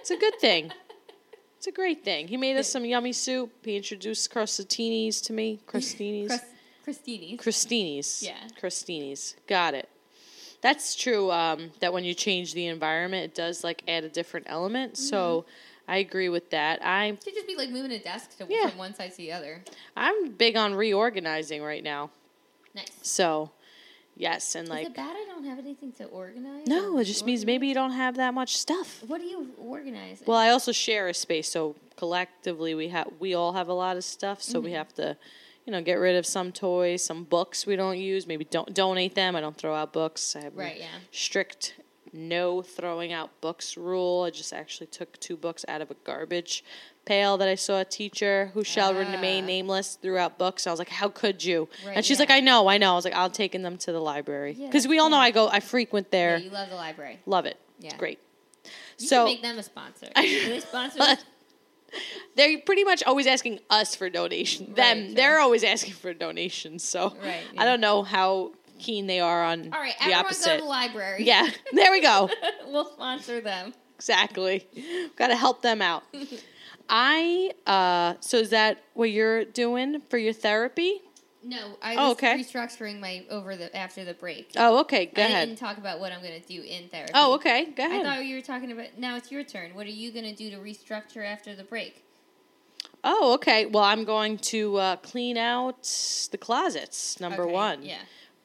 It's 0.00 0.10
a 0.10 0.16
good 0.16 0.40
thing. 0.40 0.72
It's 1.58 1.66
a 1.66 1.72
great 1.72 2.02
thing. 2.02 2.26
He 2.26 2.38
made 2.38 2.56
us 2.56 2.72
some 2.72 2.86
yummy 2.86 3.12
soup. 3.12 3.52
He 3.62 3.76
introduced 3.76 4.32
crostatinis 4.32 5.22
to 5.26 5.34
me. 5.34 5.60
Crostinis. 5.66 6.28
Chris, 6.28 6.40
Christini's. 6.84 7.38
Crostinis. 7.38 8.22
Yeah. 8.22 8.38
Crostinis. 8.58 9.34
Got 9.46 9.74
it. 9.74 9.90
That's 10.62 10.94
true. 10.94 11.30
Um, 11.30 11.70
that 11.80 11.92
when 11.92 12.02
you 12.02 12.14
change 12.14 12.54
the 12.54 12.66
environment, 12.66 13.24
it 13.24 13.34
does 13.34 13.62
like 13.62 13.82
add 13.86 14.04
a 14.04 14.08
different 14.08 14.46
element. 14.48 14.96
So 14.96 15.42
Mm-hmm. 15.42 15.50
I 15.92 15.96
agree 15.98 16.28
with 16.30 16.48
that. 16.50 16.80
I 16.82 17.18
Should 17.22 17.34
just 17.34 17.46
be 17.48 17.56
like 17.56 17.68
moving 17.68 17.90
a 17.92 17.98
desk 17.98 18.38
to, 18.38 18.46
Yeah. 18.48 18.68
from 18.70 18.78
one 18.78 18.94
side 18.94 19.10
to 19.10 19.16
the 19.18 19.32
other. 19.32 19.62
I'm 19.96 20.30
big 20.30 20.56
on 20.56 20.74
reorganizing 20.74 21.62
right 21.62 21.82
now. 21.84 22.10
Nice. 22.74 22.86
So 23.02 23.50
yes, 24.16 24.54
and 24.54 24.68
like. 24.68 24.82
Is 24.82 24.88
it 24.88 24.96
bad 24.96 25.14
I 25.16 25.24
don't 25.28 25.44
have 25.44 25.58
anything 25.58 25.92
to 25.92 26.04
organize? 26.04 26.66
no, 26.66 26.98
it 26.98 27.04
just 27.04 27.24
means 27.24 27.44
maybe 27.46 27.66
you 27.68 27.74
don't 27.74 27.92
have 27.92 28.16
that 28.16 28.34
much 28.34 28.56
stuff. 28.56 29.02
What 29.06 29.20
do 29.20 29.26
you 29.26 29.48
organize? 29.58 30.22
Well, 30.26 30.38
I 30.38 30.48
also 30.50 30.72
share 30.72 31.08
a 31.08 31.14
space, 31.14 31.48
so 31.50 31.76
collectively 31.96 32.74
we 32.74 32.88
have 32.88 33.08
we 33.18 33.34
all 33.34 33.52
have 33.52 33.68
a 33.68 33.72
lot 33.74 33.96
of 33.96 34.04
stuff, 34.04 34.42
so 34.42 34.58
Mm-hmm. 34.58 34.64
we 34.64 34.72
have 34.72 34.92
to, 34.94 35.16
you 35.66 35.72
know, 35.72 35.82
get 35.82 35.94
rid 35.94 36.16
of 36.16 36.26
some 36.26 36.50
toys, 36.52 37.02
some 37.04 37.24
books 37.24 37.66
we 37.66 37.76
don't 37.76 37.98
use, 37.98 38.26
maybe 38.26 38.44
don't 38.44 38.72
donate 38.74 39.14
them. 39.14 39.36
I 39.36 39.40
don't 39.40 39.56
throw 39.56 39.74
out 39.74 39.92
books. 39.92 40.34
I 40.36 40.42
have 40.44 40.56
Right, 40.56 40.78
yeah. 40.78 40.86
strict 41.12 41.74
no 42.12 42.60
throwing 42.60 43.12
out 43.12 43.30
books 43.40 43.76
rule. 43.76 44.24
I 44.26 44.30
just 44.30 44.52
actually 44.52 44.88
took 44.88 45.18
two 45.20 45.36
books 45.36 45.64
out 45.68 45.80
of 45.80 45.90
a 45.92 45.94
garbage 46.02 46.64
pail 47.10 47.36
that 47.38 47.48
I 47.48 47.56
saw 47.56 47.80
a 47.80 47.84
teacher 47.84 48.50
who 48.54 48.62
shall 48.62 48.94
remain 48.94 49.42
Ah. 49.44 49.46
nameless 49.54 49.98
throughout 50.00 50.20
out 50.32 50.38
books. 50.38 50.66
I 50.66 50.70
was 50.70 50.78
like, 50.78 50.88
"How 51.02 51.08
could 51.08 51.42
you?" 51.50 51.68
Right, 51.84 51.96
and 51.96 52.04
she's 52.06 52.18
yeah. 52.18 52.22
like, 52.24 52.30
"I 52.30 52.40
know, 52.40 52.68
I 52.68 52.76
know." 52.78 52.92
I 52.92 52.94
was 52.94 53.04
like, 53.04 53.14
"I'll 53.14 53.30
taking 53.30 53.62
them 53.62 53.76
to 53.78 53.90
the 53.92 54.00
library 54.00 54.52
Yeah, 54.56 54.66
because 54.66 54.86
we 54.86 54.98
all 55.00 55.10
know. 55.10 55.16
I 55.28 55.30
go, 55.32 55.48
I 55.48 55.60
frequent 55.60 56.06
Yeah, 56.12 56.18
there, 56.18 56.38
you 56.38 56.50
love 56.50 56.68
the 56.70 56.76
library. 56.76 57.18
love 57.26 57.46
it, 57.46 57.56
Yeah. 57.80 57.96
great." 57.96 58.18
You 58.98 59.06
so 59.08 59.24
make 59.24 59.42
them 59.42 59.58
a 59.58 59.62
sponsor. 59.62 60.06
They 60.16 60.60
sponsor. 60.60 61.00
They're 62.36 62.58
pretty 62.60 62.84
much 62.84 63.02
always 63.02 63.26
asking 63.26 63.58
us 63.68 63.96
for 63.96 64.08
donations. 64.08 64.68
Right, 64.68 64.76
Them, 64.76 65.06
sure. 65.06 65.14
they're 65.16 65.40
always 65.40 65.64
asking 65.64 65.94
for 65.94 66.14
donations. 66.14 66.84
So 66.84 67.16
Right, 67.22 67.42
I 67.58 67.64
don't 67.64 67.80
know 67.80 68.02
how 68.04 68.52
keen 68.78 69.06
they 69.08 69.18
are 69.20 69.42
on 69.42 69.72
All 69.74 69.80
right, 69.80 69.94
the 70.06 70.14
opposite. 70.14 70.46
go 70.46 70.56
to 70.58 70.62
the 70.62 70.68
library. 70.68 71.24
yeah, 71.24 71.48
there 71.72 71.90
we 71.90 72.00
go. 72.00 72.30
we'll 72.68 72.84
sponsor 72.92 73.40
them. 73.40 73.74
exactly. 73.96 74.56
Got 75.16 75.28
to 75.28 75.36
help 75.36 75.62
them 75.62 75.82
out. 75.82 76.04
I 76.90 77.52
uh, 77.66 78.14
so 78.20 78.38
is 78.38 78.50
that 78.50 78.82
what 78.94 79.10
you're 79.10 79.44
doing 79.44 80.02
for 80.10 80.18
your 80.18 80.32
therapy? 80.32 81.00
No, 81.42 81.78
I 81.80 81.94
Oh, 81.96 82.08
was 82.08 82.12
okay. 82.12 82.34
restructuring 82.34 83.00
my 83.00 83.24
over 83.30 83.56
the 83.56 83.74
after 83.74 84.04
the 84.04 84.12
break. 84.12 84.50
Oh, 84.56 84.80
okay. 84.80 85.06
Go 85.06 85.22
I 85.22 85.26
ahead. 85.26 85.48
didn't 85.48 85.58
talk 85.60 85.78
about 85.78 85.98
what 85.98 86.12
I'm 86.12 86.20
going 86.20 86.38
to 86.38 86.46
do 86.46 86.60
in 86.60 86.88
therapy. 86.88 87.12
Oh, 87.14 87.34
okay. 87.36 87.66
Go 87.66 87.86
ahead. 87.86 88.04
I 88.04 88.16
thought 88.16 88.24
you 88.26 88.34
were 88.36 88.42
talking 88.42 88.72
about. 88.72 88.98
Now 88.98 89.16
it's 89.16 89.30
your 89.32 89.42
turn. 89.44 89.74
What 89.74 89.86
are 89.86 89.90
you 89.90 90.12
going 90.12 90.26
to 90.26 90.34
do 90.34 90.50
to 90.50 90.56
restructure 90.58 91.24
after 91.24 91.54
the 91.54 91.64
break? 91.64 92.04
oh, 93.02 93.32
okay. 93.34 93.64
Well, 93.64 93.84
I'm 93.84 94.04
going 94.04 94.36
to 94.36 94.76
uh, 94.76 94.96
clean 94.96 95.38
out 95.38 95.84
the 96.30 96.36
closets. 96.38 97.18
Number 97.20 97.44
Okay, 97.44 97.52
one, 97.52 97.82
Yeah. 97.82 98.00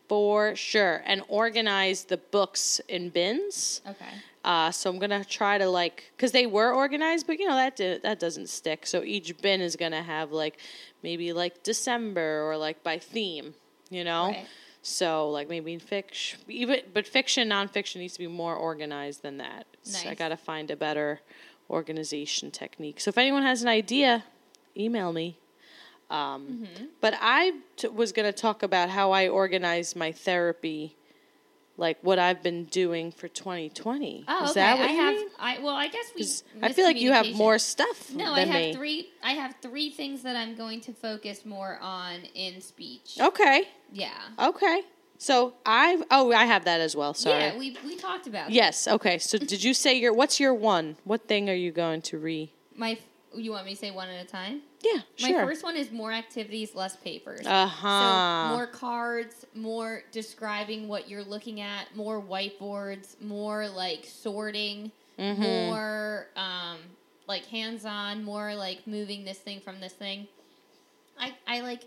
For 0.08 0.56
sure, 0.56 1.02
and 1.06 1.22
organize 1.28 2.06
the 2.06 2.18
books 2.18 2.80
in 2.88 3.10
bins. 3.10 3.82
Okay. 3.88 4.06
Uh, 4.44 4.70
so 4.70 4.90
I'm 4.92 5.00
gonna 5.00 5.26
try 5.26 5.58
to 5.58 5.68
like, 5.68 6.12
cause 6.20 6.32
they 6.32 6.46
were 6.46 6.72
organized, 6.74 7.26
but 7.26 7.40
you 7.40 7.48
know 7.48 7.56
that 7.56 7.76
di- 7.76 7.98
that 7.98 8.20
doesn't 8.20 8.48
stick. 8.50 8.86
So 8.86 9.04
each 9.04 9.36
bin 9.42 9.60
is 9.62 9.76
gonna 9.76 10.04
have 10.04 10.32
like 10.32 10.60
maybe 11.02 11.34
like 11.34 11.64
December 11.64 12.44
or 12.48 12.56
like 12.58 12.84
by 12.84 13.00
theme, 13.00 13.56
you 13.90 14.04
know. 14.04 14.28
Right. 14.30 14.46
So 14.84 15.32
like 15.32 15.50
maybe 15.50 15.76
fiction, 15.80 16.40
even 16.48 16.82
but 16.94 17.08
fiction, 17.08 17.50
nonfiction 17.50 17.96
needs 17.98 18.14
to 18.14 18.20
be 18.20 18.28
more 18.28 18.56
organized 18.56 19.24
than 19.24 19.38
that. 19.38 19.66
It's- 19.82 20.06
I 20.06 20.14
gotta 20.14 20.38
find 20.38 20.70
a 20.70 20.76
better 20.76 21.22
organization 21.72 22.52
technique. 22.52 23.00
So 23.00 23.10
if 23.10 23.18
anyone 23.18 23.42
has 23.44 23.64
an 23.64 23.68
idea, 23.68 24.26
email 24.78 25.12
me. 25.12 25.40
Um, 26.10 26.48
Mm-hmm. 26.48 26.86
But 27.02 27.16
I 27.20 27.54
t- 27.78 27.88
was 27.88 28.12
gonna 28.12 28.32
talk 28.34 28.64
about 28.64 28.90
how 28.90 29.12
I 29.12 29.28
organize 29.28 29.96
my 29.96 30.12
therapy. 30.12 30.96
Like 31.78 31.98
what 32.02 32.20
I've 32.20 32.42
been 32.42 32.64
doing 32.66 33.12
for 33.12 33.28
2020. 33.28 34.24
Oh, 34.30 34.44
Is 34.46 34.52
okay. 34.52 34.62
that 34.62 34.78
what 34.80 34.88
I 34.88 34.92
you 34.94 34.98
have. 35.02 35.16
mean? 35.16 35.28
I 35.38 35.60
well, 35.60 35.76
I 35.76 35.88
guess 35.90 36.06
we. 36.16 36.26
I 36.66 36.72
feel 36.72 36.86
like 36.86 36.98
you 36.98 37.12
have 37.12 37.34
more 37.36 37.60
stuff 37.60 38.14
No, 38.14 38.32
I 38.34 38.42
have 38.46 38.62
me. 38.62 38.74
three. 38.74 39.10
I 39.22 39.32
have 39.34 39.56
three 39.62 39.90
things 39.90 40.22
that 40.24 40.38
I'm 40.38 40.56
going 40.56 40.80
to 40.82 40.94
focus 40.94 41.46
more 41.46 41.78
on 41.82 42.22
in 42.34 42.62
speech. 42.62 43.18
Okay. 43.20 43.68
Yeah. 43.92 44.14
Okay. 44.40 44.84
So 45.18 45.54
I've 45.66 46.04
oh 46.12 46.32
I 46.32 46.46
have 46.46 46.64
that 46.64 46.80
as 46.80 46.96
well. 46.96 47.14
Sorry. 47.14 47.44
Yeah, 47.44 47.58
we 47.58 47.76
we 47.86 47.98
talked 47.98 48.26
about. 48.28 48.52
yes. 48.52 48.88
Okay. 48.88 49.18
So 49.18 49.38
did 49.38 49.62
you 49.62 49.74
say 49.74 49.96
your 50.00 50.14
what's 50.14 50.40
your 50.40 50.54
one? 50.54 50.96
What 51.04 51.28
thing 51.28 51.50
are 51.50 51.54
you 51.66 51.72
going 51.74 52.02
to 52.04 52.18
re? 52.18 52.54
My. 52.76 52.98
You 53.36 53.52
want 53.52 53.66
me 53.66 53.72
to 53.74 53.78
say 53.78 53.92
one 53.92 54.08
at 54.08 54.24
a 54.24 54.28
time? 54.28 54.62
Yeah. 54.86 55.02
My 55.22 55.30
Sure. 55.30 55.46
first 55.48 55.64
one 55.64 55.76
is 55.76 55.92
more 55.92 56.12
activities, 56.12 56.76
less 56.76 56.96
papers. 56.98 57.46
Uh 57.48 57.66
huh. 57.68 58.48
So 58.50 58.56
more 58.56 58.68
cards, 58.68 59.46
more 59.56 60.04
describing 60.12 60.88
what 60.88 61.10
you're 61.10 61.24
looking 61.24 61.60
at, 61.62 61.96
more 61.96 62.22
whiteboards, 62.22 63.20
more 63.22 63.68
like 63.68 64.06
sorting, 64.06 64.92
Mm-hmm. 65.18 65.42
more 65.42 66.28
um, 66.36 66.80
like 67.26 67.46
hands-on, 67.46 68.24
more 68.24 68.54
like 68.54 68.86
moving 68.86 69.24
this 69.24 69.38
thing 69.40 69.62
from 69.62 69.80
this 69.80 69.94
thing. 69.94 70.28
I 71.18 71.34
I 71.48 71.62
like 71.62 71.84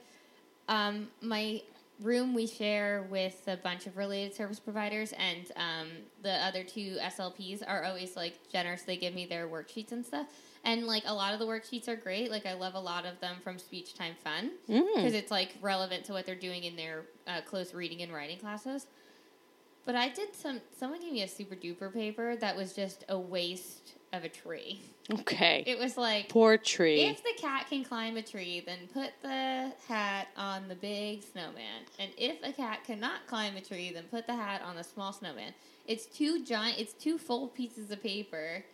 um, 0.69 1.09
my 1.21 1.61
room 2.01 2.33
we 2.33 2.47
share 2.47 3.07
with 3.11 3.43
a 3.47 3.57
bunch 3.59 3.87
of 3.87 3.97
related 3.99 4.35
service 4.35 4.59
providers, 4.61 5.13
and 5.19 5.51
um, 5.57 5.89
the 6.23 6.33
other 6.45 6.65
two 6.65 6.97
SLPs 7.03 7.63
are 7.67 7.85
always 7.85 8.17
like 8.17 8.35
generous. 8.51 8.83
They 8.83 8.97
give 8.97 9.15
me 9.15 9.27
their 9.27 9.47
worksheets 9.47 9.93
and 9.93 10.07
stuff. 10.07 10.27
And 10.65 10.87
like 10.87 11.05
a 11.07 11.15
lot 11.15 11.33
of 11.33 11.39
the 11.39 11.47
worksheets 11.47 11.89
are 11.89 11.97
great. 11.97 12.31
Like 12.31 12.45
I 12.47 12.55
love 12.55 12.75
a 12.75 12.81
lot 12.81 13.07
of 13.07 13.19
them 13.21 13.37
from 13.43 13.59
Speech 13.59 13.95
Time 13.95 14.15
Fun 14.23 14.51
Mm. 14.69 14.87
because 14.97 15.15
it's 15.15 15.31
like 15.31 15.55
relevant 15.63 16.05
to 16.07 16.13
what 16.13 16.27
they're 16.27 16.35
doing 16.35 16.65
in 16.65 16.77
their 16.77 17.05
uh, 17.27 17.41
close 17.43 17.73
reading 17.75 18.03
and 18.03 18.13
writing 18.13 18.39
classes. 18.39 18.87
But 19.87 19.95
I 19.95 20.11
did 20.11 20.35
some. 20.35 20.61
Someone 20.79 21.01
gave 21.01 21.13
me 21.13 21.23
a 21.23 21.29
super 21.29 21.55
duper 21.55 21.93
paper 21.93 22.37
that 22.37 22.55
was 22.57 22.75
just 22.75 23.05
a 23.09 23.19
waste 23.19 23.95
of 24.13 24.23
a 24.25 24.29
tree. 24.29 24.81
Okay. 25.11 25.65
It 25.67 25.79
was 25.79 25.97
like 25.97 26.29
Poor 26.29 26.59
tree. 26.59 27.03
if 27.03 27.23
the 27.23 27.33
cat 27.41 27.67
can 27.71 27.85
climb 27.85 28.17
a 28.19 28.23
tree, 28.23 28.61
then 28.65 28.81
put 28.93 29.11
the 29.23 29.73
hat 29.89 30.29
on 30.37 30.69
the 30.69 30.75
big 30.75 31.23
snowman. 31.23 31.85
And 31.99 32.11
if 32.19 32.37
a 32.43 32.53
cat 32.53 32.85
cannot 32.85 33.27
climb 33.27 33.57
a 33.57 33.63
tree, 33.63 33.91
then 33.95 34.05
put 34.11 34.27
the 34.27 34.35
hat 34.35 34.61
on 34.63 34.77
the 34.77 34.85
small 34.85 35.13
snowman. 35.15 35.55
It's 35.87 36.05
two 36.05 36.45
giant. 36.45 36.79
It's 36.79 36.93
two 36.93 37.17
full 37.17 37.49
pieces 37.49 37.91
of 37.91 38.03
paper. 38.03 38.65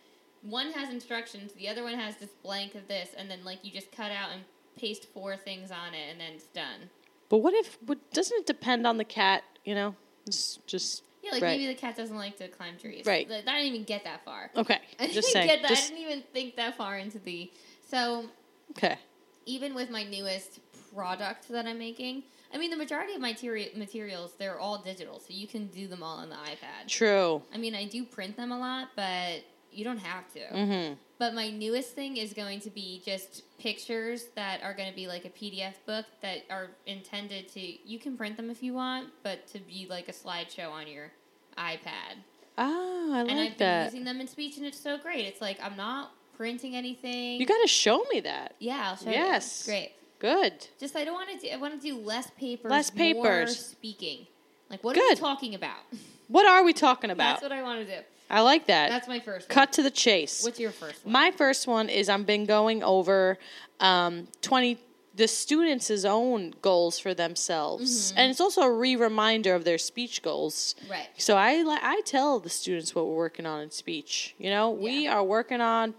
One 0.49 0.71
has 0.73 0.89
instructions. 0.89 1.53
The 1.53 1.67
other 1.69 1.83
one 1.83 1.93
has 1.95 2.17
this 2.17 2.29
blank 2.43 2.75
of 2.75 2.87
this, 2.87 3.09
and 3.17 3.29
then 3.29 3.43
like 3.43 3.63
you 3.63 3.71
just 3.71 3.91
cut 3.91 4.11
out 4.11 4.29
and 4.33 4.41
paste 4.77 5.07
four 5.13 5.35
things 5.37 5.71
on 5.71 5.93
it, 5.93 6.11
and 6.11 6.19
then 6.19 6.33
it's 6.35 6.45
done. 6.47 6.89
but 7.29 7.37
what 7.39 7.53
if? 7.53 7.77
What, 7.85 7.97
doesn't 8.13 8.41
it 8.41 8.45
depend 8.45 8.85
on 8.85 8.97
the 8.97 9.03
cat? 9.05 9.43
You 9.63 9.75
know. 9.75 9.95
It's 10.27 10.57
just 10.67 11.03
Yeah, 11.21 11.31
like 11.31 11.41
Right. 11.43 11.57
maybe 11.57 11.67
the 11.67 11.75
cat 11.79 11.95
doesn't 11.97 12.15
like 12.17 12.37
to 12.37 12.47
climb 12.47 12.77
trees. 12.77 13.05
Right. 13.05 13.29
Like, 13.29 13.47
I 13.47 13.59
didn't 13.61 13.73
even 13.73 13.83
get 13.83 14.03
that 14.05 14.23
far. 14.25 14.49
Okay. 14.55 14.79
I 14.99 15.05
Just 15.07 15.13
didn't 15.15 15.23
saying. 15.33 15.47
get 15.47 15.61
that. 15.61 15.69
Just, 15.69 15.91
I 15.91 15.95
didn't 15.95 16.09
even 16.11 16.23
think 16.33 16.55
that 16.55 16.75
far 16.77 16.97
into 16.97 17.19
the. 17.19 17.51
So 17.89 18.25
okay. 18.71 18.97
even 19.45 19.73
with 19.75 19.89
my 19.91 20.03
newest 20.03 20.59
product 20.93 21.47
that 21.49 21.65
I'm 21.67 21.77
making, 21.77 22.23
I 22.53 22.57
mean 22.57 22.69
the 22.71 22.77
majority 22.77 23.13
of 23.13 23.21
my 23.21 23.33
materi- 23.33 23.75
materials 23.75 24.33
they're 24.39 24.59
all 24.59 24.79
digital, 24.79 25.19
so 25.19 25.27
you 25.29 25.47
can 25.47 25.67
do 25.67 25.87
them 25.87 26.01
all 26.03 26.17
on 26.17 26.29
the 26.29 26.35
iPad. 26.35 26.87
True. 26.87 27.41
I 27.53 27.57
mean 27.57 27.75
I 27.75 27.85
do 27.85 28.03
print 28.03 28.35
them 28.37 28.51
a 28.51 28.57
lot, 28.59 28.89
but 28.95 29.43
you 29.75 29.83
don't 29.83 29.97
have 29.99 30.31
to. 30.33 30.39
Mm-hmm. 30.39 30.93
But 31.17 31.33
my 31.33 31.49
newest 31.49 31.95
thing 31.95 32.17
is 32.17 32.33
going 32.33 32.59
to 32.61 32.69
be 32.69 33.01
just 33.05 33.43
pictures 33.59 34.25
that 34.35 34.61
are 34.63 34.73
going 34.73 34.89
to 34.89 34.95
be 34.95 35.07
like 35.07 35.25
a 35.25 35.29
PDF 35.29 35.73
book 35.85 36.05
that 36.21 36.39
are 36.49 36.71
intended 36.85 37.47
to 37.53 37.59
you 37.59 37.99
can 37.99 38.17
print 38.17 38.37
them 38.37 38.49
if 38.49 38.61
you 38.61 38.73
want, 38.73 39.09
but 39.23 39.47
to 39.47 39.59
be 39.59 39.87
like 39.89 40.09
a 40.09 40.11
slideshow 40.11 40.71
on 40.71 40.87
your 40.87 41.11
iPad. 41.57 42.17
Ah, 42.57 42.67
I 42.67 43.23
like 43.23 43.27
that. 43.27 43.31
and 43.31 43.39
I've 43.39 43.49
been 43.49 43.67
that. 43.67 43.85
using 43.85 44.03
them 44.03 44.19
in 44.21 44.27
speech, 44.27 44.57
and 44.57 44.65
it's 44.65 44.79
so 44.79 44.97
great. 44.97 45.25
It's 45.25 45.41
like 45.41 45.57
I'm 45.63 45.75
not 45.77 46.11
printing 46.37 46.75
anything. 46.75 47.39
You 47.39 47.45
got 47.45 47.61
to 47.61 47.67
show 47.67 48.03
me 48.11 48.19
that. 48.21 48.55
yeah, 48.59 48.89
I'll 48.89 48.95
show 48.97 49.09
Yes. 49.09 49.13
you. 49.13 49.17
Yes, 49.17 49.65
great. 49.65 49.91
Good. 50.19 50.67
Just 50.79 50.95
I 50.95 51.03
don't 51.03 51.13
want 51.13 51.29
to 51.29 51.37
do. 51.37 51.53
I 51.53 51.57
want 51.57 51.79
to 51.79 51.79
do 51.79 51.97
less 51.97 52.29
papers. 52.31 52.69
Less 52.71 52.93
More 52.95 53.47
speaking. 53.47 54.27
Like 54.69 54.83
what 54.83 54.97
are 54.97 55.01
we 55.09 55.15
talking 55.15 55.55
about? 55.55 55.77
What 56.27 56.47
are 56.47 56.63
we 56.63 56.73
talking 56.73 57.11
about? 57.11 57.33
That's 57.33 57.43
what 57.43 57.51
I 57.51 57.61
want 57.61 57.85
to 57.85 57.85
do. 57.85 58.01
I 58.29 58.41
like 58.41 58.67
that. 58.67 58.89
That's 58.89 59.07
my 59.07 59.19
first. 59.19 59.49
Cut 59.49 59.69
One. 59.69 59.73
to 59.73 59.83
the 59.83 59.91
chase. 59.91 60.43
What's 60.43 60.59
your 60.59 60.71
first 60.71 61.05
one? 61.05 61.11
My 61.13 61.31
first 61.31 61.67
one 61.67 61.89
is 61.89 62.09
I've 62.09 62.25
been 62.25 62.45
going 62.45 62.83
over 62.83 63.37
um, 63.79 64.27
20 64.41 64.79
the 65.15 65.27
students' 65.29 66.03
own 66.03 66.53
goals 66.61 66.99
for 66.99 67.13
themselves, 67.13 68.13
and 68.17 68.29
it's 68.29 68.41
also 68.41 68.63
a 68.63 68.71
re-reminder 68.71 69.55
of 69.55 69.63
their 69.63 69.77
speech 69.77 70.21
goals. 70.21 70.75
right. 70.89 71.07
So 71.17 71.37
I 71.37 71.63
I 71.81 72.01
tell 72.03 72.39
the 72.39 72.49
students 72.49 72.93
what 72.93 73.07
we're 73.07 73.15
working 73.15 73.45
on 73.45 73.61
in 73.61 73.71
speech. 73.71 74.35
You 74.37 74.49
know, 74.49 74.71
we 74.71 75.07
are 75.07 75.23
working 75.23 75.61
on 75.61 75.93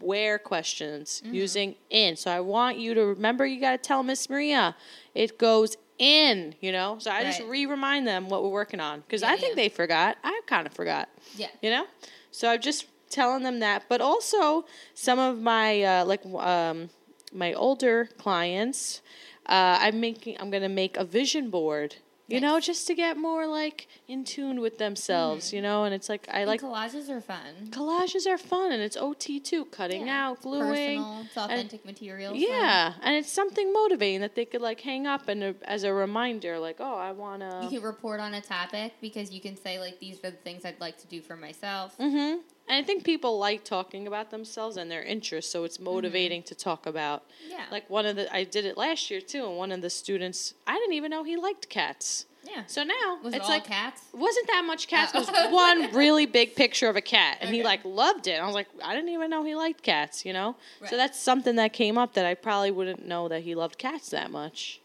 where 0.00 0.38
questions 0.38 1.20
Mm-hmm. 1.24 1.34
using 1.34 1.74
in. 1.90 2.16
So 2.16 2.30
I 2.30 2.40
want 2.40 2.78
you 2.78 2.94
to 2.94 3.04
remember 3.04 3.44
you 3.44 3.60
got 3.60 3.72
to 3.72 3.78
tell 3.78 4.02
Miss 4.02 4.28
Maria 4.30 4.74
it 5.14 5.38
goes 5.38 5.76
in, 5.98 6.54
you 6.60 6.72
know? 6.72 6.98
So 6.98 7.10
I 7.10 7.22
just 7.24 7.40
re-remind 7.42 8.06
them 8.06 8.28
what 8.28 8.42
we're 8.42 8.50
working 8.50 8.80
on 8.80 9.02
cuz 9.08 9.22
Yeah, 9.22 9.30
I 9.32 9.36
think 9.36 9.50
yeah. 9.56 9.62
they 9.62 9.68
forgot. 9.68 10.16
I 10.24 10.40
kind 10.46 10.66
of 10.66 10.72
forgot 10.72 11.08
Yeah. 11.36 11.48
you 11.62 11.70
know 11.70 11.86
so 12.30 12.50
i'm 12.50 12.60
just 12.60 12.86
telling 13.08 13.42
them 13.42 13.60
that 13.60 13.84
but 13.88 14.00
also 14.00 14.64
some 14.94 15.18
of 15.18 15.40
my 15.40 15.82
uh, 15.82 16.04
like 16.04 16.24
um, 16.26 16.90
my 17.32 17.52
older 17.54 18.08
clients 18.18 19.00
uh, 19.46 19.78
i'm 19.80 20.00
making 20.00 20.36
i'm 20.40 20.50
gonna 20.50 20.68
make 20.68 20.96
a 20.96 21.04
vision 21.04 21.48
board 21.50 21.96
you 22.28 22.40
know 22.40 22.58
just 22.58 22.86
to 22.88 22.94
get 22.94 23.16
more 23.16 23.46
like 23.46 23.86
in 24.08 24.24
tune 24.24 24.60
with 24.60 24.78
themselves 24.78 25.52
you 25.52 25.62
know 25.62 25.84
and 25.84 25.94
it's 25.94 26.08
like 26.08 26.26
i 26.32 26.40
And 26.40 26.48
like 26.48 26.60
collages 26.60 27.08
are 27.08 27.20
fun. 27.20 27.68
collages 27.70 28.26
are 28.26 28.36
fun 28.38 28.72
and 28.72 28.82
it's 28.82 28.96
ot 28.96 29.20
too 29.44 29.64
cutting 29.66 30.06
Yeah, 30.06 30.26
out 30.28 30.32
it's 30.36 30.42
gluing 30.42 30.98
Personal, 30.98 31.20
it's 31.24 31.36
authentic 31.36 31.84
material. 31.84 32.32
so- 32.34 32.38
yeah 32.40 32.94
and 33.02 33.14
it's 33.16 33.30
something 33.30 33.72
motivating 33.72 34.20
that 34.22 34.34
they 34.34 34.44
could 34.44 34.60
like 34.60 34.80
hang 34.80 35.06
up 35.06 35.28
and 35.28 35.54
as 35.64 35.84
a 35.84 35.92
reminder 35.92 36.58
like 36.58 36.76
oh 36.80 36.96
i 36.96 37.12
wanna. 37.12 37.60
You 37.62 37.70
can 37.78 37.82
report 37.86 38.18
on 38.20 38.34
a 38.34 38.40
topic 38.40 38.94
because 39.00 39.30
you 39.30 39.40
can 39.40 39.56
say 39.56 39.78
like 39.78 40.00
these 40.00 40.18
are 40.24 40.30
the 40.30 40.36
things 40.48 40.64
I'd 40.64 40.80
like 40.80 40.98
to 40.98 41.06
do 41.06 41.20
for 41.22 41.36
myself. 41.36 41.96
Mm-hmm. 41.98 42.38
And 42.68 42.76
I 42.76 42.82
think 42.86 43.04
people 43.04 43.38
like 43.38 43.64
talking 43.64 44.06
about 44.08 44.30
themselves 44.30 44.76
and 44.76 44.90
their 44.90 45.02
interests, 45.02 45.52
so 45.52 45.62
it's 45.64 45.78
motivating 45.78 46.42
to 46.44 46.54
talk 46.54 46.84
about. 46.86 47.22
Yeah. 47.48 47.64
Like 47.70 47.88
one 47.88 48.06
of 48.06 48.16
the, 48.16 48.32
I 48.34 48.42
did 48.44 48.64
it 48.64 48.76
last 48.76 49.08
year 49.10 49.20
too, 49.20 49.46
and 49.46 49.56
one 49.56 49.70
of 49.70 49.82
the 49.82 49.90
students, 49.90 50.54
I 50.66 50.74
didn't 50.74 50.94
even 50.94 51.10
know 51.10 51.22
he 51.22 51.36
liked 51.36 51.68
cats. 51.68 52.26
yeah. 52.42 52.62
So 52.66 52.82
now 52.82 53.18
Was 53.22 53.34
it's 53.34 53.36
it 53.36 53.42
all 53.42 53.48
like 53.50 53.64
cats? 53.66 54.02
wasn't 54.12 54.46
that 54.48 54.64
much 54.66 54.88
cats. 54.88 55.14
It 55.14 55.18
was 55.18 55.30
Oh. 55.32 55.50
one 55.50 55.92
really 55.92 56.26
big 56.26 56.56
picture 56.56 56.88
of 56.88 56.96
a 56.96 57.00
cat, 57.00 57.38
and 57.40 57.54
he 57.54 57.62
like 57.62 57.84
loved 57.84 58.26
it. 58.26 58.40
I 58.40 58.46
was 58.46 58.54
like, 58.54 58.68
I 58.82 58.94
didn't 58.96 59.10
even 59.10 59.30
know 59.30 59.44
he 59.44 59.54
liked 59.54 59.82
cats. 59.82 60.24
You 60.24 60.32
know, 60.32 60.56
Right. 60.80 60.90
so 60.90 60.96
that's 60.96 61.18
something 61.20 61.54
that 61.56 61.72
came 61.72 61.96
up 61.98 62.14
that 62.14 62.26
I 62.26 62.34
probably 62.34 62.70
wouldn't 62.72 63.06
know 63.06 63.28
that 63.28 63.42
he 63.42 63.54
loved 63.54 63.78
cats 63.78 64.10
that 64.10 64.30
much. 64.32 64.80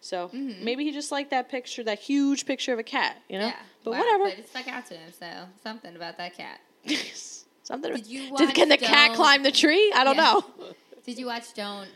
So 0.00 0.28
Mhm. 0.28 0.60
maybe 0.62 0.84
he 0.84 0.92
just 0.92 1.10
liked 1.10 1.30
that 1.30 1.48
picture, 1.48 1.82
that 1.82 1.98
huge 1.98 2.46
picture 2.46 2.72
of 2.72 2.78
a 2.78 2.84
cat. 2.84 3.22
You 3.28 3.38
know, 3.38 3.46
Yeah. 3.46 3.62
but 3.82 3.90
Wow, 3.92 3.98
whatever. 4.00 4.24
But 4.24 4.38
it 4.38 4.48
stuck 4.48 4.68
out 4.68 4.86
to 4.86 4.94
him, 4.94 5.12
so 5.18 5.48
something 5.62 5.96
about 5.96 6.16
that 6.18 6.36
cat. 6.36 6.60
Something. 7.62 7.94
Did 7.94 8.06
you 8.06 8.36
Did, 8.36 8.54
can 8.54 8.68
the 8.68 8.76
cat 8.76 9.08
Don't- 9.08 9.16
climb 9.16 9.42
the 9.42 9.52
tree? 9.52 9.90
I 9.94 10.04
don't 10.04 10.16
Yeah. 10.16 10.32
know. 10.34 10.44
Did 11.06 11.18
you 11.18 11.26
watch 11.26 11.52
Don't 11.54 11.88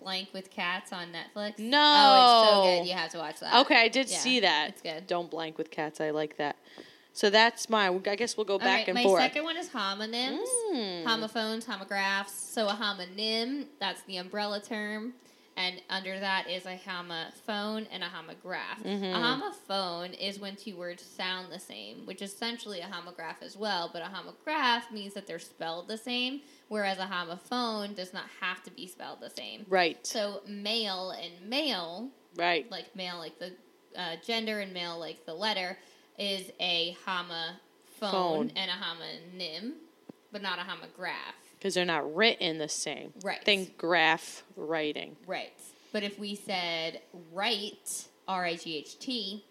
Blank 0.00 0.28
with 0.32 0.50
Cats 0.50 0.92
on 0.92 1.08
Netflix? 1.08 1.58
No. 1.58 1.78
Oh, 1.78 2.42
it's 2.42 2.50
so 2.50 2.62
good. 2.82 2.88
You 2.90 2.94
have 2.96 3.10
to 3.12 3.18
watch 3.18 3.40
that. 3.40 3.54
Okay, 3.62 3.76
I 3.80 3.88
did 3.88 4.08
Yeah, 4.10 4.18
see 4.18 4.40
that. 4.40 4.70
it's 4.70 4.80
good. 4.82 5.06
Don't 5.06 5.30
blank 5.30 5.58
with 5.58 5.70
cats. 5.70 6.00
I 6.00 6.10
like 6.10 6.36
that. 6.38 6.56
So 7.12 7.28
that's 7.28 7.68
mine. 7.68 8.02
I 8.06 8.16
guess 8.16 8.36
we'll 8.36 8.46
go 8.46 8.54
All 8.54 8.58
back 8.60 8.78
right, 8.78 8.88
and 8.88 8.94
my 8.94 9.02
forth. 9.02 9.20
second 9.20 9.44
one 9.44 9.56
is 9.58 9.68
homonyms. 9.68 10.46
Mm. 10.72 11.04
Homophones, 11.04 11.66
homographs. 11.66 12.30
So 12.30 12.66
a 12.68 12.72
homonym, 12.72 13.66
that's 13.78 14.00
the 14.04 14.16
umbrella 14.16 14.60
term. 14.60 15.12
And 15.60 15.82
under 15.90 16.18
that 16.18 16.48
is 16.48 16.64
a 16.64 16.80
homophone 16.86 17.86
and 17.92 18.02
a 18.02 18.06
homograph. 18.06 18.82
Mhm. 18.82 19.12
A 19.12 19.18
homophone 19.18 20.18
is 20.18 20.38
when 20.38 20.56
two 20.56 20.74
words 20.74 21.02
sound 21.04 21.52
the 21.52 21.58
same, 21.58 22.06
which 22.06 22.22
is 22.22 22.32
essentially 22.32 22.80
a 22.80 22.86
homograph 22.86 23.42
as 23.42 23.56
well. 23.58 23.90
But 23.92 24.00
a 24.00 24.06
homograph 24.06 24.90
means 24.90 25.12
that 25.14 25.26
they're 25.26 25.38
spelled 25.38 25.88
the 25.88 25.98
same, 25.98 26.40
whereas 26.68 26.98
a 26.98 27.06
homophone 27.06 27.94
does 27.94 28.14
not 28.14 28.24
have 28.40 28.62
to 28.62 28.70
be 28.70 28.86
spelled 28.86 29.20
the 29.20 29.28
same. 29.28 29.66
Right. 29.68 30.04
So 30.06 30.40
male 30.46 31.10
and 31.10 31.32
male, 31.42 32.10
right. 32.36 32.70
like 32.70 32.96
male 32.96 33.18
like 33.18 33.38
the 33.38 33.52
uh, 33.94 34.16
gender 34.24 34.60
and 34.60 34.72
male 34.72 34.98
like 34.98 35.26
the 35.26 35.34
letter, 35.34 35.78
is 36.18 36.50
a 36.58 36.96
homophone 37.06 37.56
Phone. 37.98 38.52
and 38.56 38.70
a 38.70 38.74
homonym, 38.74 39.72
but 40.32 40.40
not 40.40 40.58
a 40.58 40.62
homograph. 40.62 41.34
Because 41.60 41.74
they're 41.74 41.84
not 41.84 42.16
written 42.16 42.56
the 42.56 42.70
same. 42.70 43.12
Right. 43.22 43.44
Think 43.44 43.76
graph 43.76 44.44
writing. 44.56 45.16
Right. 45.26 45.52
But 45.92 46.02
if 46.04 46.18
we 46.18 46.34
said 46.34 47.02
write, 47.32 48.06
R 48.26 48.46
I 48.46 48.56
G 48.56 48.78
H 48.78 48.98
T, 48.98 49.44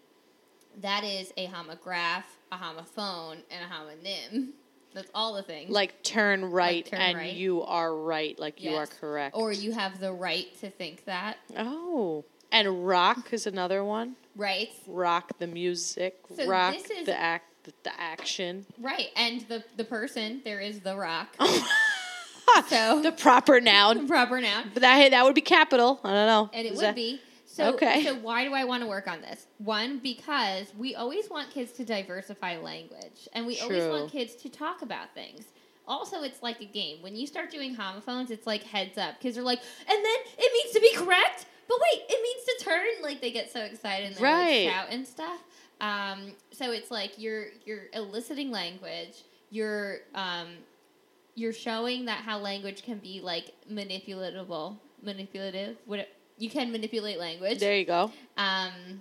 that 0.80 1.04
is 1.04 1.32
a 1.36 1.46
homograph, 1.46 2.24
a 2.50 2.56
homophone, 2.56 3.36
and 3.50 3.64
a 3.64 3.72
homonym. 3.72 4.48
That's 4.92 5.10
all 5.14 5.34
the 5.34 5.44
things. 5.44 5.70
Like 5.70 6.02
turn 6.02 6.46
right 6.46 6.84
turn 6.84 7.00
and 7.00 7.18
right. 7.18 7.32
you 7.32 7.62
are 7.62 7.94
right. 7.94 8.36
Like 8.40 8.60
you 8.60 8.74
are 8.74 8.88
correct. 8.88 9.36
or 9.36 9.52
you 9.52 9.70
have 9.70 10.00
the 10.00 10.12
right 10.12 10.46
to 10.60 10.70
think 10.70 11.04
that. 11.04 11.36
oh. 11.56 12.24
And 12.52 12.84
rock 12.84 13.32
is 13.32 13.46
another 13.46 13.84
one. 13.84 14.16
Right. 14.34 14.70
Rock 14.88 15.38
the 15.38 15.46
music. 15.46 16.18
So 16.34 16.48
rock 16.48 16.74
this 16.74 16.90
is- 16.90 17.06
the 17.06 17.18
act. 17.18 17.46
The, 17.62 17.74
the 17.82 18.00
action. 18.00 18.64
Right. 18.80 19.08
And 19.16 19.42
the 19.42 19.62
the 19.76 19.84
person, 19.84 20.40
there 20.44 20.60
is 20.60 20.80
the 20.80 20.96
rock. 20.96 21.28
Oh 21.40 21.68
So- 22.68 23.02
the 23.02 23.12
proper 23.12 23.60
noun. 23.60 24.02
The 24.02 24.06
proper 24.08 24.40
noun. 24.40 24.70
But 24.74 24.82
that 24.82 25.10
that 25.10 25.24
would 25.24 25.34
be 25.34 25.40
capital. 25.40 26.00
I 26.04 26.08
don't 26.12 26.26
know. 26.26 26.50
And 26.52 26.66
it 26.66 26.72
Is 26.72 26.76
would 26.76 26.84
that- 26.86 26.94
be. 26.94 27.20
So, 27.46 27.74
Okay. 27.74 28.04
so 28.04 28.14
why 28.14 28.44
do 28.44 28.54
I 28.54 28.62
want 28.64 28.82
to 28.84 28.88
work 28.88 29.08
on 29.08 29.20
this? 29.22 29.46
One, 29.58 29.98
because 29.98 30.72
we 30.78 30.94
always 30.94 31.28
want 31.28 31.50
kids 31.50 31.72
to 31.72 31.84
diversify 31.84 32.56
language, 32.58 33.28
and 33.32 33.44
we 33.44 33.58
always 33.60 33.84
want 33.88 34.12
kids 34.12 34.36
to 34.36 34.48
talk 34.48 34.82
about 34.82 35.12
things. 35.14 35.46
Also, 35.86 36.22
it's 36.22 36.40
like 36.44 36.60
a 36.60 36.64
game. 36.64 37.02
When 37.02 37.16
you 37.16 37.26
start 37.26 37.50
doing 37.50 37.74
homophones, 37.74 38.30
it's 38.30 38.46
like 38.46 38.62
heads 38.62 38.96
up. 38.96 39.18
Kids 39.20 39.36
are 39.36 39.42
like, 39.42 39.58
and 39.58 40.04
then 40.04 40.18
it 40.38 40.52
means 40.52 40.72
to 40.74 40.80
be 40.80 40.94
correct, 40.94 41.46
but 41.66 41.76
wait, 41.92 42.02
it 42.08 42.22
means 42.22 42.44
to 42.58 42.64
turn. 42.64 42.86
Like 43.02 43.20
they 43.20 43.32
get 43.32 43.52
so 43.52 43.60
excited 43.62 44.06
and 44.06 44.16
they 44.16 44.22
Right. 44.22 44.64
like 44.66 44.72
shout 44.74 44.86
and 44.90 45.06
stuff. 45.06 45.40
Um, 45.80 46.32
so 46.52 46.70
it's 46.70 46.92
like 46.92 47.18
you're 47.18 47.46
you're 47.66 47.86
eliciting 47.94 48.52
language. 48.52 49.24
You're 49.50 49.98
um, 50.14 50.48
you're 51.40 51.52
showing 51.52 52.04
that 52.04 52.18
how 52.18 52.38
language 52.38 52.82
can 52.82 52.98
be 52.98 53.20
like 53.20 53.52
manipulatable, 53.70 54.76
manipulative. 55.02 55.76
What 55.86 56.08
you 56.36 56.50
can 56.50 56.70
manipulate 56.70 57.18
language. 57.18 57.58
There 57.60 57.76
you 57.76 57.84
go. 57.86 58.12
Um, 58.36 59.00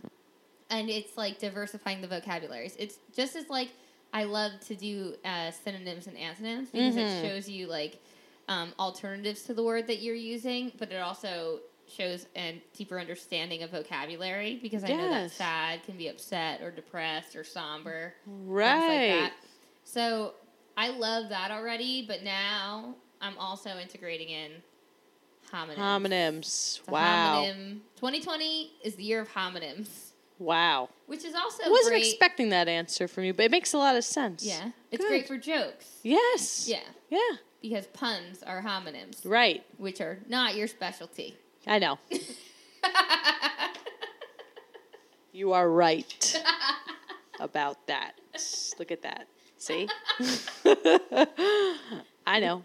and 0.69 0.89
it's 0.89 1.17
like 1.17 1.39
diversifying 1.39 2.01
the 2.01 2.07
vocabularies. 2.07 2.75
It's 2.79 2.97
just 3.15 3.35
as 3.35 3.49
like 3.49 3.69
I 4.13 4.23
love 4.23 4.53
to 4.67 4.75
do 4.75 5.15
uh, 5.25 5.51
synonyms 5.51 6.07
and 6.07 6.17
antonyms 6.17 6.69
because 6.69 6.95
Mhm. 6.95 7.03
it 7.23 7.27
shows 7.27 7.49
you 7.49 7.67
like 7.67 8.01
um, 8.47 8.73
alternatives 8.79 9.43
to 9.43 9.53
the 9.53 9.63
word 9.63 9.85
that 9.87 10.01
you're 10.01 10.15
using, 10.15 10.71
but 10.79 10.91
it 10.91 10.97
also 10.97 11.59
shows 11.87 12.25
a 12.35 12.61
deeper 12.73 12.99
understanding 12.99 13.63
of 13.63 13.71
vocabulary 13.71 14.59
because 14.61 14.83
I 14.83 14.89
know 14.89 15.09
that 15.09 15.31
sad 15.31 15.83
can 15.83 15.97
be 15.97 16.07
upset 16.07 16.61
or 16.61 16.71
depressed 16.71 17.35
or 17.35 17.43
somber 17.43 18.13
like 18.25 18.47
Right. 18.47 19.07
that. 19.07 19.33
So 19.83 20.33
I 20.79 20.91
love 20.91 21.27
that 21.27 21.51
already, 21.51 22.05
but 22.07 22.23
now 22.23 22.95
I'm 23.19 23.37
also 23.37 23.77
integrating 23.77 24.29
in 24.29 24.51
homonyms. 25.51 25.75
Homonyms. 25.75 26.85
The 26.85 26.91
Wow. 26.91 27.43
homonym 27.43 27.79
2020 27.97 28.71
is 28.85 28.95
the 28.95 29.03
year 29.03 29.19
of 29.19 29.27
homonyms, 29.33 30.11
Wow. 30.37 30.87
which 31.07 31.25
is 31.25 31.35
also 31.35 31.63
I 31.65 31.69
wasn't 31.69 31.89
great. 31.95 32.05
expecting 32.07 32.47
that 32.51 32.69
answer 32.69 33.09
from 33.09 33.25
you, 33.25 33.33
but 33.33 33.43
it 33.43 33.51
makes 33.51 33.73
a 33.73 33.77
lot 33.77 33.97
of 33.97 34.05
sense. 34.05 34.41
yeah, 34.45 34.71
it's 34.89 35.01
Good. 35.03 35.09
great 35.09 35.27
for 35.27 35.37
jokes. 35.37 35.99
Yes. 36.01 36.69
Yeah, 36.69 36.79
Yeah. 37.09 37.19
because 37.61 37.87
puns 37.87 38.41
are 38.43 38.61
homonyms, 38.61 39.19
Right. 39.25 39.65
which 39.77 39.99
are 39.99 40.19
not 40.29 40.55
your 40.55 40.69
specialty. 40.69 41.35
I 41.67 41.79
know. 41.79 41.99
You 45.31 45.53
are 45.53 45.69
right. 45.69 46.41
about 47.39 47.85
that. 47.87 48.13
Look 48.79 48.91
at 48.91 49.03
that. 49.03 49.27
See? 49.59 49.89
I 52.25 52.39
know. 52.39 52.63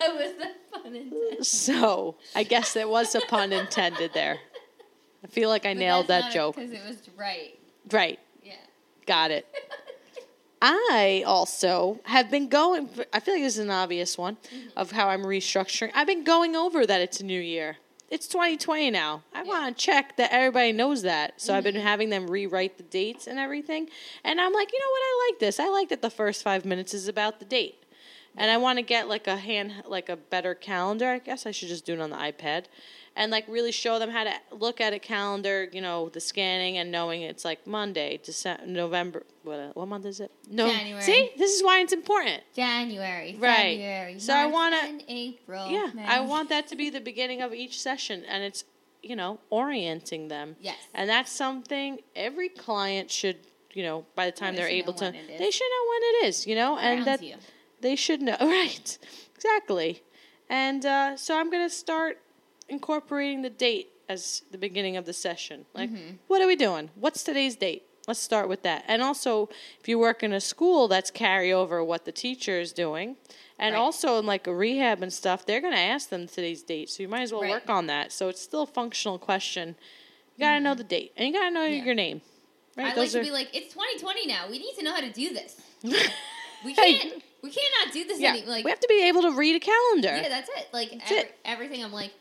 That 0.00 0.14
was 0.14 0.32
the 0.38 0.50
fun 0.72 0.96
intended. 0.96 1.46
So 1.46 2.16
I 2.34 2.42
guess 2.42 2.72
there 2.72 2.88
was 2.88 3.14
a 3.14 3.20
pun 3.20 3.52
intended 3.52 4.12
there. 4.14 4.38
I 5.22 5.26
feel 5.28 5.48
like 5.48 5.66
I 5.66 5.74
nailed 5.74 6.08
that 6.08 6.32
joke. 6.32 6.56
because 6.56 6.72
it 6.72 6.80
was 6.86 6.96
right. 7.16 7.58
Right. 7.90 8.18
Yeah. 8.42 8.54
Got 9.06 9.30
it. 9.30 9.46
I 10.62 11.24
also 11.26 12.00
have 12.04 12.30
been 12.30 12.48
going. 12.48 12.88
I 13.12 13.20
feel 13.20 13.34
like 13.34 13.42
this 13.42 13.54
is 13.54 13.64
an 13.64 13.70
obvious 13.70 14.16
one 14.16 14.36
mm-hmm. 14.36 14.68
of 14.76 14.92
how 14.92 15.08
I'm 15.08 15.22
restructuring. 15.22 15.90
I've 15.94 16.06
been 16.06 16.24
going 16.24 16.56
over 16.56 16.86
that 16.86 17.00
it's 17.00 17.20
a 17.20 17.24
new 17.24 17.40
year. 17.40 17.76
It's 18.12 18.28
2020 18.28 18.90
now. 18.90 19.22
I 19.32 19.42
want 19.42 19.74
to 19.74 19.82
check 19.82 20.18
that 20.18 20.34
everybody 20.34 20.72
knows 20.72 21.00
that. 21.00 21.40
So 21.40 21.54
I've 21.54 21.64
been 21.64 21.76
mm-hmm. 21.76 21.82
having 21.82 22.10
them 22.10 22.26
rewrite 22.30 22.76
the 22.76 22.82
dates 22.82 23.26
and 23.26 23.38
everything. 23.38 23.88
And 24.22 24.38
I'm 24.38 24.52
like, 24.52 24.70
you 24.70 24.78
know 24.78 24.90
what? 24.90 25.00
I 25.00 25.30
like 25.30 25.38
this. 25.40 25.58
I 25.58 25.68
like 25.70 25.88
that 25.88 26.02
the 26.02 26.10
first 26.10 26.42
five 26.42 26.66
minutes 26.66 26.92
is 26.92 27.08
about 27.08 27.38
the 27.38 27.46
date. 27.46 27.82
And 28.36 28.50
I 28.50 28.58
want 28.58 28.78
to 28.78 28.82
get 28.82 29.08
like 29.08 29.26
a 29.26 29.36
hand, 29.36 29.84
like 29.86 30.10
a 30.10 30.16
better 30.16 30.54
calendar. 30.54 31.08
I 31.08 31.20
guess 31.20 31.46
I 31.46 31.52
should 31.52 31.68
just 31.68 31.86
do 31.86 31.94
it 31.94 32.00
on 32.00 32.10
the 32.10 32.16
iPad, 32.16 32.66
and 33.14 33.30
like 33.30 33.44
really 33.48 33.72
show 33.72 33.98
them 33.98 34.10
how 34.10 34.24
to 34.24 34.32
look 34.52 34.80
at 34.80 34.92
a 34.92 34.98
calendar. 34.98 35.68
You 35.72 35.80
know, 35.80 36.08
the 36.08 36.20
scanning 36.20 36.78
and 36.78 36.90
knowing 36.90 37.22
it's 37.22 37.44
like 37.44 37.66
Monday, 37.66 38.20
December, 38.22 38.66
November. 38.66 39.22
What 39.42 39.76
what 39.76 39.88
month 39.88 40.06
is 40.06 40.20
it? 40.20 40.30
No. 40.48 40.68
January. 40.68 41.02
See, 41.02 41.30
this 41.36 41.52
is 41.54 41.62
why 41.62 41.80
it's 41.80 41.92
important. 41.92 42.42
January, 42.54 43.36
Right. 43.38 43.76
February, 43.78 44.18
So 44.20 44.32
I 44.34 44.46
wanna- 44.46 45.00
April. 45.08 45.70
Yeah, 45.70 45.90
May. 45.94 46.04
I 46.04 46.20
want 46.20 46.48
that 46.50 46.68
to 46.68 46.76
be 46.76 46.90
the 46.90 47.00
beginning 47.00 47.42
of 47.42 47.52
each 47.52 47.80
session, 47.80 48.24
and 48.26 48.42
it's 48.44 48.64
you 49.02 49.16
know 49.16 49.40
orienting 49.50 50.28
them. 50.28 50.56
Yes. 50.60 50.76
And 50.94 51.08
that's 51.10 51.30
something 51.32 52.00
every 52.16 52.48
client 52.48 53.10
should. 53.10 53.38
You 53.74 53.82
know, 53.84 54.04
by 54.14 54.26
the 54.26 54.32
time 54.32 54.54
they 54.54 54.60
they're 54.60 54.68
able 54.68 54.92
to, 54.94 55.06
when 55.06 55.14
it 55.14 55.30
is. 55.30 55.38
they 55.38 55.50
should 55.50 55.64
know 55.70 55.90
when 55.90 56.02
it 56.02 56.26
is. 56.28 56.46
You 56.46 56.54
know, 56.56 56.76
and 56.76 56.98
Around 56.98 57.04
that 57.06 57.22
you. 57.22 57.36
they 57.80 57.96
should 57.96 58.20
know. 58.20 58.36
Right. 58.40 58.98
Exactly. 59.34 60.02
And 60.48 60.84
uh, 60.84 61.16
so 61.16 61.38
I'm 61.38 61.50
going 61.50 61.66
to 61.66 61.74
start 61.74 62.20
incorporating 62.72 63.42
the 63.42 63.50
date 63.50 63.90
as 64.08 64.42
the 64.50 64.58
beginning 64.58 64.96
of 64.96 65.04
the 65.04 65.12
session. 65.12 65.66
Like, 65.74 65.90
Mm-hmm. 65.90 66.16
what 66.26 66.40
are 66.42 66.46
we 66.46 66.56
doing? 66.56 66.90
What's 66.96 67.22
today's 67.22 67.54
date? 67.56 67.84
Let's 68.08 68.18
start 68.20 68.48
with 68.48 68.62
that. 68.64 68.84
And 68.88 69.00
also, 69.00 69.48
if 69.80 69.86
you 69.88 69.96
work 69.98 70.24
in 70.24 70.32
a 70.32 70.40
school, 70.40 70.88
that's 70.88 71.10
carry 71.10 71.52
over 71.52 71.84
what 71.84 72.04
the 72.04 72.10
teacher 72.10 72.58
is 72.58 72.72
doing. 72.72 73.16
And 73.60 73.74
Right. 73.74 73.80
also 73.80 74.18
in 74.18 74.26
like 74.26 74.48
a 74.48 74.54
rehab 74.54 75.02
and 75.02 75.12
stuff, 75.12 75.46
they're 75.46 75.60
going 75.60 75.72
to 75.74 75.78
ask 75.78 76.08
them 76.08 76.26
today's 76.26 76.64
date. 76.64 76.90
So 76.90 77.02
you 77.04 77.08
might 77.08 77.22
as 77.22 77.32
well 77.32 77.42
Right. 77.42 77.50
work 77.52 77.70
on 77.70 77.86
that. 77.86 78.10
So 78.10 78.28
it's 78.28 78.42
still 78.42 78.62
a 78.62 78.66
functional 78.66 79.18
question. 79.20 79.76
You 80.36 80.40
got 80.46 80.54
to 80.54 80.60
know 80.60 80.74
the 80.74 80.82
date 80.82 81.12
and 81.16 81.28
you 81.28 81.32
got 81.32 81.44
to 81.44 81.50
know 81.52 81.60
Mm-hmm. 81.60 81.74
Yeah. 81.74 81.84
your 81.84 81.94
name. 81.94 82.22
Right? 82.76 82.84
I 82.84 82.88
like 82.88 82.96
Those 82.96 83.12
to 83.12 83.20
are- 83.20 83.22
be 83.22 83.30
like, 83.30 83.54
it's 83.54 83.72
2020 83.72 84.26
now. 84.26 84.46
We 84.50 84.58
need 84.58 84.74
to 84.78 84.82
know 84.82 84.92
how 84.92 85.00
to 85.00 85.12
do 85.12 85.32
this. 85.32 85.60
We 86.64 86.74
can't. 86.74 87.20
We 87.42 87.50
cannot 87.50 87.92
do 87.92 88.04
this 88.04 88.20
yeah, 88.20 88.30
any 88.30 88.44
like. 88.46 88.64
we 88.64 88.70
have 88.70 88.78
to 88.78 88.86
be 88.88 89.08
able 89.08 89.22
to 89.22 89.32
read 89.32 89.56
a 89.56 89.58
calendar. 89.60 90.14
yeah, 90.22 90.28
that's 90.28 90.48
it. 90.48 90.68
Like 90.72 90.90
That's 90.92 91.10
every, 91.10 91.18
it. 91.24 91.38
everything. 91.44 91.82
I'm 91.84 91.92
like, 91.92 92.12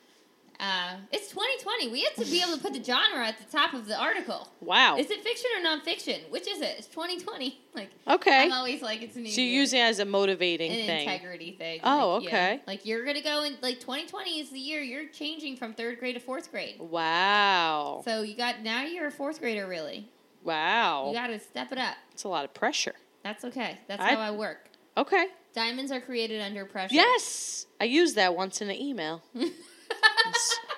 uh, 0.61 0.93
it's 1.11 1.27
2020. 1.29 1.87
We 1.91 2.01
have 2.03 2.13
to 2.15 2.25
be 2.25 2.41
able 2.41 2.55
to 2.55 2.61
put 2.61 2.73
the 2.73 2.83
genre 2.83 3.25
at 3.27 3.37
the 3.39 3.45
top 3.51 3.73
of 3.73 3.87
the 3.87 3.99
article. 3.99 4.47
wow. 4.61 4.95
Is 4.97 5.09
it 5.09 5.23
fiction 5.23 5.49
or 5.57 5.65
nonfiction? 5.67 6.29
Which 6.29 6.47
is 6.47 6.61
it? 6.61 6.75
It's 6.77 6.87
2020. 6.87 7.57
Like, 7.73 7.89
Okay. 8.05 8.43
I'm 8.43 8.51
always 8.51 8.81
like, 8.81 9.01
it's 9.01 9.15
a 9.15 9.19
new 9.21 9.31
So 9.31 9.39
you 9.39 9.47
use 9.47 9.71
it 9.71 9.79
as 9.79 9.99
a 9.99 10.05
motivating 10.05 10.71
an 10.71 10.85
thing. 10.87 11.07
integrity 11.07 11.53
thing. 11.53 11.79
Oh, 11.85 12.15
Like, 12.15 12.23
yeah. 12.23 12.27
okay. 12.29 12.61
Like 12.67 12.85
you're 12.85 13.05
gonna 13.05 13.21
go 13.21 13.43
in 13.43 13.55
like 13.61 13.79
2020 13.79 14.41
is 14.41 14.49
the 14.49 14.59
year 14.59 14.81
you're 14.81 15.07
changing 15.07 15.55
from 15.55 15.73
third 15.73 15.97
grade 15.99 16.15
to 16.15 16.19
fourth 16.21 16.51
grade. 16.51 16.75
Wow. 16.81 18.01
So 18.03 18.23
you 18.23 18.35
got 18.35 18.61
now 18.61 18.83
you're 18.83 19.07
a 19.07 19.11
fourth 19.11 19.39
grader 19.39 19.67
really. 19.67 20.09
Wow. 20.43 21.07
You 21.07 21.13
got 21.13 21.27
to 21.27 21.39
step 21.39 21.71
it 21.71 21.77
up. 21.77 21.95
It's 22.11 22.23
a 22.25 22.27
lot 22.27 22.43
of 22.43 22.53
pressure. 22.53 22.95
That's 23.23 23.45
okay. 23.45 23.77
That's 23.87 24.01
I- 24.01 24.15
how 24.15 24.19
I 24.19 24.31
work. 24.31 24.67
Okay. 24.97 25.27
Diamonds 25.53 25.91
are 25.93 26.01
created 26.01 26.41
under 26.41 26.65
pressure. 26.65 26.95
Yes. 26.95 27.67
I 27.79 27.85
used 27.85 28.15
that 28.17 28.35
once 28.35 28.61
in 28.61 28.69
an 28.69 28.75
email. 28.75 29.21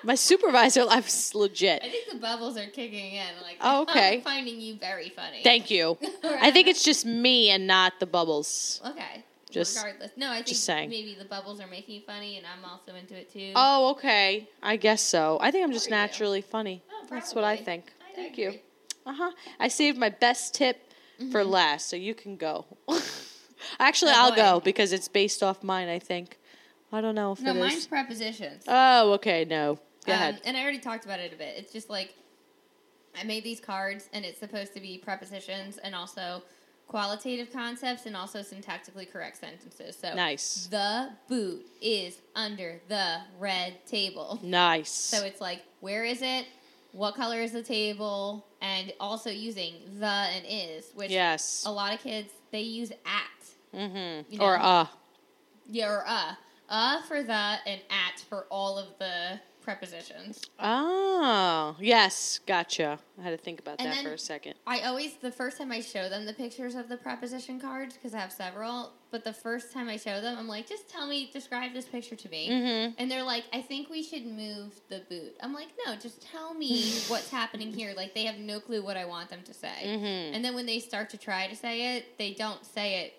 My 0.04 0.16
supervisor, 0.16 0.86
was 0.86 1.34
legit. 1.34 1.82
I 1.84 1.90
think 1.90 2.10
the 2.12 2.18
bubbles 2.18 2.58
are 2.58 2.68
kicking 2.68 3.14
in. 3.14 3.28
Like, 3.42 3.58
Oh, 3.62 3.82
okay. 3.90 4.16
I'm 4.16 4.22
finding 4.22 4.60
you 4.60 4.76
very 4.76 5.10
funny. 5.10 5.42
Thank 5.44 5.72
you. 5.72 5.98
I 6.24 6.52
think 6.52 6.68
it's 6.68 6.84
just 6.84 7.06
me 7.06 7.50
and 7.50 7.66
not 7.68 8.00
the 8.00 8.06
bubbles. 8.06 8.82
okay. 8.86 9.24
Just- 9.50 9.78
Regardless, 9.78 10.12
no, 10.18 10.32
I 10.32 10.42
think 10.42 10.58
saying. 10.58 10.90
maybe 10.90 11.16
the 11.18 11.26
bubbles 11.26 11.60
are 11.62 11.68
making 11.68 11.94
you 11.96 12.02
funny, 12.08 12.38
and 12.38 12.46
I'm 12.48 12.66
also 12.70 12.96
into 12.96 13.16
it 13.16 13.32
too. 13.32 13.52
Oh, 13.56 13.92
okay. 13.92 14.50
I 14.64 14.78
guess 14.78 15.00
so. 15.02 15.38
I 15.42 15.52
think 15.52 15.64
I'm 15.64 15.72
just 15.72 15.86
Are 15.88 15.90
you? 15.92 15.96
naturally 15.96 16.42
funny. 16.42 16.82
Oh, 16.92 17.06
That's 17.10 17.36
what 17.36 17.44
I 17.44 17.56
think. 17.56 17.94
I 18.12 18.16
Thank 18.16 18.34
agree. 18.34 18.44
you. 18.46 18.60
Uh 19.06 19.14
huh. 19.14 19.32
I 19.60 19.68
saved 19.68 19.98
my 19.98 20.10
best 20.10 20.54
tip 20.56 20.78
Mm-hmm. 21.22 21.32
for 21.32 21.44
last, 21.44 21.90
so 21.90 21.96
you 21.96 22.16
can 22.16 22.36
go. 22.38 22.66
Actually, 23.80 24.12
Oh, 24.14 24.18
I'll 24.18 24.30
boy. 24.32 24.36
go 24.38 24.60
because 24.60 24.92
it's 24.92 25.08
based 25.08 25.44
off 25.44 25.62
mine. 25.64 25.88
I 25.88 26.00
think. 26.00 26.40
I 26.94 27.02
don't 27.02 27.16
know 27.16 27.32
if 27.32 27.42
No, 27.42 27.52
it 27.52 27.56
is. 27.58 27.60
mine's 27.60 27.88
prepositions. 27.88 28.64
Oh, 28.68 29.14
okay. 29.14 29.46
No. 29.46 29.80
Go 30.06 30.14
Um, 30.14 30.20
ahead. 30.20 30.42
And 30.46 30.56
I 30.56 30.62
already 30.62 30.78
talked 30.80 31.06
about 31.06 31.20
it 31.20 31.34
a 31.34 31.36
bit. 31.36 31.56
It's 31.58 31.74
just 31.74 31.90
like 31.90 32.14
I 33.20 33.24
made 33.24 33.44
these 33.44 33.60
cards, 33.60 34.10
and 34.14 34.24
it's 34.26 34.40
supposed 34.40 34.74
to 34.76 34.80
be 34.80 34.98
prepositions 35.00 35.78
and 35.80 35.94
also 35.96 36.44
qualitative 36.88 37.52
concepts 37.52 38.06
and 38.06 38.16
also 38.16 38.40
syntactically 38.42 39.12
correct 39.12 39.38
sentences. 39.38 39.96
So 39.98 40.14
Nice. 40.14 40.68
the 40.68 41.10
boot 41.28 41.66
is 41.82 42.20
under 42.36 42.80
the 42.90 43.22
red 43.40 43.86
table. 43.88 44.40
Nice. 44.44 44.92
So 44.92 45.24
it's 45.26 45.42
like, 45.42 45.64
where 45.80 46.04
is 46.06 46.22
it? 46.22 46.46
What 46.92 47.16
color 47.16 47.40
is 47.42 47.52
the 47.54 47.64
table? 47.64 48.46
And 48.62 48.94
also 49.00 49.30
using 49.32 49.76
the 50.00 50.06
and 50.06 50.46
is, 50.48 50.92
which 50.94 51.10
yes. 51.12 51.64
a 51.66 51.72
lot 51.72 51.94
of 51.94 52.02
kids 52.02 52.32
they 52.52 52.62
use 52.62 52.92
at. 52.92 53.78
Mm-hmm. 53.80 54.32
you 54.32 54.40
Or 54.42 54.58
know. 54.58 54.64
uh. 54.64 54.86
Yeah, 55.68 55.90
or 55.90 56.04
uh. 56.08 56.36
Uh 56.70 57.02
for 57.04 57.24
the 57.24 57.34
and 57.66 57.82
at 57.90 58.20
for 58.30 58.46
all 58.50 58.78
of 58.78 58.88
the 59.00 59.40
prepositions. 59.64 60.42
Oh, 60.60 61.76
yes. 61.80 62.40
Gotcha. 62.46 63.00
I 63.20 63.24
had 63.24 63.32
to 63.32 63.38
think 63.38 63.60
about 63.60 63.80
And 63.80 63.92
that 63.92 64.04
for 64.04 64.14
a 64.14 64.18
second. 64.18 64.56
I 64.68 64.82
always 64.82 65.16
the 65.16 65.32
first 65.32 65.58
time 65.58 65.72
I 65.72 65.82
show 65.82 66.10
them 66.10 66.26
the 66.26 66.34
pictures 66.34 66.76
of 66.76 66.90
the 66.90 66.98
preposition 66.98 67.60
cards 67.60 67.96
because 67.96 68.14
I 68.14 68.20
have 68.20 68.32
several. 68.32 68.92
But 69.10 69.24
the 69.24 69.34
first 69.34 69.72
time 69.72 69.90
I 69.90 69.98
show 69.98 70.22
them, 70.22 70.38
I'm 70.38 70.48
like, 70.48 70.68
just 70.68 70.90
tell 70.90 71.08
me, 71.08 71.30
describe 71.32 71.74
this 71.74 71.86
picture 71.86 72.16
to 72.16 72.30
me. 72.30 72.50
Mm-hmm. 72.50 72.94
And 72.98 73.10
they're 73.10 73.24
like, 73.24 73.46
I 73.54 73.62
think 73.62 73.90
we 73.90 74.04
should 74.04 74.26
move 74.26 74.80
the 74.90 75.04
boot. 75.10 75.36
I'm 75.42 75.54
like, 75.54 75.68
no, 75.86 75.96
just 75.96 76.22
tell 76.22 76.54
me 76.54 76.92
what's 77.08 77.30
happening 77.30 77.72
here. 77.72 77.94
Like 77.96 78.14
they 78.14 78.26
have 78.26 78.38
no 78.38 78.60
clue 78.60 78.84
what 78.84 78.98
I 78.98 79.06
want 79.06 79.30
them 79.30 79.42
to 79.46 79.54
say. 79.54 79.84
Mm-hmm. 79.84 80.36
And 80.36 80.44
then 80.44 80.56
when 80.56 80.66
they 80.66 80.80
start 80.80 81.10
to 81.12 81.18
try 81.18 81.48
to 81.48 81.56
say 81.56 81.98
it, 81.98 82.18
they 82.18 82.34
don't 82.34 82.66
say 82.66 83.06
it 83.06 83.14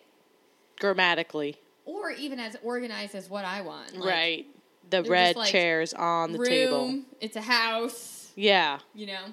Grammatically. 0.80 1.56
Or 1.84 2.10
even 2.10 2.40
as 2.40 2.56
organized 2.62 3.14
as 3.14 3.28
what 3.28 3.44
I 3.44 3.60
want. 3.62 3.96
Like, 3.96 4.08
right. 4.08 4.46
The 4.90 5.02
red 5.02 5.36
like, 5.36 5.50
chairs 5.50 5.94
on 5.94 6.32
the 6.32 6.38
room, 6.38 6.48
table. 6.48 7.00
It's 7.20 7.36
a 7.36 7.42
house. 7.42 8.32
Yeah. 8.36 8.80
You 8.94 9.06
know. 9.06 9.24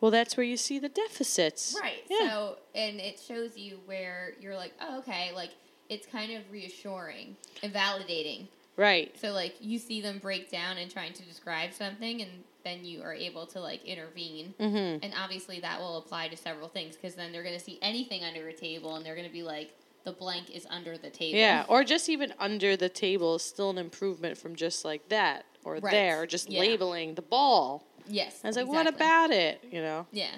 Well, 0.00 0.10
that's 0.10 0.36
where 0.36 0.44
you 0.44 0.56
see 0.56 0.78
the 0.78 0.88
deficits. 0.88 1.76
Right. 1.80 2.04
Yeah. 2.08 2.30
So, 2.30 2.58
and 2.74 3.00
it 3.00 3.20
shows 3.20 3.56
you 3.56 3.80
where 3.86 4.32
you're 4.40 4.56
like, 4.56 4.72
oh, 4.80 4.98
okay, 5.00 5.30
like 5.34 5.50
it's 5.88 6.06
kind 6.06 6.32
of 6.32 6.42
reassuring 6.50 7.36
and 7.62 7.72
validating. 7.72 8.46
right. 8.76 9.14
So, 9.20 9.32
like, 9.32 9.56
you 9.60 9.78
see 9.78 10.00
them 10.00 10.18
break 10.18 10.50
down 10.50 10.78
and 10.78 10.90
trying 10.90 11.12
to 11.14 11.22
describe 11.22 11.72
something, 11.74 12.22
and 12.22 12.30
then 12.64 12.84
you 12.84 13.02
are 13.02 13.12
able 13.14 13.46
to 13.46 13.60
like 13.60 13.84
intervene. 13.84 14.54
Mm-hmm. 14.58 15.04
And 15.04 15.12
obviously, 15.20 15.60
that 15.60 15.80
will 15.80 15.98
apply 15.98 16.28
to 16.28 16.36
several 16.36 16.68
things 16.68 16.96
because 16.96 17.14
then 17.14 17.32
they're 17.32 17.42
going 17.42 17.58
to 17.58 17.64
see 17.64 17.78
anything 17.82 18.22
under 18.24 18.48
a 18.48 18.54
table, 18.54 18.96
and 18.96 19.04
they're 19.04 19.16
going 19.16 19.26
to 19.26 19.32
be 19.32 19.42
like, 19.42 19.70
the 20.04 20.12
blank 20.12 20.50
is 20.50 20.66
under 20.70 20.96
the 20.96 21.10
table. 21.10 21.38
Yeah. 21.38 21.64
Or 21.68 21.84
just 21.84 22.08
even 22.08 22.32
under 22.38 22.76
the 22.76 22.88
table 22.88 23.36
is 23.36 23.42
still 23.42 23.70
an 23.70 23.78
improvement 23.78 24.38
from 24.38 24.56
just 24.56 24.84
like 24.84 25.08
that 25.10 25.44
or 25.64 25.74
Right. 25.74 25.90
there, 25.90 26.26
just 26.26 26.50
Yeah. 26.50 26.60
labeling 26.60 27.14
the 27.14 27.22
ball. 27.22 27.84
Yes. 28.08 28.40
I 28.42 28.46
was 28.48 28.56
like, 28.56 28.66
what 28.66 28.86
about 28.86 29.30
it? 29.30 29.62
You 29.70 29.82
know? 29.82 30.06
Yeah. 30.10 30.30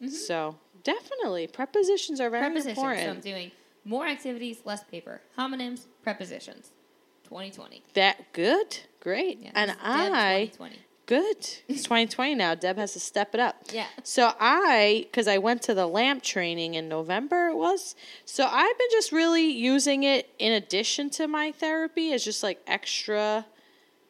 Mm-hmm. 0.00 0.08
So 0.08 0.58
definitely, 0.84 1.46
prepositions 1.46 2.20
are 2.20 2.30
very 2.30 2.42
prepositions, 2.44 2.76
important. 2.78 3.04
So 3.04 3.10
I'm 3.10 3.20
doing 3.20 3.52
more 3.84 4.06
activities, 4.06 4.60
less 4.64 4.84
paper. 4.84 5.20
Homonyms, 5.38 5.86
prepositions. 6.02 6.70
2020. 7.24 7.82
That 7.94 8.32
good, 8.32 8.78
great, 9.00 9.38
Yeah, 9.40 9.52
and 9.54 9.70
I 9.82 10.50
2020. 10.52 10.76
Good. 11.10 11.38
It's 11.68 11.82
2020 11.82 12.36
now. 12.36 12.54
Deb 12.54 12.76
has 12.76 12.92
to 12.92 13.00
step 13.00 13.34
it 13.34 13.40
up. 13.40 13.56
Yeah. 13.72 13.86
So 14.04 14.32
I, 14.38 15.06
because 15.10 15.26
I 15.26 15.38
went 15.38 15.60
to 15.62 15.74
the 15.74 15.86
lamp 15.86 16.22
training 16.22 16.74
in 16.74 16.88
November, 16.88 17.48
it 17.48 17.56
was. 17.56 17.96
So 18.24 18.46
I've 18.46 18.78
been 18.78 18.88
just 18.92 19.10
really 19.10 19.50
using 19.50 20.04
it 20.04 20.30
in 20.38 20.52
addition 20.52 21.10
to 21.10 21.26
my 21.26 21.50
therapy 21.50 22.12
as 22.12 22.24
just 22.24 22.44
like 22.44 22.60
extra, 22.64 23.44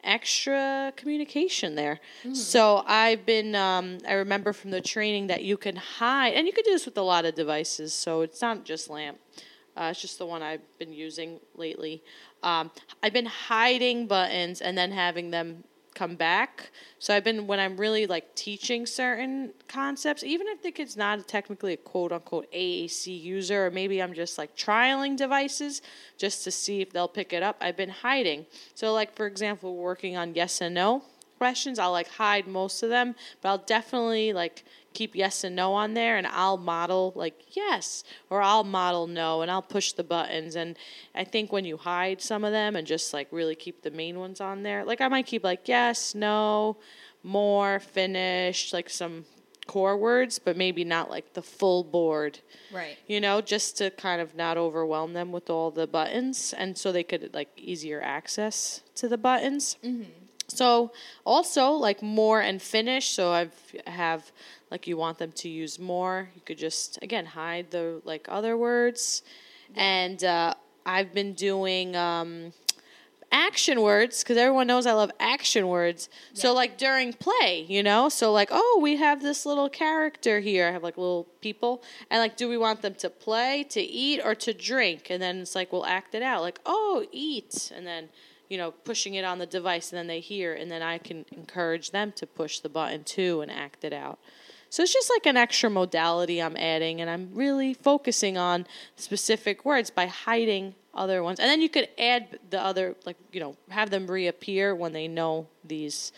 extra 0.03 0.93
communication 0.95 1.73
there. 1.73 1.99
So 2.35 2.83
I've 2.85 3.25
been. 3.25 3.55
Um, 3.55 3.97
I 4.07 4.13
remember 4.13 4.53
from 4.53 4.69
the 4.69 4.81
training 4.81 5.25
that 5.27 5.43
you 5.43 5.57
can 5.57 5.77
hide, 5.77 6.33
and 6.35 6.45
you 6.45 6.53
can 6.53 6.63
do 6.63 6.71
this 6.71 6.85
with 6.85 6.97
a 6.99 7.01
lot 7.01 7.25
of 7.25 7.33
devices. 7.33 7.95
So 7.95 8.21
it's 8.21 8.43
not 8.43 8.63
just 8.63 8.91
lamp. 8.91 9.17
Uh, 9.75 9.87
it's 9.89 10.01
just 10.01 10.19
the 10.19 10.25
one 10.27 10.43
I've 10.43 10.61
been 10.77 10.93
using 10.93 11.39
lately. 11.55 12.03
Um, 12.43 12.69
I've 13.01 13.13
been 13.13 13.25
hiding 13.25 14.05
buttons 14.05 14.61
and 14.61 14.77
then 14.77 14.91
having 14.91 15.31
them 15.31 15.63
come 15.93 16.15
back. 16.15 16.71
So 16.99 17.13
I've 17.13 17.23
been 17.23 17.47
when 17.47 17.59
I'm 17.59 17.77
really 17.77 18.07
like 18.07 18.33
teaching 18.35 18.85
certain 18.85 19.51
concepts, 19.67 20.23
even 20.23 20.47
if 20.47 20.61
the 20.61 20.71
kid's 20.71 20.95
not 20.95 21.27
technically 21.27 21.73
a 21.73 21.77
quote 21.77 22.11
unquote 22.11 22.51
AAC 22.51 23.21
user, 23.21 23.67
or 23.67 23.71
maybe 23.71 24.01
I'm 24.01 24.13
just 24.13 24.37
like 24.37 24.55
trialing 24.55 25.17
devices 25.17 25.81
just 26.17 26.43
to 26.45 26.51
see 26.51 26.81
if 26.81 26.91
they'll 26.91 27.07
pick 27.07 27.33
it 27.33 27.43
up. 27.43 27.57
I've 27.61 27.77
been 27.77 27.89
hiding. 27.89 28.45
So 28.73 28.93
like 28.93 29.15
for 29.15 29.27
example, 29.27 29.75
working 29.75 30.15
on 30.17 30.33
yes 30.35 30.61
and 30.61 30.75
no 30.75 31.03
questions, 31.37 31.79
I'll 31.79 31.91
like 31.91 32.07
hide 32.07 32.47
most 32.47 32.83
of 32.83 32.89
them, 32.89 33.15
but 33.41 33.49
I'll 33.49 33.57
definitely 33.57 34.31
like 34.31 34.63
keep 34.93 35.15
yes 35.15 35.43
and 35.43 35.55
no 35.55 35.73
on 35.73 35.93
there 35.93 36.17
and 36.17 36.27
I'll 36.27 36.57
model 36.57 37.13
like 37.15 37.55
yes 37.55 38.03
or 38.29 38.41
I'll 38.41 38.63
model 38.63 39.07
no 39.07 39.41
and 39.41 39.49
I'll 39.49 39.61
push 39.61 39.93
the 39.93 40.03
buttons 40.03 40.55
and 40.55 40.77
I 41.15 41.23
think 41.23 41.51
when 41.51 41.65
you 41.65 41.77
hide 41.77 42.21
some 42.21 42.43
of 42.43 42.51
them 42.51 42.75
and 42.75 42.85
just 42.85 43.13
like 43.13 43.27
really 43.31 43.55
keep 43.55 43.81
the 43.81 43.91
main 43.91 44.19
ones 44.19 44.41
on 44.41 44.63
there 44.63 44.83
like 44.83 45.01
I 45.01 45.07
might 45.07 45.25
keep 45.25 45.43
like 45.43 45.67
yes 45.67 46.13
no 46.15 46.77
more 47.23 47.79
finished 47.79 48.73
like 48.73 48.89
some 48.89 49.25
core 49.67 49.95
words 49.95 50.39
but 50.39 50.57
maybe 50.57 50.83
not 50.83 51.09
like 51.09 51.33
the 51.33 51.41
full 51.41 51.83
board 51.83 52.39
Right. 52.73 52.97
you 53.07 53.21
know 53.21 53.41
just 53.41 53.77
to 53.77 53.89
kind 53.91 54.21
of 54.21 54.35
not 54.35 54.57
overwhelm 54.57 55.13
them 55.13 55.31
with 55.31 55.49
all 55.49 55.71
the 55.71 55.87
buttons 55.87 56.53
and 56.57 56.77
so 56.77 56.91
they 56.91 57.03
could 57.03 57.33
like 57.33 57.49
easier 57.57 58.01
access 58.01 58.81
to 58.95 59.07
the 59.07 59.17
buttons 59.17 59.77
mm-hmm. 59.83 60.03
so 60.47 60.91
also 61.25 61.71
like 61.71 62.01
more 62.01 62.41
and 62.41 62.61
finish. 62.61 63.09
So 63.09 63.31
I've 63.31 63.53
have 63.87 64.31
like 64.71 64.87
you 64.87 64.97
want 64.97 65.19
them 65.19 65.31
to 65.33 65.49
use 65.49 65.77
more. 65.77 66.29
You 66.33 66.41
could 66.45 66.57
just 66.57 66.97
again 67.01 67.25
hide 67.25 67.69
the 67.71 68.01
like 68.05 68.25
other 68.29 68.57
words, 68.57 69.21
and 69.75 70.23
uh, 70.23 70.55
I've 70.85 71.13
been 71.13 71.33
doing. 71.33 71.95
Um, 71.95 72.53
action 73.31 73.81
words 73.81 74.23
because 74.23 74.37
everyone 74.37 74.67
knows 74.67 74.85
I 74.85 74.93
love 74.93 75.11
action 75.19 75.67
words. 75.67 76.09
So 76.33 76.53
like 76.53 76.77
during 76.77 77.13
play, 77.13 77.65
you 77.67 77.81
know, 77.81 78.09
so 78.09 78.31
like 78.31 78.49
oh 78.51 78.79
we 78.81 78.97
have 78.97 79.21
this 79.21 79.45
little 79.45 79.69
character 79.69 80.39
here. 80.39 80.67
I 80.67 80.71
have 80.71 80.83
like 80.83 80.97
little 80.97 81.27
people, 81.41 81.83
and 82.09 82.19
like 82.19 82.35
do 82.35 82.49
we 82.49 82.57
want 82.57 82.81
them 82.81 82.95
to 82.95 83.09
play, 83.09 83.65
to 83.69 83.81
eat, 83.81 84.21
or 84.23 84.35
to 84.35 84.53
drink? 84.53 85.07
And 85.09 85.21
then 85.21 85.39
it's 85.39 85.55
like 85.55 85.71
we'll 85.71 85.85
act 85.85 86.13
it 86.15 86.23
out. 86.23 86.41
Like 86.41 86.59
oh 86.65 87.05
eat, 87.11 87.71
and 87.73 87.87
then 87.87 88.09
you 88.49 88.57
know 88.57 88.71
pushing 88.71 89.15
it 89.15 89.23
on 89.23 89.39
the 89.39 89.45
device, 89.45 89.91
and 89.91 89.97
then 89.97 90.07
they 90.07 90.19
hear, 90.19 90.53
and 90.53 90.69
then 90.69 90.81
I 90.81 90.97
can 90.97 91.25
encourage 91.31 91.91
them 91.91 92.11
to 92.13 92.27
push 92.27 92.59
the 92.59 92.69
button 92.69 93.03
too 93.03 93.41
and 93.41 93.51
act 93.51 93.83
it 93.83 93.93
out. 93.93 94.19
So 94.71 94.81
it's 94.83 94.93
just 94.93 95.11
like 95.13 95.25
an 95.25 95.35
extra 95.35 95.69
modality 95.69 96.41
I'm 96.41 96.55
adding, 96.55 97.01
and 97.01 97.09
I'm 97.09 97.29
really 97.33 97.73
focusing 97.73 98.37
on 98.37 98.65
specific 98.95 99.65
words 99.65 99.89
by 99.89 100.05
hiding 100.05 100.75
other 100.93 101.21
ones. 101.21 101.41
And 101.41 101.49
then 101.49 101.61
you 101.61 101.67
could 101.67 101.89
add 101.99 102.39
the 102.49 102.59
other, 102.59 102.95
like, 103.05 103.17
you 103.33 103.41
know, 103.41 103.57
have 103.69 103.89
them 103.89 104.07
reappear 104.07 104.73
when 104.73 104.93
they 104.93 105.09
know 105.09 105.47
these 105.65 106.13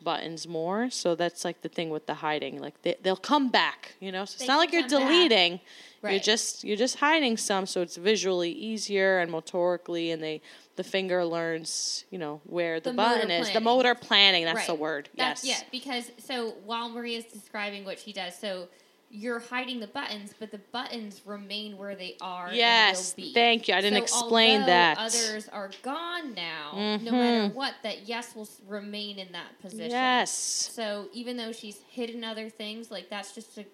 buttons 0.00 0.46
more. 0.46 0.88
So 0.88 1.16
that's 1.16 1.44
like 1.44 1.62
the 1.62 1.68
thing 1.68 1.90
with 1.90 2.06
the 2.06 2.14
hiding. 2.14 2.60
Like, 2.60 2.80
they, 2.82 2.94
they'll 3.02 3.16
come 3.16 3.48
back, 3.48 3.96
you 3.98 4.12
know? 4.12 4.24
So 4.24 4.34
it's 4.34 4.38
They 4.42 4.46
not 4.46 4.58
like 4.58 4.72
you're 4.72 4.82
back. 4.82 4.90
deleting. 4.90 5.60
You're 6.08 6.20
just 6.20 6.62
you're 6.62 6.76
just 6.76 7.00
hiding 7.00 7.36
some, 7.36 7.66
so 7.66 7.82
it's 7.82 7.96
visually 7.96 8.52
easier 8.52 9.18
and 9.18 9.28
motorically, 9.32 10.12
and 10.12 10.22
they 10.22 10.40
the 10.76 10.84
finger 10.84 11.24
learns 11.24 12.04
you 12.10 12.18
know 12.18 12.40
where 12.44 12.80
the, 12.80 12.90
The 12.90 12.96
button 12.96 13.30
is. 13.30 13.50
The 13.52 13.60
motor 13.60 13.94
planning. 13.94 14.44
That's 14.44 14.56
right. 14.56 14.66
the 14.66 14.74
word. 14.74 15.08
That's, 15.16 15.44
yes. 15.44 15.60
Yeah, 15.60 15.68
because 15.70 16.10
so 16.18 16.50
while 16.64 16.88
Maria's 16.88 17.24
describing 17.24 17.84
what 17.84 17.98
she 17.98 18.12
does, 18.12 18.36
so 18.36 18.68
you're 19.08 19.38
hiding 19.38 19.78
the 19.80 19.86
buttons, 19.86 20.34
but 20.38 20.50
the 20.50 20.58
buttons 20.72 21.22
remain 21.24 21.78
where 21.78 21.94
they 21.94 22.16
are. 22.20 22.50
Yes, 22.52 23.14
thank 23.34 23.68
you. 23.68 23.74
I 23.74 23.80
didn't 23.80 23.98
So 23.98 24.02
explain 24.02 24.66
that. 24.66 24.98
Others 24.98 25.48
are 25.48 25.70
gone 25.82 26.34
now. 26.34 26.72
Mhm. 26.74 27.02
No 27.02 27.12
matter 27.12 27.54
what, 27.54 27.74
that 27.84 28.08
yes 28.08 28.34
will 28.34 28.48
remain 28.66 29.18
in 29.18 29.30
that 29.32 29.58
position. 29.60 29.90
Yes. 29.90 30.30
So 30.30 31.08
even 31.12 31.36
though 31.36 31.52
she's 31.52 31.78
hidden 31.88 32.24
other 32.24 32.50
things, 32.50 32.90
like 32.90 33.08
that's 33.08 33.32
just 33.34 33.54
de- 33.54 33.66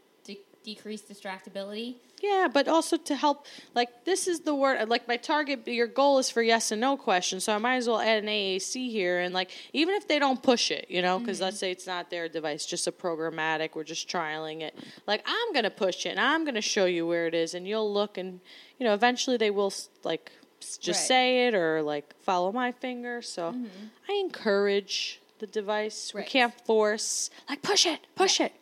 decrease 0.64 1.02
distractibility. 1.02 1.96
Yeah, 2.22 2.48
but 2.52 2.68
also 2.68 2.96
to 2.96 3.16
help, 3.16 3.46
like, 3.74 4.04
this 4.04 4.28
is 4.28 4.40
the 4.40 4.54
word, 4.54 4.88
like, 4.88 5.08
my 5.08 5.16
target, 5.16 5.66
your 5.66 5.88
goal 5.88 6.20
is 6.20 6.30
for 6.30 6.40
yes 6.40 6.70
and 6.70 6.80
no 6.80 6.96
questions, 6.96 7.44
so 7.44 7.54
I 7.54 7.58
might 7.58 7.76
as 7.76 7.88
well 7.88 8.00
add 8.00 8.22
an 8.22 8.28
AAC 8.28 8.90
here. 8.90 9.18
And, 9.18 9.34
like, 9.34 9.50
even 9.72 9.96
if 9.96 10.06
they 10.06 10.20
don't 10.20 10.40
push 10.40 10.70
it, 10.70 10.86
you 10.88 11.02
know, 11.02 11.18
because 11.18 11.40
let's 11.40 11.56
mm-hmm. 11.56 11.60
say 11.60 11.70
it's 11.72 11.86
not 11.86 12.10
their 12.10 12.28
device, 12.28 12.64
just 12.64 12.86
a 12.86 12.92
programmatic, 12.92 13.70
we're 13.74 13.82
just 13.82 14.08
trialing 14.08 14.60
it. 14.60 14.78
Like, 15.06 15.24
I'm 15.26 15.52
going 15.52 15.64
to 15.64 15.70
push 15.70 16.06
it 16.06 16.10
and 16.10 16.20
I'm 16.20 16.44
going 16.44 16.54
to 16.54 16.60
show 16.62 16.84
you 16.84 17.06
where 17.06 17.26
it 17.26 17.34
is, 17.34 17.54
and 17.54 17.66
you'll 17.66 17.92
look, 17.92 18.16
and, 18.16 18.38
you 18.78 18.86
know, 18.86 18.94
eventually 18.94 19.36
they 19.36 19.50
will, 19.50 19.72
like, 20.04 20.30
just 20.60 20.86
Right. 20.86 20.94
say 21.08 21.46
it 21.48 21.54
or, 21.54 21.82
like, 21.82 22.14
follow 22.22 22.52
my 22.52 22.70
finger. 22.70 23.20
So 23.20 23.50
mm-hmm. 23.50 23.86
I 24.08 24.12
encourage 24.24 25.20
the 25.40 25.48
device. 25.48 26.12
We 26.14 26.22
can't 26.22 26.54
force, 26.64 27.30
like, 27.48 27.62
push 27.62 27.84
it, 27.84 28.06
push 28.14 28.40
it. 28.40 28.52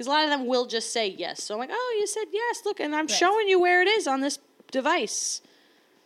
Because 0.00 0.06
a 0.08 0.12
lot 0.12 0.24
of 0.24 0.30
them 0.30 0.46
will 0.46 0.64
just 0.64 0.94
say 0.94 1.08
yes. 1.08 1.42
So 1.44 1.52
I'm 1.52 1.60
like, 1.60 1.68
oh, 1.70 1.96
you 2.00 2.06
said 2.06 2.24
yes. 2.32 2.62
Look, 2.64 2.80
and 2.80 2.94
I'm 2.96 3.02
Right. 3.02 3.10
showing 3.10 3.48
you 3.50 3.60
where 3.60 3.82
it 3.82 3.86
is 3.88 4.06
on 4.06 4.22
this 4.22 4.38
device. 4.72 5.42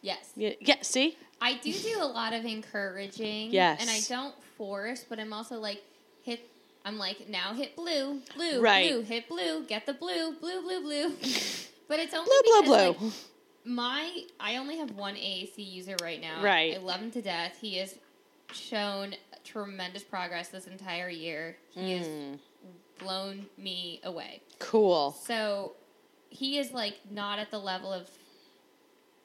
Yes. 0.03 0.33
Yeah, 0.35 0.51
yeah 0.61 0.79
see? 0.83 1.17
I 1.41 1.55
do 1.59 1.73
do 1.73 1.99
a 2.01 2.05
lot 2.05 2.33
of 2.33 2.45
encouraging. 2.45 3.53
Yes. 3.53 3.81
And 3.81 3.89
I 3.89 4.01
don't 4.09 4.35
force, 4.59 5.05
but 5.09 5.21
I'm 5.21 5.33
also 5.33 5.61
like, 5.61 5.81
hit. 6.25 6.41
I'm 6.85 6.99
like, 6.99 7.29
now 7.29 7.55
hit 7.55 7.77
blue, 7.77 8.21
blue, 8.35 8.61
Right. 8.61 8.91
blue, 8.91 9.03
hit 9.03 9.29
blue, 9.29 9.63
get 9.63 9.87
the 9.87 9.95
blue, 9.95 10.33
blue, 10.41 10.61
blue, 10.63 10.81
blue. 10.81 11.11
but 11.87 12.01
it's 12.01 12.15
only 12.15 12.27
Blue, 12.27 12.63
blue, 12.63 12.63
because, 12.63 12.97
blue. 12.97 13.07
like, 13.07 13.15
my 13.65 14.25
I 14.41 14.57
only 14.57 14.77
have 14.79 14.91
one 14.97 15.15
AAC 15.15 15.59
user 15.59 15.95
right 16.03 16.21
now. 16.21 16.43
Right. 16.43 16.75
I 16.75 16.79
love 16.79 16.99
him 16.99 17.13
to 17.13 17.23
death. 17.23 17.59
He 17.61 17.77
has 17.79 17.95
shown 18.53 19.15
tremendous 19.45 20.03
progress 20.03 20.49
this 20.49 20.67
entire 20.67 21.09
year. 21.09 21.59
He 21.71 21.81
Mm. 22.01 22.39
Blown 22.99 23.47
me 23.59 24.01
away. 24.05 24.41
Cool. 24.59 25.13
So 25.25 25.73
he 26.31 26.59
is 26.59 26.73
like 26.73 26.97
not 27.11 27.39
at 27.39 27.51
the 27.51 27.59
level 27.59 27.93
of 27.93 28.09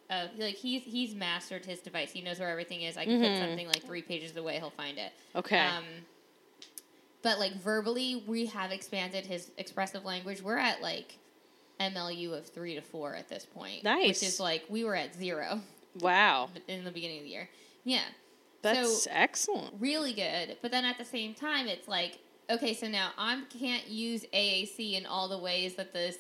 uh, 0.10 0.28
like 0.38 0.56
he's 0.56 0.82
he's 0.84 1.14
mastered 1.16 1.66
his 1.66 1.80
device. 1.80 2.12
He 2.12 2.22
knows 2.22 2.40
where 2.40 2.50
everything 2.50 2.82
is. 2.82 2.98
I 2.98 3.06
can 3.06 3.20
Mhm. 3.22 3.28
put 3.34 3.38
something 3.48 3.68
like 3.68 3.84
three 3.84 4.02
pages 4.02 4.36
away, 4.36 4.58
he'll 4.58 4.72
find 4.72 4.98
it. 4.98 5.12
Okay. 5.36 5.60
Um, 5.60 5.84
but 7.22 7.38
like 7.38 7.54
verbally, 7.56 8.24
we 8.28 8.48
have 8.48 8.72
expanded 8.72 9.26
his 9.26 9.52
expressive 9.58 10.06
language. 10.06 10.42
We're 10.42 10.58
at 10.58 10.82
like 10.82 11.18
MLU 11.80 12.34
of 12.34 12.48
three 12.48 12.76
to 12.76 12.82
four 12.82 13.14
at 13.16 13.30
this 13.30 13.46
point. 13.46 13.84
Nice. 13.84 14.08
which 14.08 14.24
is 14.24 14.40
like 14.40 14.64
we 14.70 14.84
were 14.84 14.96
at 14.96 15.14
zero 15.16 15.62
wow. 16.00 16.50
in 16.68 16.84
the 16.84 16.92
beginning 16.92 17.20
of 17.20 17.24
the 17.26 17.30
year. 17.30 17.50
Yeah, 17.84 18.02
That's 18.62 19.04
so 19.04 19.12
excellent. 19.14 19.76
really 19.80 20.14
good. 20.14 20.58
But 20.62 20.72
then 20.72 20.86
at 20.86 20.98
the 20.98 21.06
same 21.06 21.34
time, 21.34 21.68
it's 21.68 21.88
like, 21.88 22.20
okay, 22.50 22.74
so 22.74 22.88
now 22.88 23.12
I 23.18 23.42
can't 23.60 23.88
use 23.88 24.26
AAC 24.34 24.94
in 24.98 25.06
all 25.06 25.28
the 25.30 25.38
ways 25.38 25.76
that 25.76 25.94
the 25.94 26.16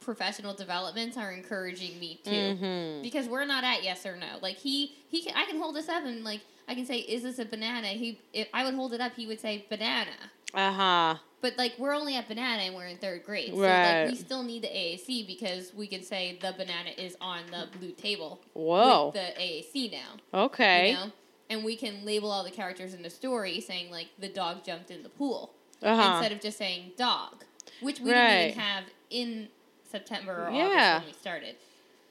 professional 0.00 0.54
developments 0.54 1.16
are 1.16 1.30
encouraging 1.32 1.98
me 2.00 2.20
to, 2.24 2.30
Mm-hmm. 2.30 3.02
because 3.02 3.28
we're 3.28 3.44
not 3.44 3.62
at 3.64 3.84
yes 3.84 4.04
or 4.04 4.16
no. 4.16 4.38
Like 4.40 4.56
he, 4.56 4.94
he, 5.08 5.22
can, 5.22 5.34
I 5.36 5.44
can 5.46 5.58
hold 5.58 5.76
this 5.76 5.88
up 5.88 6.04
and 6.04 6.24
like 6.24 6.40
I 6.68 6.74
can 6.74 6.86
say, 6.86 6.98
is 6.98 7.22
this 7.22 7.38
a 7.38 7.44
banana? 7.44 7.88
He, 7.88 8.20
if 8.32 8.48
I 8.54 8.64
would 8.64 8.74
hold 8.74 8.92
it 8.94 9.00
up, 9.00 9.12
he 9.14 9.26
would 9.26 9.40
say 9.40 9.64
banana. 9.68 10.10
Uh 10.54 10.72
huh. 10.72 11.14
But 11.40 11.56
like 11.58 11.74
we're 11.78 11.94
only 11.94 12.16
at 12.16 12.28
banana 12.28 12.62
and 12.62 12.74
we're 12.74 12.86
in 12.86 12.96
third 12.98 13.24
grade, 13.24 13.52
so 13.54 13.60
Right. 13.62 14.02
like 14.02 14.10
we 14.10 14.16
still 14.16 14.42
need 14.44 14.62
the 14.62 14.68
AAC 14.68 15.26
because 15.26 15.72
we 15.74 15.86
can 15.88 16.02
say 16.02 16.38
the 16.40 16.52
banana 16.56 16.90
is 16.96 17.16
on 17.20 17.40
the 17.50 17.66
blue 17.78 17.90
table 17.92 18.40
Whoa. 18.54 19.06
with 19.06 19.14
the 19.14 19.40
AAC 19.40 19.92
now. 19.92 20.42
Okay. 20.44 20.88
You 20.90 20.94
know? 20.94 21.12
And 21.50 21.64
we 21.64 21.76
can 21.76 22.04
label 22.04 22.30
all 22.30 22.44
the 22.44 22.50
characters 22.50 22.94
in 22.94 23.02
the 23.02 23.10
story 23.10 23.60
saying 23.60 23.90
like 23.90 24.06
the 24.18 24.28
dog 24.28 24.64
jumped 24.64 24.90
in 24.90 25.02
the 25.02 25.08
pool 25.08 25.52
Uh 25.82 25.96
huh. 25.96 26.12
instead 26.16 26.32
of 26.32 26.40
just 26.40 26.58
saying 26.58 26.92
dog, 26.96 27.44
which 27.80 28.00
we 28.00 28.12
Right. 28.12 28.28
didn't 28.28 28.50
even 28.50 28.58
have 28.60 28.84
in 29.10 29.48
September 29.90 30.46
or 30.48 30.50
Yeah. 30.52 30.62
August 30.64 30.98
when 30.98 31.06
we 31.06 31.12
started. 31.12 31.56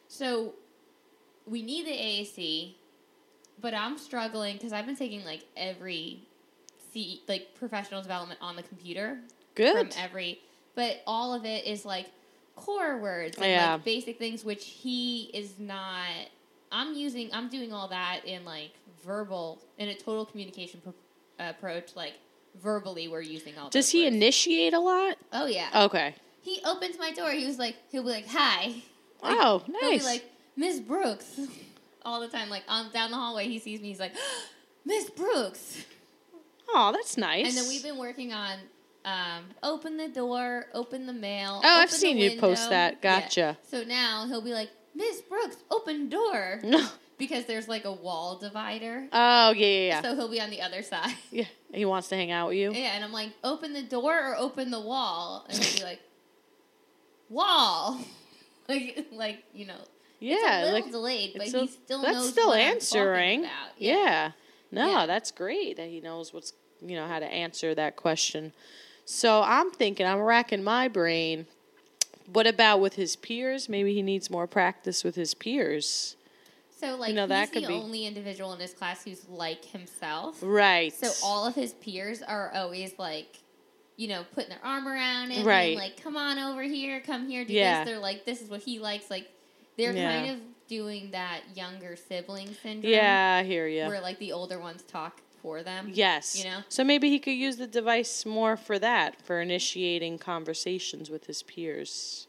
So 0.08 0.54
we 1.48 1.62
need 1.62 1.86
the 1.88 1.92
AAC, 1.92 2.76
but 3.60 3.74
I'm 3.74 3.98
struggling 3.98 4.58
because 4.58 4.74
I've 4.74 4.86
been 4.86 4.96
taking 4.96 5.24
like 5.26 5.46
every 5.56 6.20
C 6.94 7.22
like 7.28 7.56
professional 7.56 8.02
development 8.02 8.40
on 8.42 8.56
the 8.56 8.64
computer 8.64 9.20
Good. 9.56 9.94
from 9.94 10.04
every, 10.04 10.42
but 10.76 11.02
all 11.08 11.34
of 11.34 11.46
it 11.46 11.66
is 11.66 11.86
like 11.86 12.08
core 12.56 12.98
words 12.98 13.38
and 13.38 13.46
Yeah. 13.46 13.74
like 13.74 13.84
basic 13.86 14.18
things, 14.20 14.44
which 14.44 14.66
he 14.66 15.32
is 15.34 15.58
not. 15.58 16.06
I'm 16.74 16.94
using. 16.94 17.34
I'm 17.34 17.50
doing 17.50 17.74
all 17.74 17.88
that 17.90 18.26
in 18.26 18.46
like 18.46 18.72
verbal 19.04 19.60
in 19.78 19.90
a 19.90 19.96
total 19.96 20.26
communication 20.26 20.82
pro- 20.82 20.94
approach. 21.40 21.96
Like 21.96 22.14
verbally, 22.60 23.08
we're 23.08 23.22
using 23.22 23.58
all. 23.58 23.70
Does 23.70 23.90
he 23.90 24.04
words. 24.04 24.16
initiate 24.16 24.74
a 24.74 24.80
lot? 24.80 25.18
Oh 25.32 25.46
yeah. 25.46 25.84
Okay. 25.86 26.16
He 26.42 26.60
opens 26.66 26.98
my 26.98 27.12
door. 27.12 27.30
He 27.32 27.46
was 27.46 27.60
like, 27.60 27.76
he'll 27.92 28.04
be 28.04 28.10
like, 28.10 28.28
"Hi." 28.28 28.74
Like, 29.24 29.38
Oh, 29.40 29.60
He'll 29.68 29.76
be 29.80 29.98
nice. 29.98 30.04
like, 30.06 30.26
"Miss 30.56 30.80
Brooks," 30.80 31.40
all 32.04 32.22
the 32.22 32.28
time. 32.28 32.50
Like 32.50 32.64
on 32.68 32.92
down 32.92 33.12
the 33.12 33.18
hallway, 33.18 33.48
he 33.48 33.60
sees 33.60 33.80
me. 33.80 33.90
He's 33.90 34.00
like, 34.00 34.14
"Miss 34.86 35.12
Brooks." 35.12 35.86
Oh, 36.70 36.92
that's 36.92 37.18
nice. 37.18 37.48
And 37.48 37.56
then 37.56 37.68
we've 37.68 37.84
been 37.84 37.98
working 38.00 38.34
on 38.34 38.58
um, 39.06 39.46
open 39.62 39.98
the 39.98 40.08
door, 40.08 40.66
open 40.74 41.06
the 41.06 41.14
mail. 41.14 41.62
Oh, 41.64 41.80
I've 41.82 41.92
seen 41.92 42.18
you 42.18 42.40
post 42.40 42.70
that. 42.72 42.98
Yeah. 43.04 43.20
Gotcha. 43.22 43.58
So 43.70 43.84
now 43.84 44.26
he'll 44.28 44.42
be 44.42 44.54
like, 44.54 44.70
Miss 44.96 45.22
Brooks, 45.22 45.58
open 45.70 46.10
door. 46.10 46.60
No. 46.64 46.88
because 47.22 47.46
there's 47.46 47.68
like 47.70 47.86
a 47.86 47.92
wall 47.92 48.38
divider. 48.40 49.08
Oh 49.14 49.52
yeah, 49.52 49.66
yeah, 49.68 49.88
yeah. 49.88 50.02
So 50.02 50.16
he'll 50.16 50.28
be 50.32 50.42
on 50.42 50.50
the 50.50 50.62
other 50.62 50.82
side. 50.82 51.14
yeah. 51.32 51.46
He 51.74 51.86
wants 51.86 52.10
to 52.10 52.16
hang 52.16 52.32
out 52.32 52.50
with 52.50 52.58
you. 52.58 52.74
Yeah, 52.74 52.96
and 52.96 53.04
I'm 53.04 53.14
like, 53.14 53.30
open 53.44 53.72
the 53.74 53.84
door 53.84 54.32
or 54.32 54.36
open 54.36 54.72
the 54.72 54.80
wall, 54.82 55.46
and 55.48 55.58
he'll 55.58 55.78
be 55.78 55.84
like, 55.86 56.02
wall, 57.30 58.02
like 58.68 59.06
like 59.12 59.44
you 59.54 59.68
know, 59.68 59.78
Yeah, 60.20 60.36
it's 60.36 60.46
a 60.46 60.60
little 60.66 60.74
like 60.82 60.92
delayed, 60.92 61.32
but 61.34 61.44
it's 61.44 61.52
he 61.54 61.68
still 61.68 62.02
that's 62.02 62.30
still 62.30 62.48
what 62.50 62.56
I'm 62.60 62.64
talking 62.66 62.76
answering. 62.76 63.40
about. 63.42 63.52
Yeah. 63.78 64.32
No, 64.72 64.90
Yeah. 64.90 65.06
that's 65.06 65.32
great 65.32 65.78
that 65.78 65.90
he 65.90 66.00
knows 66.02 66.34
what's 66.34 66.54
you 66.82 66.96
know 66.96 67.08
how 67.08 67.20
to 67.20 67.26
answer 67.26 67.76
that 67.76 67.96
question. 67.96 68.54
So 69.06 69.42
I'm 69.44 69.72
thinking, 69.72 70.06
I'm 70.06 70.20
racking 70.22 70.64
my 70.64 70.88
brain. 70.88 71.46
What 72.32 72.48
about 72.48 72.80
with 72.80 72.96
his 72.96 73.16
peers? 73.16 73.68
Maybe 73.68 73.94
he 73.94 74.02
needs 74.02 74.30
more 74.30 74.48
practice 74.48 75.04
with 75.04 75.16
his 75.16 75.34
peers. 75.34 76.16
So 76.82 76.96
like 76.98 77.14
know, 77.14 77.28
that 77.28 77.50
he's 77.54 77.62
the 77.62 77.68
be- 77.68 77.74
only 77.74 78.06
individual 78.06 78.52
in 78.54 78.60
his 78.60 78.74
class 78.74 79.04
who's 79.04 79.28
like 79.30 79.64
himself. 79.64 80.40
Right. 80.42 80.92
So 80.92 81.12
all 81.24 81.46
of 81.46 81.56
his 81.56 81.74
peers 81.76 82.22
are 82.22 82.52
always 82.54 82.94
like, 82.98 83.38
you 83.98 84.08
know, 84.08 84.26
putting 84.34 84.50
their 84.50 84.64
arm 84.66 84.88
around 84.88 85.30
him, 85.32 85.46
Right. 85.46 85.74
and 85.74 85.76
like, 85.80 86.02
come 86.02 86.18
on 86.18 86.40
over 86.40 86.64
here, 86.64 87.00
come 87.00 87.28
here, 87.30 87.46
do 87.46 87.54
Yeah. 87.54 87.84
this. 87.84 87.92
They're 87.94 88.00
like, 88.02 88.26
this 88.26 88.42
is 88.42 88.50
what 88.50 88.62
he 88.62 88.80
likes. 88.80 89.10
Like, 89.10 89.30
they're 89.78 89.94
Yeah. 89.96 90.12
kind 90.22 90.32
of 90.32 90.40
doing 90.68 91.12
that 91.12 91.42
younger 91.56 91.96
sibling 91.96 92.54
syndrome. 92.64 92.92
yeah, 92.94 93.40
I 93.42 93.46
hear 93.48 93.68
you. 93.68 93.86
Where 93.86 94.02
like 94.02 94.18
the 94.20 94.32
older 94.32 94.60
ones 94.60 94.82
talk 94.84 95.22
for 95.42 95.64
them. 95.64 95.92
Yes. 95.94 96.38
You 96.38 96.50
know? 96.50 96.60
So 96.70 96.84
maybe 96.84 97.10
he 97.10 97.20
could 97.20 97.32
use 97.34 97.58
the 97.58 97.68
device 97.68 98.26
more 98.26 98.56
for 98.58 98.80
that, 98.80 99.22
for 99.22 99.42
initiating 99.42 100.18
conversations 100.20 101.10
with 101.10 101.26
his 101.26 101.44
peers. 101.44 102.28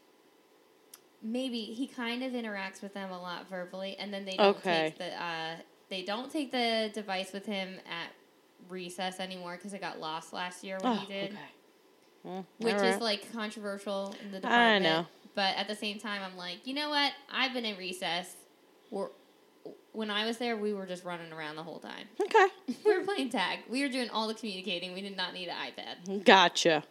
Maybe 1.23 1.61
he 1.61 1.87
kind 1.87 2.21
of 2.23 2.33
interacts 2.33 2.81
with 2.81 2.93
them 2.93 3.09
a 3.11 3.19
lot 3.21 3.49
verbally, 3.49 3.95
and 3.97 4.13
then 4.13 4.25
they 4.25 4.35
don't 4.37 4.57
Okay. 4.57 4.89
take 4.89 4.97
the 4.97 5.23
uh, 5.23 5.55
they 5.89 6.03
don't 6.03 6.29
take 6.31 6.51
the 6.51 6.91
device 6.93 7.31
with 7.31 7.45
him 7.45 7.75
at 7.89 8.09
recess 8.69 9.19
anymore 9.19 9.55
because 9.55 9.73
it 9.73 9.79
got 9.81 9.99
lost 9.99 10.33
last 10.33 10.63
year 10.63 10.77
when 10.81 10.91
Oh, 10.93 10.95
he 10.95 11.05
did. 11.07 11.31
okay. 11.31 11.39
Well, 12.23 12.45
which 12.57 12.75
all 12.75 12.83
is 12.83 12.99
like 13.01 13.31
controversial 13.33 14.15
in 14.23 14.31
the 14.31 14.37
I 14.37 14.41
department. 14.79 14.83
know. 14.83 15.05
But 15.35 15.55
at 15.57 15.67
the 15.67 15.75
same 15.75 15.99
time, 15.99 16.21
I'm 16.23 16.37
like, 16.37 16.65
you 16.67 16.73
know 16.73 16.89
what? 16.89 17.11
I've 17.31 17.53
been 17.53 17.65
in 17.65 17.77
recess. 17.77 18.35
We're, 18.91 19.09
when 19.91 20.09
I 20.11 20.25
was 20.25 20.37
there, 20.37 20.55
we 20.57 20.73
were 20.73 20.85
just 20.85 21.03
running 21.03 21.31
around 21.33 21.55
the 21.55 21.63
whole 21.63 21.79
time. 21.79 22.07
Okay. 22.21 22.47
we 22.85 22.97
were 22.97 23.03
playing 23.03 23.29
tag. 23.29 23.59
We 23.69 23.81
were 23.81 23.89
doing 23.89 24.09
all 24.09 24.27
the 24.27 24.33
communicating. 24.35 24.93
We 24.93 25.01
did 25.01 25.17
not 25.17 25.33
need 25.33 25.47
an 25.49 25.55
iPad. 25.55 26.23
Gotcha. 26.23 26.83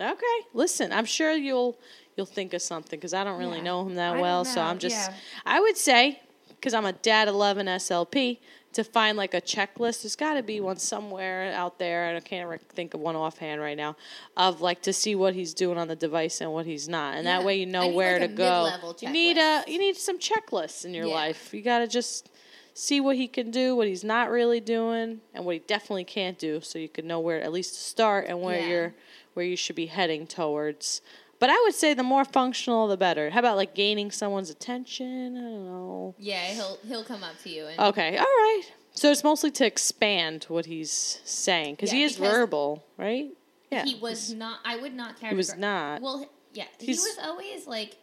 Okay. 0.00 0.46
Listen, 0.54 0.92
I'm 0.92 1.04
sure 1.04 1.32
you'll 1.32 1.78
you'll 2.16 2.26
think 2.26 2.52
of 2.54 2.62
something 2.62 2.98
because 2.98 3.14
I 3.14 3.22
don't 3.24 3.38
really 3.38 3.58
Yeah. 3.58 3.64
know 3.64 3.86
him 3.86 3.94
that 3.94 4.16
I 4.16 4.20
well. 4.20 4.44
So 4.44 4.60
I'm 4.60 4.78
just. 4.78 4.96
yeah. 4.96 5.14
I 5.46 5.60
would 5.60 5.76
say 5.76 6.20
because 6.50 6.74
I'm 6.74 6.86
a 6.86 6.92
dad 6.92 7.28
11 7.28 7.66
SLP 7.66 8.38
to 8.72 8.82
find 8.84 9.16
like 9.16 9.32
a 9.34 9.40
checklist. 9.40 10.02
There's 10.02 10.16
got 10.16 10.34
to 10.34 10.42
be 10.42 10.60
one 10.60 10.76
somewhere 10.76 11.52
out 11.54 11.78
there, 11.78 12.06
and 12.08 12.16
I 12.16 12.20
can't 12.20 12.48
re- 12.48 12.58
think 12.70 12.92
of 12.94 13.00
one 13.00 13.14
offhand 13.16 13.60
right 13.60 13.76
now. 13.76 13.96
Of 14.36 14.60
like 14.60 14.82
to 14.82 14.92
see 14.92 15.14
what 15.14 15.34
he's 15.34 15.54
doing 15.54 15.78
on 15.78 15.86
the 15.88 15.96
device 15.96 16.40
and 16.40 16.52
what 16.52 16.66
he's 16.66 16.88
not, 16.88 17.14
and 17.14 17.24
Yeah. 17.24 17.38
that 17.38 17.46
way 17.46 17.58
you 17.60 17.66
know 17.66 17.88
where 17.88 18.18
like, 18.20 18.30
to 18.30 18.36
go. 18.36 18.70
You 19.00 19.10
need 19.10 19.38
a 19.38 19.62
you 19.66 19.78
need 19.78 19.96
some 19.96 20.18
checklists 20.18 20.84
in 20.84 20.92
your 20.94 21.06
Yeah. 21.06 21.14
life. 21.14 21.54
You 21.54 21.62
got 21.62 21.78
to 21.80 21.86
just 21.88 22.28
see 22.74 23.00
what 23.00 23.16
he 23.16 23.26
can 23.26 23.50
do, 23.50 23.74
what 23.74 23.88
he's 23.88 24.04
not 24.04 24.30
really 24.30 24.60
doing, 24.60 25.20
and 25.34 25.44
what 25.44 25.54
he 25.54 25.58
definitely 25.60 26.04
can't 26.04 26.38
do, 26.38 26.60
so 26.60 26.78
you 26.78 26.88
can 26.88 27.06
know 27.08 27.18
where 27.20 27.40
at 27.40 27.50
least 27.52 27.74
to 27.74 27.80
start 27.80 28.26
and 28.28 28.40
where 28.42 28.60
Yeah. 28.60 28.66
you're 28.68 28.94
where 29.38 29.46
you 29.46 29.56
should 29.56 29.76
be 29.76 29.86
heading 29.86 30.26
towards. 30.26 31.00
But 31.38 31.48
I 31.48 31.60
would 31.64 31.74
say 31.74 31.94
the 31.94 32.02
more 32.02 32.24
functional, 32.24 32.88
the 32.88 32.96
better. 32.96 33.30
How 33.30 33.38
about 33.38 33.56
like 33.56 33.72
gaining 33.72 34.10
someone's 34.10 34.50
attention? 34.50 35.36
I 35.36 35.40
don't 35.40 35.64
know. 35.66 36.14
Yeah, 36.18 36.42
he'll 36.46 36.78
he'll 36.88 37.04
come 37.04 37.22
up 37.22 37.38
to 37.44 37.48
you 37.48 37.66
and 37.68 37.78
Okay, 37.78 38.16
all 38.18 38.24
right. 38.24 38.62
So 38.94 39.12
it's 39.12 39.22
mostly 39.22 39.52
to 39.52 39.64
expand 39.64 40.46
what 40.48 40.66
he's 40.66 41.20
saying 41.24 41.76
because 41.76 41.92
he 41.92 42.02
is 42.02 42.16
because 42.16 42.32
verbal, 42.34 42.84
right? 42.96 43.30
Yeah, 43.70 43.84
he 43.84 43.94
was 43.94 44.34
not. 44.34 44.58
I 44.64 44.76
would 44.78 44.94
not 44.94 45.20
categorize. 45.20 45.28
He 45.28 45.34
was 45.36 45.56
not. 45.56 46.02
Well, 46.02 46.26
yeah, 46.52 46.64
he 46.80 46.90
was 46.90 47.16
always 47.22 47.68
like 47.68 47.96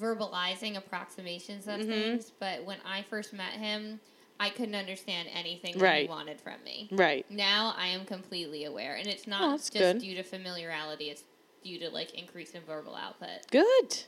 verbalizing 0.00 0.78
approximations 0.78 1.66
of 1.68 1.80
Mm-hmm. 1.80 1.90
things. 1.90 2.32
But 2.40 2.64
when 2.64 2.78
I 2.86 3.02
first 3.10 3.34
met 3.34 3.52
him, 3.52 4.00
I 4.40 4.48
couldn't 4.50 4.74
understand 4.74 5.28
anything 5.32 5.74
that 5.78 5.82
Right. 5.84 6.02
he 6.02 6.08
wanted 6.08 6.40
from 6.40 6.64
me. 6.64 6.88
right. 6.92 7.30
Now 7.30 7.74
I 7.76 7.88
am 7.88 8.04
completely 8.06 8.64
aware, 8.64 8.96
and 8.96 9.06
it's 9.06 9.26
not 9.26 9.42
Oh, 9.42 9.56
just 9.58 9.72
good. 9.72 9.98
due 10.00 10.14
to 10.16 10.22
familiarity. 10.22 11.10
It's 11.10 11.22
due 11.62 11.78
to 11.78 11.90
like 11.90 12.14
increase 12.14 12.52
in 12.52 12.62
verbal 12.62 12.96
output. 12.96 13.46
Good. 13.50 13.98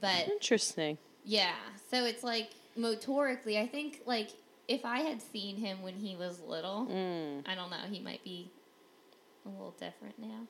But 0.00 0.28
Interesting. 0.28 0.98
yeah, 1.24 1.54
so 1.90 2.04
it's 2.04 2.24
like 2.24 2.50
motorically, 2.76 3.58
I 3.58 3.66
think 3.66 4.02
like 4.06 4.30
if 4.68 4.84
I 4.84 5.00
had 5.00 5.22
seen 5.22 5.56
him 5.56 5.80
when 5.82 5.94
he 5.94 6.16
was 6.16 6.40
little, 6.40 6.86
Mm, 6.90 7.44
I 7.48 7.54
don't 7.54 7.70
know, 7.70 7.76
he 7.88 8.00
might 8.00 8.24
be 8.24 8.50
a 9.44 9.48
little 9.48 9.74
different 9.78 10.18
now. 10.18 10.48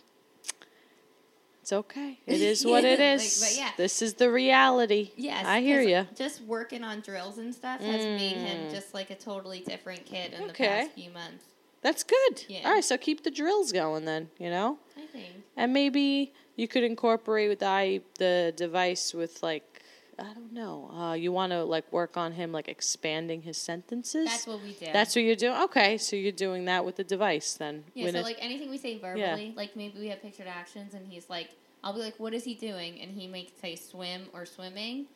It's 1.66 1.72
okay. 1.72 2.20
It 2.28 2.40
is 2.40 2.64
what 2.64 2.84
it 2.84 3.00
is. 3.00 3.40
Like, 3.42 3.50
but 3.50 3.58
yeah. 3.58 3.70
This 3.76 4.00
is 4.00 4.14
the 4.14 4.30
reality. 4.30 5.10
Yes, 5.16 5.44
I 5.44 5.60
hear 5.62 5.80
you. 5.80 6.06
Just 6.14 6.40
working 6.42 6.84
on 6.84 7.00
drills 7.00 7.38
and 7.38 7.52
stuff 7.52 7.80
has 7.80 8.04
made 8.04 8.36
him 8.36 8.68
Mm. 8.68 8.70
just 8.70 8.94
like 8.94 9.10
a 9.10 9.16
totally 9.16 9.60
different 9.66 10.06
kid 10.06 10.32
in 10.32 10.42
Okay. 10.42 10.52
the 10.52 10.68
past 10.68 10.90
few 10.92 11.10
months. 11.10 11.44
That's 11.82 12.04
good. 12.04 12.44
Yeah. 12.48 12.66
All 12.68 12.72
right, 12.72 12.84
so 12.84 12.96
keep 12.96 13.24
the 13.24 13.32
drills 13.32 13.72
going 13.72 14.04
then. 14.04 14.30
You 14.38 14.50
know. 14.50 14.78
I 14.96 15.06
think. 15.06 15.26
And 15.56 15.72
maybe 15.72 16.32
you 16.54 16.68
could 16.68 16.84
incorporate 16.84 17.48
with 17.48 17.58
the 17.58 18.00
the 18.20 18.52
device 18.56 19.12
with 19.12 19.42
like 19.42 19.75
I 20.18 20.32
don't 20.32 20.52
know. 20.52 20.90
Uh, 20.90 21.12
you 21.12 21.30
want 21.30 21.52
to 21.52 21.62
like 21.64 21.90
work 21.92 22.16
on 22.16 22.32
him 22.32 22.50
like 22.52 22.68
expanding 22.68 23.42
his 23.42 23.58
sentences. 23.58 24.26
That's 24.26 24.46
what 24.46 24.62
we 24.62 24.72
did. 24.72 24.92
That's 24.94 25.14
what 25.14 25.22
you're 25.24 25.36
doing. 25.36 25.60
Okay, 25.64 25.98
so 25.98 26.16
you're 26.16 26.32
doing 26.32 26.64
that 26.66 26.84
with 26.86 26.96
the 26.96 27.04
device 27.04 27.54
then. 27.54 27.84
yeah. 27.94 28.04
When 28.04 28.12
So 28.14 28.20
it- 28.20 28.24
like 28.24 28.38
anything 28.40 28.70
we 28.70 28.78
say 28.78 28.98
verbally, 28.98 29.52
like 29.56 29.76
maybe 29.76 29.98
we 29.98 30.08
have 30.08 30.22
pictured 30.22 30.46
actions, 30.46 30.94
and 30.94 31.06
he's 31.06 31.28
like, 31.28 31.50
I'll 31.84 31.92
be 31.92 32.00
like, 32.00 32.18
"What 32.18 32.32
is 32.34 32.44
he 32.44 32.54
doing?" 32.54 33.00
And 33.00 33.10
he 33.12 33.26
may 33.26 33.48
say 33.60 33.76
swim 33.76 34.28
or 34.32 34.46
swimming. 34.46 35.06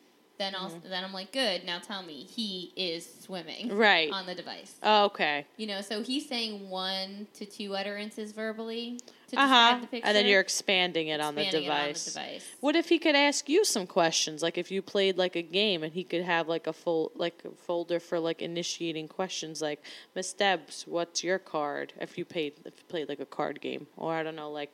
Then 0.41 0.55
I'll 0.55 0.69
Mm-hmm. 0.71 0.89
then 0.89 1.03
I'm 1.03 1.13
like, 1.13 1.31
"Good, 1.31 1.65
now 1.65 1.77
tell 1.77 2.01
me 2.01 2.23
he 2.37 2.71
is 2.75 3.07
swimming 3.25 3.75
right. 3.77 4.09
on 4.11 4.25
the 4.25 4.33
device." 4.33 4.73
okay. 4.83 5.45
You 5.57 5.67
know, 5.67 5.81
so 5.81 6.01
he's 6.01 6.27
saying 6.27 6.67
one 6.69 7.27
to 7.35 7.45
two 7.45 7.75
utterances 7.75 8.31
verbally 8.31 8.99
to 9.29 9.37
Uh 9.39 9.43
describe 9.43 9.75
huh. 9.75 9.77
the 9.81 9.87
picture, 9.87 10.07
And 10.07 10.15
then 10.17 10.25
you're 10.25 10.39
expanding 10.41 11.07
it 11.09 11.21
on 11.21 11.35
the 11.35 11.41
expanding 11.43 11.69
it 11.69 11.73
device. 11.73 12.07
on 12.17 12.23
the 12.23 12.27
device. 12.29 12.45
What 12.59 12.75
if 12.75 12.89
he 12.89 12.97
could 12.97 13.15
ask 13.15 13.47
you 13.47 13.63
some 13.63 13.85
questions? 13.85 14.41
Like 14.41 14.57
if 14.57 14.71
you 14.71 14.81
played 14.81 15.15
like 15.17 15.35
a 15.35 15.41
game 15.61 15.83
and 15.83 15.93
he 15.93 16.03
could 16.03 16.23
have 16.23 16.47
like 16.47 16.65
a 16.67 16.73
full 16.73 17.11
like 17.15 17.43
a 17.45 17.51
folder 17.65 17.99
for 17.99 18.17
like 18.19 18.41
initiating 18.41 19.07
questions 19.09 19.61
like 19.61 19.79
Miss 20.15 20.33
Debs, 20.33 20.85
what's 20.87 21.23
your 21.23 21.37
card? 21.39 21.93
If 22.01 22.17
you 22.17 22.25
played 22.25 22.53
if 22.65 22.73
you 22.79 22.83
played 22.93 23.07
like 23.09 23.19
a 23.19 23.25
card 23.39 23.61
game. 23.61 23.85
Or 23.95 24.11
I 24.19 24.23
don't 24.23 24.35
know, 24.35 24.49
like 24.51 24.73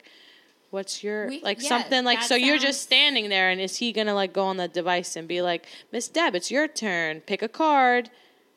what's 0.70 1.02
your 1.02 1.28
We- 1.28 1.40
like 1.40 1.62
yeah, 1.62 1.68
something 1.68 2.04
like 2.04 2.22
so 2.22 2.34
you're 2.34 2.58
just 2.58 2.82
standing 2.82 3.28
there 3.28 3.50
and 3.50 3.60
is 3.60 3.76
he 3.76 3.92
gonna 3.92 4.14
like 4.14 4.32
go 4.32 4.44
on 4.44 4.56
the 4.56 4.68
device 4.68 5.16
and 5.16 5.26
be 5.28 5.40
like, 5.42 5.66
Miss 5.92 6.08
Deb, 6.08 6.34
it's 6.34 6.50
your 6.50 6.68
turn, 6.68 7.20
pick 7.20 7.42
a 7.42 7.48
card 7.48 8.10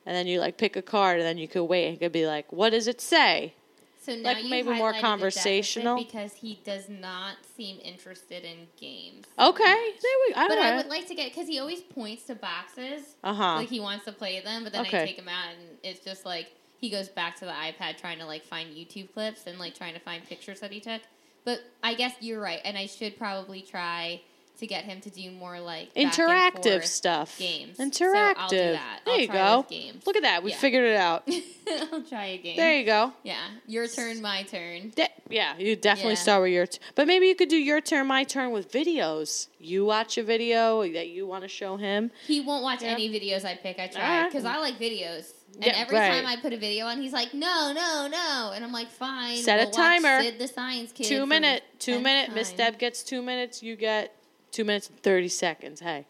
and 0.04 0.14
then 0.16 0.26
you 0.26 0.40
like 0.40 0.58
pick 0.58 0.76
a 0.76 0.82
card 0.82 1.18
and 1.18 1.26
then 1.26 1.38
you 1.38 1.48
could 1.48 1.64
wait. 1.64 1.90
He 1.92 1.96
could 1.96 2.12
be 2.12 2.26
like, 2.26 2.52
What 2.52 2.70
does 2.70 2.86
it 2.88 3.00
say? 3.00 3.54
So 4.00 4.12
Like, 4.14 4.44
maybe 4.44 4.70
more 4.72 4.92
conversational? 4.94 5.96
because 5.96 6.32
he 6.34 6.58
does 6.64 6.88
not 6.88 7.36
seem 7.56 7.78
interested 7.84 8.42
in 8.44 8.66
games. 8.76 9.26
Okay, 9.38 9.62
there 9.64 10.12
we 10.26 10.34
go. 10.34 10.48
But 10.48 10.58
I 10.58 10.74
would 10.76 10.86
like 10.88 11.06
to 11.06 11.14
get 11.14 11.32
because 11.32 11.46
he 11.46 11.60
always 11.60 11.82
points 11.82 12.24
to 12.24 12.34
boxes, 12.34 13.14
Uh 13.22 13.32
huh. 13.32 13.54
like 13.58 13.68
he 13.68 13.78
wants 13.78 14.04
to 14.06 14.12
play 14.12 14.40
them, 14.40 14.64
but 14.64 14.72
then 14.72 14.82
Okay. 14.86 15.02
I 15.02 15.06
take 15.06 15.16
him 15.18 15.28
out 15.28 15.50
and 15.56 15.78
it's 15.84 16.04
just 16.04 16.26
like 16.26 16.48
he 16.78 16.90
goes 16.90 17.08
back 17.08 17.36
to 17.36 17.44
the 17.44 17.52
iPad 17.52 17.96
trying 17.96 18.18
to 18.18 18.26
like 18.26 18.44
find 18.44 18.70
YouTube 18.74 19.12
clips 19.14 19.46
and 19.46 19.56
like 19.60 19.76
trying 19.76 19.94
to 19.94 20.00
find 20.00 20.24
pictures 20.24 20.58
that 20.60 20.72
he 20.72 20.80
took. 20.80 21.00
But 21.44 21.60
I 21.82 21.94
guess 21.94 22.14
you're 22.20 22.40
right, 22.40 22.60
and 22.64 22.76
I 22.78 22.86
should 22.86 23.18
probably 23.18 23.62
try 23.62 24.20
to 24.58 24.66
get 24.68 24.84
him 24.84 25.00
to 25.00 25.10
do 25.10 25.28
more 25.32 25.58
like 25.58 25.92
interactive 25.94 26.84
stuff. 26.84 27.36
games. 27.36 27.78
Interactive. 27.78 28.34
So 28.34 28.40
I'll 28.42 28.48
do 28.48 28.56
that. 28.58 29.00
There 29.04 29.14
I'll 29.14 29.20
you 29.20 29.26
go. 29.28 29.66
games. 29.68 30.06
Look 30.06 30.14
at 30.14 30.22
that. 30.22 30.44
We 30.44 30.50
Yeah. 30.50 30.56
figured 30.56 30.84
it 30.84 30.96
out. 30.96 31.28
I'll 31.92 32.02
try 32.02 32.26
a 32.26 32.38
game. 32.38 32.56
There 32.56 32.76
you 32.78 32.84
go. 32.84 33.12
yeah, 33.24 33.40
your 33.66 33.88
turn, 33.88 34.20
my 34.22 34.44
turn. 34.44 34.90
De- 34.94 35.08
yeah, 35.30 35.56
you 35.58 35.74
definitely 35.74 36.12
Yeah. 36.12 36.18
start 36.18 36.42
with 36.42 36.52
your. 36.52 36.66
T- 36.66 36.78
but 36.94 37.08
maybe 37.08 37.26
you 37.26 37.34
could 37.34 37.48
do 37.48 37.56
your 37.56 37.80
turn, 37.80 38.06
my 38.06 38.22
turn 38.22 38.52
with 38.52 38.70
videos. 38.70 39.48
You 39.58 39.84
watch 39.84 40.16
a 40.16 40.22
video 40.22 40.82
that 40.92 41.08
you 41.08 41.26
want 41.26 41.42
to 41.42 41.48
show 41.48 41.76
him. 41.76 42.12
He 42.26 42.40
won't 42.40 42.62
watch 42.62 42.82
Yeah. 42.82 42.90
any 42.90 43.08
videos 43.08 43.44
I 43.44 43.54
pick. 43.56 43.80
I 43.80 43.88
try 43.88 44.26
because 44.28 44.44
I 44.44 44.58
like 44.58 44.78
videos. 44.78 45.32
And 45.54 45.64
Yeah, 45.66 45.72
every 45.76 45.96
right. 45.98 46.10
time 46.22 46.26
I 46.26 46.36
put 46.36 46.52
a 46.52 46.56
video 46.56 46.86
on, 46.86 47.00
he's 47.02 47.12
like, 47.12 47.34
"No, 47.34 47.72
no, 47.74 48.08
no," 48.10 48.52
and 48.54 48.64
I'm 48.64 48.72
like, 48.72 48.90
"Fine." 48.90 49.36
Set 49.36 49.56
a 49.58 49.62
we'll 49.64 49.66
watch 49.66 49.76
timer. 49.76 50.22
Sid 50.22 50.38
the 50.38 50.48
Science 50.48 50.92
Kid. 50.92 51.06
two 51.06 51.26
minute, 51.26 51.62
two 51.78 52.00
minute. 52.00 52.34
Miss. 52.34 52.52
Deb 52.52 52.78
gets 52.78 53.02
two 53.02 53.20
minutes. 53.22 53.62
You 53.62 53.76
get 53.76 54.16
two 54.50 54.64
minutes 54.64 54.88
and 54.88 54.98
thirty 55.02 55.28
seconds. 55.28 55.80
Hey, 55.80 56.06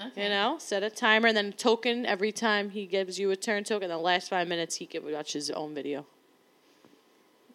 Okay. 0.00 0.24
you 0.24 0.28
know, 0.28 0.56
set 0.58 0.82
a 0.82 0.90
timer 0.90 1.28
and 1.28 1.36
then 1.36 1.52
token 1.52 2.04
every 2.04 2.32
time 2.32 2.70
he 2.70 2.86
gives 2.86 3.18
you 3.18 3.30
a 3.30 3.36
turn 3.36 3.64
token. 3.64 3.88
The 3.88 3.96
last 3.98 4.28
five 4.28 4.48
minutes 4.48 4.76
he 4.76 4.86
can 4.86 5.10
watch 5.10 5.32
his 5.32 5.50
own 5.50 5.74
video. 5.74 6.06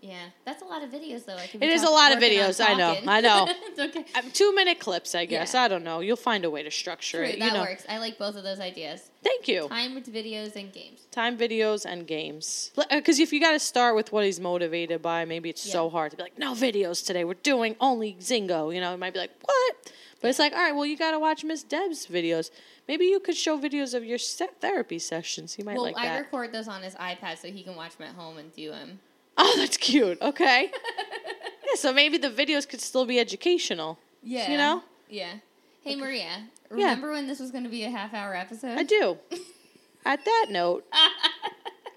Yeah, 0.04 0.26
that's 0.44 0.62
a 0.62 0.66
lot 0.66 0.84
of 0.84 0.90
videos 0.90 1.24
though. 1.24 1.38
I 1.38 1.48
could 1.48 1.64
It 1.64 1.70
is 1.70 1.82
a 1.82 1.90
lot 1.90 2.12
of 2.12 2.20
videos, 2.20 2.64
I 2.64 2.74
know. 2.74 2.98
I 3.08 3.22
know. 3.22 3.48
it's 3.50 3.80
okay. 3.80 4.04
Two 4.34 4.54
minute 4.54 4.78
clips, 4.78 5.16
I 5.16 5.24
guess. 5.24 5.54
Yeah. 5.54 5.64
I 5.64 5.68
don't 5.70 5.86
know. 5.86 6.02
You'll 6.02 6.18
find 6.18 6.44
a 6.44 6.50
way 6.50 6.62
to 6.62 6.70
structure 6.70 7.20
True, 7.20 7.28
it. 7.28 7.40
that 7.40 7.46
you 7.46 7.54
know. 7.54 7.62
works. 7.62 7.86
I 7.88 8.00
like 8.00 8.18
both 8.18 8.36
of 8.36 8.44
those 8.44 8.60
ideas. 8.60 9.10
Thank 9.24 9.48
you. 9.48 9.70
Timed 9.70 10.04
videos 10.04 10.58
and 10.58 10.74
games. 10.74 11.08
Time 11.12 11.38
videos 11.38 11.86
and 11.86 12.06
games. 12.06 12.72
Because 12.92 13.18
uh, 13.18 13.24
if 13.24 13.32
you 13.32 13.40
got 13.40 13.54
to 13.54 13.60
start 13.60 13.96
with 13.96 14.12
what 14.12 14.26
he's 14.26 14.42
motivated 14.42 15.02
by, 15.02 15.24
maybe 15.24 15.50
it's 15.50 15.62
so 15.62 15.90
hard 15.90 16.12
to 16.12 16.18
be 16.18 16.24
like, 16.24 16.38
no 16.38 16.54
videos 16.54 17.06
today. 17.06 17.24
We're 17.24 17.36
doing 17.36 17.78
only 17.80 18.18
Zingo. 18.20 18.76
You 18.76 18.82
know, 18.82 18.94
it 18.94 18.98
might 18.98 19.14
be 19.14 19.20
like, 19.20 19.32
what? 19.42 19.92
But 20.20 20.28
it's 20.28 20.40
like, 20.40 20.52
all 20.52 20.60
right, 20.60 20.76
well, 20.76 20.86
you 20.86 20.98
got 20.98 21.12
to 21.12 21.20
watch 21.20 21.46
Miss 21.46 21.64
Deb's 21.64 22.08
videos. 22.08 22.52
Maybe 22.90 23.06
you 23.06 23.22
could 23.22 23.38
show 23.38 23.58
videos 23.58 23.94
of 23.94 24.04
your 24.04 24.18
set 24.18 24.60
therapy 24.60 25.00
sessions. 25.00 25.54
He 25.54 25.64
might 25.64 25.76
well, 25.76 25.84
like 25.84 25.98
I 25.98 26.08
that. 26.08 26.16
I 26.16 26.20
record 26.20 26.52
those 26.52 26.68
on 26.68 26.82
his 26.82 26.96
iPad 26.96 27.38
so 27.38 27.50
he 27.50 27.64
can 27.64 27.78
watch 27.78 27.96
them 27.96 28.10
at 28.10 28.16
home 28.16 28.38
and 28.38 28.54
do 28.54 28.72
them. 28.72 29.00
oh, 29.38 29.56
that's 29.58 29.78
cute. 29.78 30.22
Okay. 30.22 30.72
yeah, 31.66 31.76
so 31.76 31.92
maybe 31.92 32.18
the 32.18 32.30
videos 32.30 32.68
could 32.68 32.82
still 32.82 33.06
be 33.06 33.20
educational. 33.20 34.00
Yeah. 34.22 34.52
You 34.52 34.58
know? 34.58 34.84
Yeah. 35.10 35.34
Hey 35.82 35.96
Maria, 35.98 36.48
remember 36.70 37.12
when 37.12 37.28
this 37.28 37.40
was 37.40 37.52
going 37.52 37.66
to 37.66 37.70
be 37.70 37.84
a 37.84 37.90
half 37.90 38.14
hour 38.14 38.34
episode? 38.34 38.78
I 38.78 38.84
do. 38.84 39.18
At 40.06 40.24
that 40.24 40.48
note, 40.50 40.86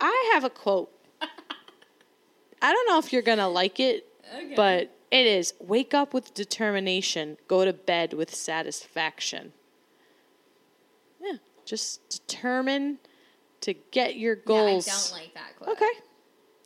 I 0.01 0.31
have 0.35 0.43
a 0.45 0.51
quote. 0.51 0.91
I 2.63 2.73
don't 2.73 2.89
know 2.89 2.99
if 2.99 3.13
you're 3.13 3.23
going 3.23 3.39
to 3.39 3.47
like 3.47 3.79
it, 3.79 4.07
Okay. 4.35 4.55
but 4.57 4.97
it 5.11 5.27
is 5.27 5.55
wake 5.61 5.95
up 5.95 6.13
with 6.15 6.35
determination, 6.35 7.37
go 7.47 7.65
to 7.65 7.73
bed 7.73 8.13
with 8.13 8.35
satisfaction. 8.35 9.53
Yeah, 11.23 11.35
just 11.65 12.09
determine 12.09 12.99
to 13.61 13.75
get 13.75 14.17
your 14.17 14.35
goals. 14.35 14.87
Yeah, 14.87 14.95
I 14.95 14.97
don't 14.97 15.13
like 15.13 15.35
that 15.35 15.57
quote. 15.59 15.77
Okay. 15.77 15.93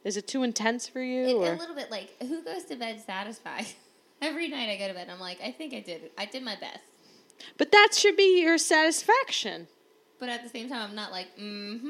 Is 0.04 0.16
it 0.16 0.26
too 0.26 0.42
intense 0.42 0.88
for 0.88 1.02
you? 1.02 1.26
It, 1.26 1.34
a 1.34 1.58
little 1.58 1.74
bit 1.74 1.90
like 1.90 2.10
who 2.20 2.42
goes 2.42 2.64
to 2.64 2.76
bed 2.76 3.00
satisfied? 3.04 3.66
Every 4.22 4.48
night 4.48 4.68
I 4.68 4.76
go 4.76 4.88
to 4.88 4.94
bed, 4.94 5.08
I'm 5.10 5.20
like, 5.20 5.40
I 5.42 5.50
think 5.50 5.72
I 5.72 5.80
did. 5.80 6.10
I 6.18 6.26
did 6.26 6.42
my 6.42 6.56
best. 6.56 6.80
But 7.56 7.72
that 7.72 7.90
should 7.92 8.16
be 8.16 8.42
your 8.42 8.58
satisfaction. 8.58 9.66
But 10.18 10.28
at 10.28 10.42
the 10.42 10.50
same 10.50 10.68
time, 10.68 10.90
I'm 10.90 10.94
not 10.94 11.10
like, 11.10 11.34
mm-hmm. 11.38 11.88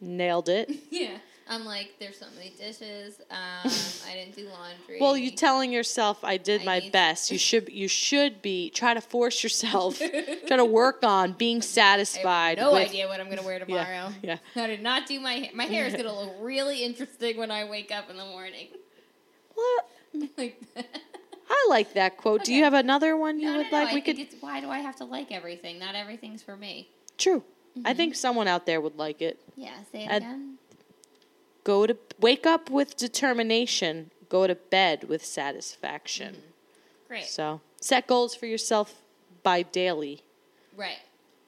Nailed 0.00 0.48
it. 0.48 0.70
Yeah. 0.90 1.18
I'm 1.50 1.64
like, 1.64 1.94
there's 1.98 2.18
so 2.18 2.26
many 2.36 2.50
dishes. 2.50 3.20
Um, 3.30 3.70
I 4.06 4.12
didn't 4.14 4.36
do 4.36 4.48
laundry. 4.48 4.98
Well, 5.00 5.16
you 5.16 5.30
telling 5.30 5.72
yourself 5.72 6.22
I 6.22 6.36
did 6.36 6.62
I 6.62 6.64
my 6.64 6.90
best. 6.92 7.30
You 7.30 7.38
should 7.38 7.68
you 7.70 7.88
should 7.88 8.42
be 8.42 8.70
try 8.70 8.92
to 8.94 9.00
force 9.00 9.42
yourself, 9.42 9.98
try 10.46 10.56
to 10.56 10.64
work 10.64 11.02
on 11.02 11.32
being 11.32 11.58
I 11.58 11.60
satisfied. 11.60 12.58
no 12.58 12.72
with, 12.74 12.88
idea 12.88 13.08
what 13.08 13.18
I'm 13.20 13.28
gonna 13.30 13.42
wear 13.42 13.58
tomorrow. 13.58 14.10
yeah. 14.22 14.38
I 14.56 14.66
did 14.66 14.82
not 14.82 15.06
do 15.06 15.18
my 15.20 15.32
hair. 15.34 15.50
My 15.54 15.64
hair 15.64 15.86
is 15.86 15.94
gonna 15.94 16.14
look 16.14 16.34
really 16.40 16.84
interesting 16.84 17.38
when 17.38 17.50
I 17.50 17.64
wake 17.64 17.90
up 17.90 18.10
in 18.10 18.16
the 18.16 18.26
morning. 18.26 18.68
Well, 19.56 20.28
like, 20.36 20.60
I 20.76 21.66
like 21.70 21.94
that 21.94 22.16
quote. 22.18 22.44
Do 22.44 22.52
you 22.54 22.64
have 22.64 22.74
another 22.74 23.16
one 23.16 23.40
you 23.40 23.46
no, 23.50 23.56
would 23.58 23.64
no, 23.64 23.70
no, 23.70 23.76
like? 23.84 23.88
I 23.88 23.94
we 23.94 24.00
could. 24.02 24.18
it's 24.18 24.36
why 24.40 24.60
do 24.60 24.68
I 24.70 24.80
have 24.80 24.96
to 24.96 25.04
like 25.04 25.32
everything? 25.32 25.78
Not 25.78 25.94
everything's 25.94 26.42
for 26.42 26.56
me. 26.56 26.88
True. 27.16 27.42
I 27.84 27.90
Mm-hmm. 27.90 27.96
think 27.96 28.14
someone 28.16 28.48
out 28.48 28.66
there 28.66 28.80
would 28.80 28.96
like 28.98 29.22
it. 29.22 29.38
Yeah. 29.56 29.70
Say 29.92 30.04
it 30.04 30.10
I'd- 30.10 30.16
again. 30.24 30.58
Go 31.68 31.86
to 31.86 31.98
wake 32.18 32.46
up 32.46 32.70
with 32.70 32.96
determination. 32.96 34.10
Go 34.30 34.46
to 34.46 34.54
bed 34.54 35.04
with 35.04 35.22
satisfaction. 35.22 36.36
Great. 37.08 37.26
So 37.26 37.60
set 37.78 38.06
goals 38.06 38.34
for 38.34 38.46
yourself 38.46 39.02
by 39.42 39.60
daily, 39.60 40.22
Right. 40.74 40.96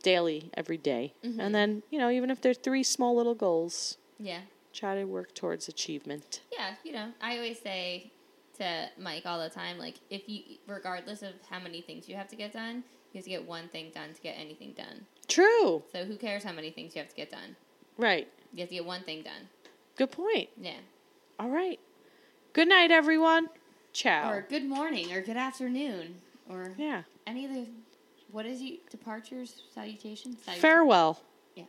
daily 0.03 0.51
every 0.53 0.77
day. 0.77 1.15
Mm-hmm. 1.25 1.41
and 1.41 1.55
then 1.55 1.83
you 1.89 1.99
know 1.99 2.11
even 2.11 2.31
if 2.31 2.39
they're 2.43 2.53
three 2.53 2.83
small 2.83 3.17
little 3.17 3.35
goals, 3.35 3.97
Yeah. 4.19 4.43
try 4.75 4.95
to 4.95 5.05
work 5.07 5.35
towards 5.35 5.69
achievement. 5.69 6.41
Yeah, 6.53 6.75
you 6.85 6.93
know, 6.93 7.13
I 7.23 7.37
always 7.39 7.59
say 7.59 8.11
to 8.59 8.91
Mike 8.99 9.25
all 9.25 9.41
the 9.41 9.49
time, 9.49 9.79
like, 9.79 9.95
if 10.11 10.29
you, 10.29 10.43
regardless 10.67 11.23
of 11.23 11.33
how 11.49 11.61
many 11.61 11.81
things 11.81 12.11
you 12.11 12.17
have 12.17 12.29
to 12.29 12.37
get 12.37 12.53
done, 12.53 12.85
you 13.13 13.19
have 13.19 13.25
to 13.25 13.31
get 13.31 13.47
one 13.49 13.69
thing 13.69 13.91
done 13.95 14.13
to 14.13 14.21
get 14.21 14.35
anything 14.39 14.73
done. 14.75 15.07
True. 15.29 15.83
So 15.93 16.05
who 16.05 16.17
cares 16.17 16.45
how 16.45 16.53
many 16.53 16.71
things 16.71 16.95
you 16.95 17.01
have 17.01 17.09
to 17.09 17.17
get 17.17 17.31
done? 17.31 17.57
Right. 17.97 18.29
You 18.53 18.61
have 18.61 18.69
to 18.69 18.75
get 18.75 18.85
one 18.85 19.03
thing 19.05 19.23
done. 19.23 19.49
Good 20.01 20.13
point. 20.13 20.49
Yeah. 20.59 20.79
All 21.39 21.51
right. 21.51 21.79
Good 22.55 22.69
night, 22.69 22.91
everyone. 22.91 23.51
Ciao. 23.93 24.31
Or 24.31 24.47
good 24.49 24.65
morning, 24.65 25.13
or 25.13 25.21
good 25.21 25.37
afternoon, 25.37 26.15
or 26.49 26.73
yeah. 26.79 27.03
any 27.27 27.45
of 27.45 27.53
the, 27.53 27.67
what 28.31 28.47
is 28.47 28.63
you, 28.63 28.79
departures, 28.89 29.65
salutations? 29.75 30.39
Salut- 30.43 30.59
Farewell. 30.59 31.21
Yeah. 31.55 31.65